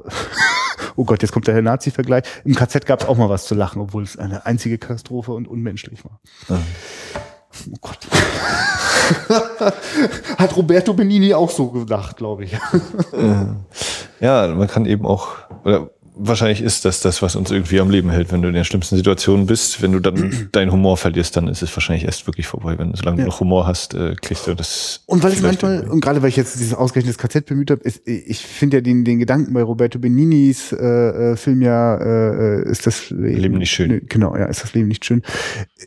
oh 0.96 1.04
Gott, 1.04 1.22
jetzt 1.22 1.34
kommt 1.34 1.48
der 1.48 1.62
Nazi-Vergleich. 1.62 2.24
Im 2.46 2.56
KZ 2.56 2.86
gab 2.86 3.02
es 3.02 3.08
auch 3.08 3.18
mal 3.18 3.30
was 3.30 3.48
zu 3.48 3.54
lachen, 3.54 3.82
obwohl 3.82 4.04
es 4.04 4.16
eine 4.18 4.46
einzige 4.46 4.78
Katastrophe 4.78 5.34
und 5.34 5.46
unmenschlich 5.46 6.06
war. 6.06 6.22
Oh 6.50 7.78
Gott. 7.82 8.00
Hat 10.38 10.56
Roberto 10.56 10.94
Benini 10.94 11.34
auch 11.34 11.50
so 11.50 11.68
gedacht, 11.68 12.18
glaube 12.18 12.46
ich. 12.46 12.58
ja, 14.20 14.48
man 14.48 14.68
kann 14.68 14.86
eben 14.86 15.06
auch, 15.06 15.30
oder 15.64 15.90
wahrscheinlich 16.20 16.62
ist 16.62 16.86
das 16.86 17.02
das, 17.02 17.22
was 17.22 17.36
uns 17.36 17.52
irgendwie 17.52 17.80
am 17.80 17.90
Leben 17.90 18.10
hält. 18.10 18.32
Wenn 18.32 18.42
du 18.42 18.48
in 18.48 18.54
der 18.54 18.64
schlimmsten 18.64 18.96
Situation 18.96 19.46
bist, 19.46 19.82
wenn 19.82 19.92
du 19.92 20.00
dann 20.00 20.50
deinen 20.52 20.72
Humor 20.72 20.98
verlierst, 20.98 21.38
dann 21.38 21.48
ist 21.48 21.62
es 21.62 21.76
wahrscheinlich 21.76 22.06
erst 22.06 22.28
wirklich 22.28 22.48
vorbei. 22.48 22.78
Wenn 22.78 22.94
solange 22.96 23.20
Ja. 23.20 23.24
du 23.26 23.30
noch 23.30 23.40
Humor 23.40 23.68
hast, 23.68 23.94
äh, 23.94 24.16
kriegst 24.22 24.48
du 24.48 24.54
das. 24.54 25.02
Und 25.06 25.24
weil 25.24 25.32
es 25.34 25.42
manchmal, 25.42 25.88
und 25.88 26.02
gerade 26.02 26.22
weil 26.22 26.30
ich 26.30 26.36
jetzt 26.36 26.60
dieses 26.60 26.74
ausgerechnetes 26.74 27.18
KZ 27.18 27.46
bemüht 27.46 27.72
habe, 27.72 27.82
ist, 27.84 28.02
ich 28.08 28.40
finde 28.40 28.78
ja 28.78 28.82
den, 28.82 29.04
den 29.04 29.20
Gedanken 29.20 29.54
bei 29.54 29.62
Roberto 29.64 30.00
Beninis 30.00 30.72
äh, 30.72 30.78
äh, 30.78 31.36
Film 31.38 31.62
ja, 31.62 31.96
äh, 31.98 32.60
äh, 32.62 32.70
ist 32.70 32.88
das 32.88 33.10
Leben, 33.10 33.42
Leben 33.42 33.58
nicht 33.58 33.72
schön. 33.72 33.90
Nö, 33.90 34.02
Genau, 34.08 34.36
ja, 34.36 34.46
ist 34.46 34.64
das 34.64 34.74
Leben 34.74 34.88
nicht 34.88 35.06
schön. 35.06 35.22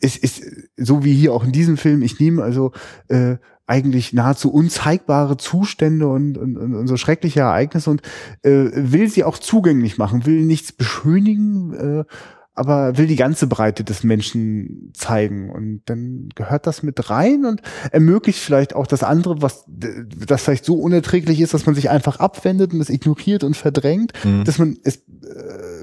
Es 0.01 0.16
ist 0.16 0.43
so 0.76 1.05
wie 1.05 1.14
hier 1.14 1.33
auch 1.33 1.45
in 1.45 1.53
diesem 1.53 1.76
Film, 1.76 2.03
ich 2.03 2.20
nehme 2.20 2.43
also 2.43 2.72
äh, 3.09 3.37
eigentlich 3.70 4.12
nahezu 4.12 4.52
unzeigbare 4.52 5.36
Zustände 5.36 6.08
und, 6.08 6.36
und, 6.36 6.56
und, 6.56 6.86
so 6.88 6.96
schreckliche 6.96 7.40
Ereignisse 7.40 7.90
und 7.90 8.02
äh, 8.42 8.68
will 8.74 9.08
sie 9.08 9.22
auch 9.22 9.38
zugänglich 9.38 9.96
machen, 9.96 10.26
will 10.26 10.44
nichts 10.44 10.72
beschönigen, 10.72 11.72
äh, 11.72 12.04
aber 12.52 12.98
will 12.98 13.06
die 13.06 13.16
ganze 13.16 13.46
Breite 13.46 13.84
des 13.84 14.02
Menschen 14.02 14.90
zeigen. 14.92 15.50
Und 15.50 15.82
dann 15.86 16.30
gehört 16.34 16.66
das 16.66 16.82
mit 16.82 17.08
rein 17.08 17.44
und 17.44 17.62
ermöglicht 17.92 18.40
vielleicht 18.40 18.74
auch 18.74 18.88
das 18.88 19.04
andere, 19.04 19.40
was 19.40 19.64
das 19.66 20.42
vielleicht 20.42 20.64
so 20.64 20.74
unerträglich 20.74 21.40
ist, 21.40 21.54
dass 21.54 21.64
man 21.64 21.76
sich 21.76 21.90
einfach 21.90 22.18
abwendet 22.18 22.74
und 22.74 22.80
es 22.80 22.90
ignoriert 22.90 23.44
und 23.44 23.56
verdrängt, 23.56 24.12
Mhm. 24.24 24.44
dass 24.44 24.58
man 24.58 24.76
es 24.82 25.04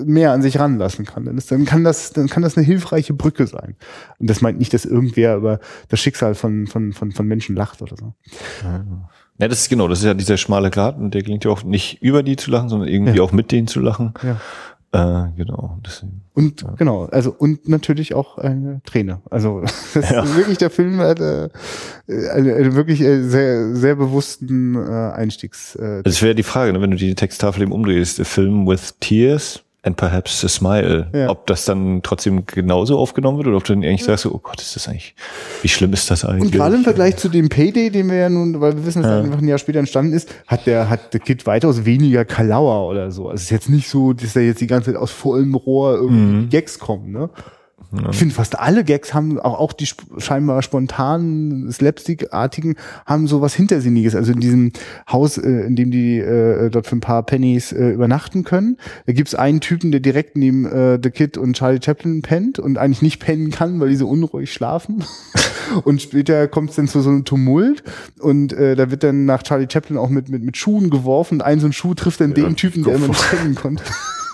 mehr 0.05 0.31
an 0.31 0.41
sich 0.41 0.59
ranlassen 0.59 1.05
kann. 1.05 1.25
Dann, 1.25 1.37
ist, 1.37 1.51
dann 1.51 1.65
kann 1.65 1.83
das, 1.83 2.11
dann 2.13 2.27
kann 2.27 2.43
das 2.43 2.57
eine 2.57 2.65
hilfreiche 2.65 3.13
Brücke 3.13 3.47
sein. 3.47 3.75
Und 4.19 4.29
das 4.29 4.41
meint 4.41 4.59
nicht, 4.59 4.73
dass 4.73 4.85
irgendwer 4.85 5.35
über 5.37 5.59
das 5.89 5.99
Schicksal 5.99 6.35
von, 6.35 6.67
von, 6.67 6.93
von, 6.93 7.11
von 7.11 7.27
Menschen 7.27 7.55
lacht 7.55 7.81
oder 7.81 7.95
so. 7.97 8.13
Ja, 9.39 9.47
das 9.47 9.59
ist 9.61 9.69
genau, 9.69 9.87
das 9.87 9.99
ist 9.99 10.05
ja 10.05 10.13
dieser 10.13 10.37
schmale 10.37 10.69
Grat 10.71 10.97
und 10.97 11.13
der 11.13 11.21
gelingt 11.21 11.45
ja 11.45 11.51
auch 11.51 11.63
nicht 11.63 12.01
über 12.01 12.23
die 12.23 12.35
zu 12.37 12.49
lachen, 12.51 12.69
sondern 12.69 12.89
irgendwie 12.89 13.17
Ja. 13.17 13.23
auch 13.23 13.31
mit 13.31 13.51
denen 13.51 13.67
zu 13.67 13.79
lachen. 13.79 14.13
Ja. 14.23 14.37
Äh, 14.93 15.31
genau. 15.35 15.77
Deswegen. 15.85 16.21
Und 16.33 16.65
genau, 16.77 17.05
also 17.05 17.35
und 17.37 17.67
natürlich 17.67 18.13
auch 18.15 18.37
eine 18.37 18.81
Träne. 18.85 19.21
Also 19.29 19.61
das 19.93 20.09
Ja. 20.09 20.23
ist 20.23 20.35
wirklich 20.37 20.57
der 20.57 20.69
Film 20.69 20.97
hat 20.99 21.19
äh, 21.19 21.49
eine, 22.07 22.55
eine 22.55 22.73
wirklich 22.75 23.01
äh, 23.01 23.21
sehr 23.21 23.75
sehr 23.75 23.95
bewussten 23.95 24.75
äh, 24.75 25.11
Einstiegs. 25.13 25.75
Äh, 25.75 26.03
Das 26.03 26.21
wäre 26.21 26.33
die 26.35 26.43
Frage, 26.43 26.71
ne, 26.73 26.81
wenn 26.81 26.91
du 26.91 26.97
die 26.97 27.13
Texttafel 27.15 27.63
eben 27.63 27.73
umdrehst, 27.73 28.19
a 28.19 28.23
film 28.23 28.65
with 28.65 28.95
tears 29.01 29.61
and 29.87 29.97
perhaps 29.97 30.43
a 30.45 30.47
smile, 30.47 31.07
Ja. 31.13 31.29
ob 31.29 31.47
das 31.47 31.65
dann 31.65 32.01
trotzdem 32.03 32.45
genauso 32.45 32.99
aufgenommen 32.99 33.37
wird 33.39 33.47
oder 33.47 33.57
ob 33.57 33.63
du 33.63 33.73
dann 33.73 33.83
eigentlich 33.83 34.03
sagst, 34.03 34.23
so, 34.23 34.33
oh 34.33 34.39
Gott, 34.43 34.61
ist 34.61 34.75
das 34.75 34.87
eigentlich, 34.87 35.15
wie 35.63 35.67
schlimm 35.67 35.93
ist 35.93 36.11
das 36.11 36.23
eigentlich? 36.23 36.43
und 36.43 36.51
gerade 36.51 36.75
im 36.75 36.83
Vergleich 36.83 37.17
zu 37.17 37.29
dem 37.29 37.49
Payday, 37.49 37.89
den 37.89 38.09
wir 38.09 38.17
ja 38.17 38.29
nun, 38.29 38.61
weil 38.61 38.75
wir 38.77 38.85
wissen, 38.85 39.01
dass 39.01 39.11
er 39.11 39.23
einfach 39.23 39.39
ein 39.39 39.47
Jahr 39.47 39.57
später 39.57 39.79
entstanden 39.79 40.13
ist, 40.13 40.29
hat 40.45 40.67
der 40.67 40.89
hat 40.89 41.13
der 41.13 41.19
Kid 41.19 41.45
weitaus 41.47 41.85
weniger 41.85 42.25
Kalauer 42.25 42.87
oder 42.89 43.09
so. 43.11 43.23
Also 43.29 43.35
es 43.35 43.41
ist 43.43 43.49
jetzt 43.49 43.69
nicht 43.69 43.89
so, 43.89 44.13
dass 44.13 44.35
er 44.35 44.43
jetzt 44.43 44.61
die 44.61 44.67
ganze 44.67 44.91
Zeit 44.91 45.01
aus 45.01 45.11
vollem 45.11 45.55
Rohr 45.55 45.95
irgendwie 45.95 46.41
die 46.43 46.49
Gags 46.49 46.77
kommen, 46.77 47.11
ne? 47.11 47.29
Ich 48.09 48.17
finde, 48.17 48.35
fast 48.35 48.59
alle 48.59 48.83
Gags 48.83 49.13
haben, 49.13 49.39
auch, 49.39 49.59
auch 49.59 49.71
die 49.71 49.87
scheinbar 50.17 50.61
spontanen, 50.61 51.71
Slapstick-artigen, 51.71 52.75
haben 53.05 53.27
so 53.27 53.41
was 53.41 53.53
Hintersinniges. 53.53 54.13
Also 54.13 54.33
in 54.33 54.41
diesem 54.41 54.71
Haus, 55.09 55.37
äh, 55.37 55.49
in 55.49 55.75
dem 55.77 55.91
die 55.91 56.17
äh, 56.17 56.69
dort 56.69 56.87
für 56.87 56.97
ein 56.97 57.01
paar 57.01 57.23
Pennies 57.23 57.71
äh, 57.71 57.91
übernachten 57.91 58.43
können, 58.43 58.77
da 59.05 59.13
gibt's 59.13 59.35
einen 59.35 59.61
Typen, 59.61 59.91
der 59.91 60.01
direkt 60.01 60.35
neben 60.35 60.65
äh, 60.65 60.99
The 61.01 61.11
Kid 61.11 61.37
und 61.37 61.55
Charlie 61.55 61.79
Chaplin 61.83 62.21
pennt 62.21 62.59
und 62.59 62.77
eigentlich 62.77 63.01
nicht 63.01 63.19
pennen 63.19 63.51
kann, 63.51 63.79
weil 63.79 63.89
die 63.89 63.95
so 63.95 64.09
unruhig 64.09 64.51
schlafen. 64.51 65.05
und 65.85 66.01
später 66.01 66.49
kommt 66.49 66.71
es 66.71 66.75
dann 66.75 66.89
zu 66.89 66.99
so 66.99 67.09
einem 67.09 67.23
Tumult 67.23 67.83
und 68.19 68.51
äh, 68.51 68.75
da 68.75 68.91
wird 68.91 69.03
dann 69.03 69.25
nach 69.25 69.43
Charlie 69.43 69.67
Chaplin 69.71 69.97
auch 69.97 70.09
mit, 70.09 70.27
mit, 70.27 70.43
mit 70.43 70.57
Schuhen 70.57 70.89
geworfen 70.89 71.35
und 71.35 71.41
ein 71.41 71.61
so 71.61 71.67
ein 71.67 71.73
Schuh 71.73 71.93
trifft 71.93 72.19
dann 72.19 72.33
den 72.33 72.57
Typen, 72.57 72.83
der 72.83 72.95
immer 72.95 73.07
nicht 73.07 73.29
pennen 73.29 73.55
konnte. 73.55 73.83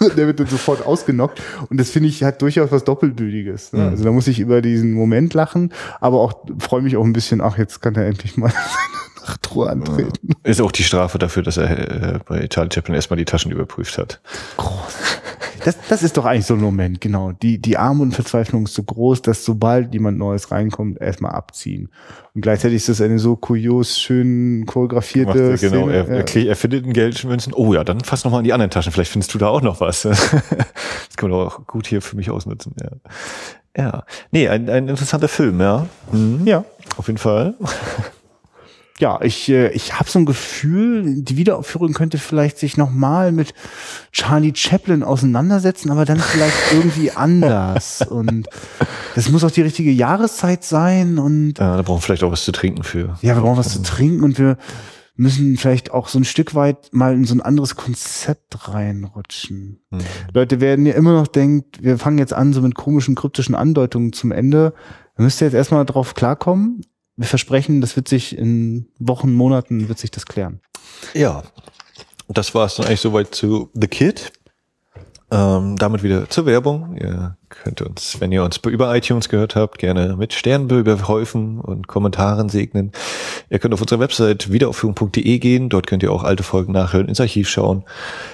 der 0.17 0.27
wird 0.27 0.39
dann 0.39 0.47
sofort 0.47 0.85
ausgenockt. 0.85 1.41
Und 1.69 1.79
das 1.79 1.89
finde 1.89 2.09
ich 2.09 2.23
hat 2.23 2.41
durchaus 2.41 2.71
was 2.71 2.83
Doppelbödiges. 2.83 3.73
Ne? 3.73 3.89
Also 3.89 4.03
da 4.03 4.11
muss 4.11 4.27
ich 4.27 4.39
über 4.39 4.61
diesen 4.61 4.93
Moment 4.93 5.33
lachen, 5.33 5.73
aber 5.99 6.19
auch 6.19 6.33
freue 6.59 6.81
mich 6.81 6.97
auch 6.97 7.03
ein 7.03 7.13
bisschen, 7.13 7.41
ach, 7.41 7.57
jetzt 7.57 7.81
kann 7.81 7.95
er 7.95 8.05
endlich 8.05 8.37
mal 8.37 8.49
seine 8.51 9.27
Nachtruhe 9.27 9.69
antreten. 9.69 10.29
Ist 10.43 10.61
auch 10.61 10.71
die 10.71 10.83
Strafe 10.83 11.19
dafür, 11.19 11.43
dass 11.43 11.57
er 11.57 12.15
äh, 12.15 12.19
bei 12.25 12.47
Charlie 12.47 12.69
Chaplin 12.73 12.95
erstmal 12.95 13.17
die 13.17 13.25
Taschen 13.25 13.51
überprüft 13.51 13.97
hat. 13.97 14.21
Groß. 14.57 15.21
Das, 15.63 15.77
das 15.89 16.03
ist 16.03 16.17
doch 16.17 16.25
eigentlich 16.25 16.45
so 16.45 16.55
ein 16.55 16.61
Moment, 16.61 16.99
genau. 17.01 17.31
Die, 17.31 17.59
die 17.59 17.77
Armut 17.77 18.07
und 18.07 18.11
Verzweiflung 18.13 18.65
ist 18.65 18.73
so 18.73 18.83
groß, 18.83 19.21
dass 19.21 19.45
sobald 19.45 19.93
jemand 19.93 20.17
Neues 20.17 20.51
reinkommt, 20.51 20.99
erstmal 20.99 21.31
abziehen. 21.33 21.89
Und 22.33 22.41
gleichzeitig 22.41 22.77
ist 22.77 22.89
das 22.89 23.01
eine 23.01 23.19
so 23.19 23.35
kurios, 23.35 23.97
schön 23.99 24.65
choreografierte 24.65 25.27
Macht 25.27 25.63
er, 25.63 25.69
genau, 25.69 25.83
Szene. 25.87 25.93
er, 25.93 26.07
Ja. 26.07 26.23
er, 26.23 26.47
er 26.49 26.55
findet 26.55 26.85
ein 26.85 26.93
Geldmünzen. 26.93 27.53
Oh 27.53 27.73
ja, 27.73 27.83
dann 27.83 28.01
fass 28.01 28.23
noch 28.23 28.31
mal 28.31 28.39
in 28.39 28.43
die 28.45 28.53
anderen 28.53 28.71
Taschen. 28.71 28.91
Vielleicht 28.91 29.11
findest 29.11 29.33
du 29.33 29.37
da 29.37 29.47
auch 29.47 29.61
noch 29.61 29.79
was. 29.79 30.01
das 30.01 30.29
kann 31.15 31.29
man 31.29 31.39
auch 31.39 31.65
gut 31.67 31.87
hier 31.87 32.01
für 32.01 32.15
mich 32.15 32.29
ausnutzen. 32.29 32.73
Ja, 32.81 32.89
ja. 33.77 34.03
nee, 34.31 34.47
ein, 34.49 34.69
ein 34.69 34.87
interessanter 34.89 35.27
Film, 35.27 35.59
ja. 35.61 35.87
Mhm. 36.11 36.45
ja. 36.45 36.65
Auf 36.97 37.07
jeden 37.07 37.19
Fall. 37.19 37.55
Ja, 38.99 39.19
ich, 39.21 39.49
äh, 39.49 39.69
ich 39.71 39.97
habe 39.99 40.09
so 40.09 40.19
ein 40.19 40.25
Gefühl, 40.25 41.21
die 41.23 41.37
Wiederaufführung 41.37 41.93
könnte 41.93 42.17
vielleicht 42.17 42.59
sich 42.59 42.77
nochmal 42.77 43.31
mit 43.31 43.53
Charlie 44.11 44.53
Chaplin 44.55 45.03
auseinandersetzen, 45.03 45.89
aber 45.89 46.05
dann 46.05 46.19
vielleicht 46.19 46.55
irgendwie 46.73 47.11
anders. 47.11 48.01
Und 48.07 48.47
das 49.15 49.29
muss 49.29 49.43
auch 49.43 49.51
die 49.51 49.61
richtige 49.61 49.91
Jahreszeit 49.91 50.63
sein. 50.63 51.17
Und 51.17 51.57
Ja, 51.57 51.75
da 51.75 51.81
brauchen 51.81 51.97
wir 51.97 52.01
vielleicht 52.01 52.23
auch 52.23 52.31
was 52.31 52.45
zu 52.45 52.51
trinken 52.51 52.83
für. 52.83 53.17
ja, 53.21 53.35
wir 53.35 53.41
brauchen 53.41 53.57
was 53.57 53.73
zu 53.73 53.81
trinken 53.81 54.23
und 54.23 54.37
wir 54.37 54.57
müssen 55.15 55.57
vielleicht 55.57 55.91
auch 55.91 56.07
so 56.07 56.19
ein 56.19 56.23
Stück 56.23 56.55
weit 56.55 56.91
mal 56.91 57.13
in 57.13 57.25
so 57.25 57.35
ein 57.35 57.41
anderes 57.41 57.75
Konzept 57.75 58.67
reinrutschen. 58.69 59.79
Mhm. 59.91 59.99
Leute 60.33 60.59
werden 60.61 60.85
ja 60.85 60.93
immer 60.93 61.13
noch 61.13 61.27
denkt, 61.27 61.83
wir 61.83 61.97
fangen 61.97 62.17
jetzt 62.17 62.33
an 62.33 62.53
so 62.53 62.61
mit 62.61 62.75
komischen, 62.75 63.15
kryptischen 63.15 63.55
Andeutungen 63.55 64.13
zum 64.13 64.31
Ende. 64.31 64.73
Da 65.15 65.23
müsst 65.23 65.41
ihr 65.41 65.45
jetzt 65.45 65.53
erstmal 65.53 65.85
drauf 65.85 66.15
klarkommen. 66.15 66.81
Wir 67.15 67.27
versprechen, 67.27 67.81
das 67.81 67.95
wird 67.95 68.07
sich 68.07 68.37
in 68.37 68.87
Wochen, 68.99 69.33
Monaten 69.33 69.87
wird 69.87 69.99
sich 69.99 70.11
das 70.11 70.25
klären. 70.25 70.61
Ja, 71.13 71.43
das 72.27 72.55
war 72.55 72.65
es 72.65 72.75
dann 72.75 72.87
eigentlich 72.87 73.01
soweit 73.01 73.35
zu 73.35 73.69
The 73.73 73.87
Kid. 73.87 74.31
Ähm, 75.33 75.77
damit 75.77 76.03
wieder 76.03 76.29
zur 76.29 76.45
Werbung. 76.45 76.95
Ihr 76.95 77.37
könnt 77.49 77.81
uns, 77.81 78.21
wenn 78.21 78.31
ihr 78.31 78.43
uns 78.43 78.57
über 78.57 78.95
iTunes 78.95 79.29
gehört 79.29 79.55
habt, 79.55 79.79
gerne 79.79 80.15
mit 80.15 80.31
Sternen 80.33 80.69
überhäufen 80.69 81.59
und 81.59 81.87
Kommentaren 81.87 82.49
segnen. 82.49 82.91
Ihr 83.49 83.57
könnt 83.57 83.73
auf 83.73 83.81
unsere 83.81 83.99
Website 83.99 84.51
wiederaufführung.de 84.51 85.39
gehen. 85.39 85.69
Dort 85.69 85.87
könnt 85.87 86.03
ihr 86.03 86.11
auch 86.11 86.23
alte 86.23 86.43
Folgen 86.43 86.73
nachhören, 86.73 87.07
ins 87.07 87.19
Archiv 87.19 87.49
schauen, 87.49 87.83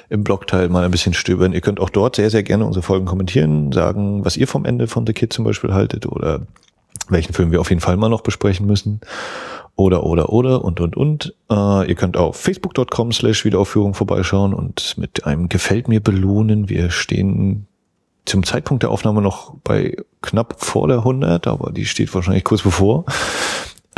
im 0.09 0.25
Blogteil 0.25 0.67
mal 0.67 0.83
ein 0.83 0.91
bisschen 0.91 1.13
stöbern. 1.13 1.53
Ihr 1.53 1.61
könnt 1.61 1.79
auch 1.79 1.89
dort 1.89 2.17
sehr, 2.17 2.29
sehr 2.29 2.43
gerne 2.43 2.65
unsere 2.65 2.83
Folgen 2.83 3.05
kommentieren, 3.05 3.71
sagen, 3.71 4.25
was 4.25 4.35
ihr 4.35 4.47
vom 4.47 4.65
Ende 4.65 4.87
von 4.87 5.07
The 5.07 5.13
Kid 5.13 5.31
zum 5.31 5.45
Beispiel 5.45 5.73
haltet 5.73 6.05
oder 6.05 6.47
welchen 7.09 7.33
Film 7.33 7.51
wir 7.51 7.61
auf 7.61 7.69
jeden 7.69 7.81
Fall 7.81 7.97
mal 7.97 8.09
noch 8.09 8.21
besprechen 8.21 8.65
müssen. 8.65 9.01
Oder, 9.75 10.03
oder, 10.03 10.29
oder 10.29 10.63
und, 10.65 10.81
und, 10.81 10.97
und. 10.97 11.35
Äh, 11.49 11.87
ihr 11.89 11.95
könnt 11.95 12.17
auf 12.17 12.35
facebook.com 12.35 13.13
slash 13.13 13.45
Wiederaufführung 13.45 13.93
vorbeischauen 13.93 14.53
und 14.53 14.97
mit 14.97 15.25
einem 15.25 15.47
Gefällt 15.47 15.87
mir 15.87 16.01
belohnen. 16.01 16.67
Wir 16.67 16.91
stehen 16.91 17.65
zum 18.25 18.43
Zeitpunkt 18.43 18.83
der 18.83 18.91
Aufnahme 18.91 19.21
noch 19.21 19.55
bei 19.63 19.95
knapp 20.21 20.55
vor 20.57 20.87
der 20.87 20.97
100, 20.97 21.47
aber 21.47 21.71
die 21.71 21.85
steht 21.85 22.13
wahrscheinlich 22.13 22.43
kurz 22.43 22.61
bevor. 22.61 23.05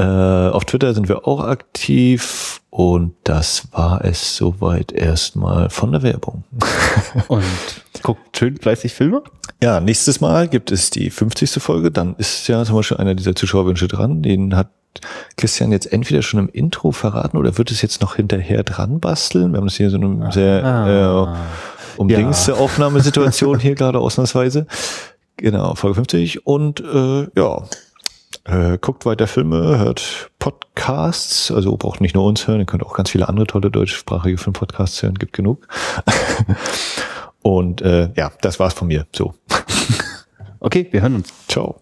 Äh, 0.01 0.49
auf 0.51 0.65
Twitter 0.65 0.93
sind 0.93 1.07
wir 1.09 1.27
auch 1.27 1.41
aktiv 1.43 2.61
und 2.71 3.13
das 3.23 3.67
war 3.71 4.03
es 4.03 4.35
soweit 4.35 4.91
erstmal 4.91 5.69
von 5.69 5.91
der 5.91 6.01
Werbung. 6.01 6.43
Und 7.27 7.43
guckt 8.01 8.35
schön 8.37 8.57
fleißig 8.57 8.93
Filme. 8.93 9.21
Ja, 9.61 9.79
nächstes 9.79 10.21
Mal 10.21 10.47
gibt 10.47 10.71
es 10.71 10.89
die 10.89 11.09
50. 11.11 11.61
Folge. 11.61 11.91
Dann 11.91 12.15
ist 12.17 12.47
ja 12.47 12.63
zum 12.65 12.77
Beispiel 12.77 12.97
einer 12.97 13.13
dieser 13.13 13.35
Zuschauerwünsche 13.35 13.87
dran. 13.87 14.23
Den 14.23 14.55
hat 14.55 14.69
Christian 15.37 15.71
jetzt 15.71 15.91
entweder 15.91 16.21
schon 16.21 16.39
im 16.39 16.49
Intro 16.49 16.91
verraten 16.91 17.37
oder 17.37 17.57
wird 17.57 17.69
es 17.71 17.81
jetzt 17.81 18.01
noch 18.01 18.15
hinterher 18.15 18.63
dran 18.63 18.99
basteln. 18.99 19.51
Wir 19.51 19.57
haben 19.57 19.67
das 19.67 19.75
hier 19.75 19.89
so 19.89 19.97
eine 19.97 20.31
sehr 20.31 20.63
Ah. 20.65 21.27
äh, 21.27 21.97
umdingste 21.97 22.55
Aufnahmesituation 22.55 23.59
hier 23.59 23.75
gerade 23.75 23.99
ausnahmsweise. 23.99 24.65
Genau, 25.37 25.75
Folge 25.75 25.95
50. 25.95 26.47
Und 26.47 26.79
äh, 26.81 27.27
ja, 27.37 27.63
äh, 28.45 28.77
guckt 28.79 29.05
weiter 29.05 29.27
Filme, 29.27 29.79
hört 29.79 30.31
Podcasts, 30.39 31.51
also 31.51 31.75
braucht 31.77 32.01
nicht 32.01 32.15
nur 32.15 32.25
uns 32.25 32.47
hören, 32.47 32.59
ihr 32.59 32.65
könnt 32.65 32.83
auch 32.83 32.93
ganz 32.93 33.09
viele 33.09 33.29
andere 33.29 33.47
tolle 33.47 33.71
deutschsprachige 33.71 34.37
Filmpodcasts 34.37 35.01
hören, 35.03 35.15
gibt 35.15 35.33
genug. 35.33 35.67
Und 37.41 37.81
äh, 37.81 38.09
ja, 38.15 38.31
das 38.41 38.59
war's 38.59 38.73
von 38.73 38.87
mir. 38.87 39.07
So, 39.15 39.33
Okay, 40.61 40.87
wir 40.91 41.01
hören 41.01 41.15
uns. 41.15 41.33
ciao. 41.47 41.81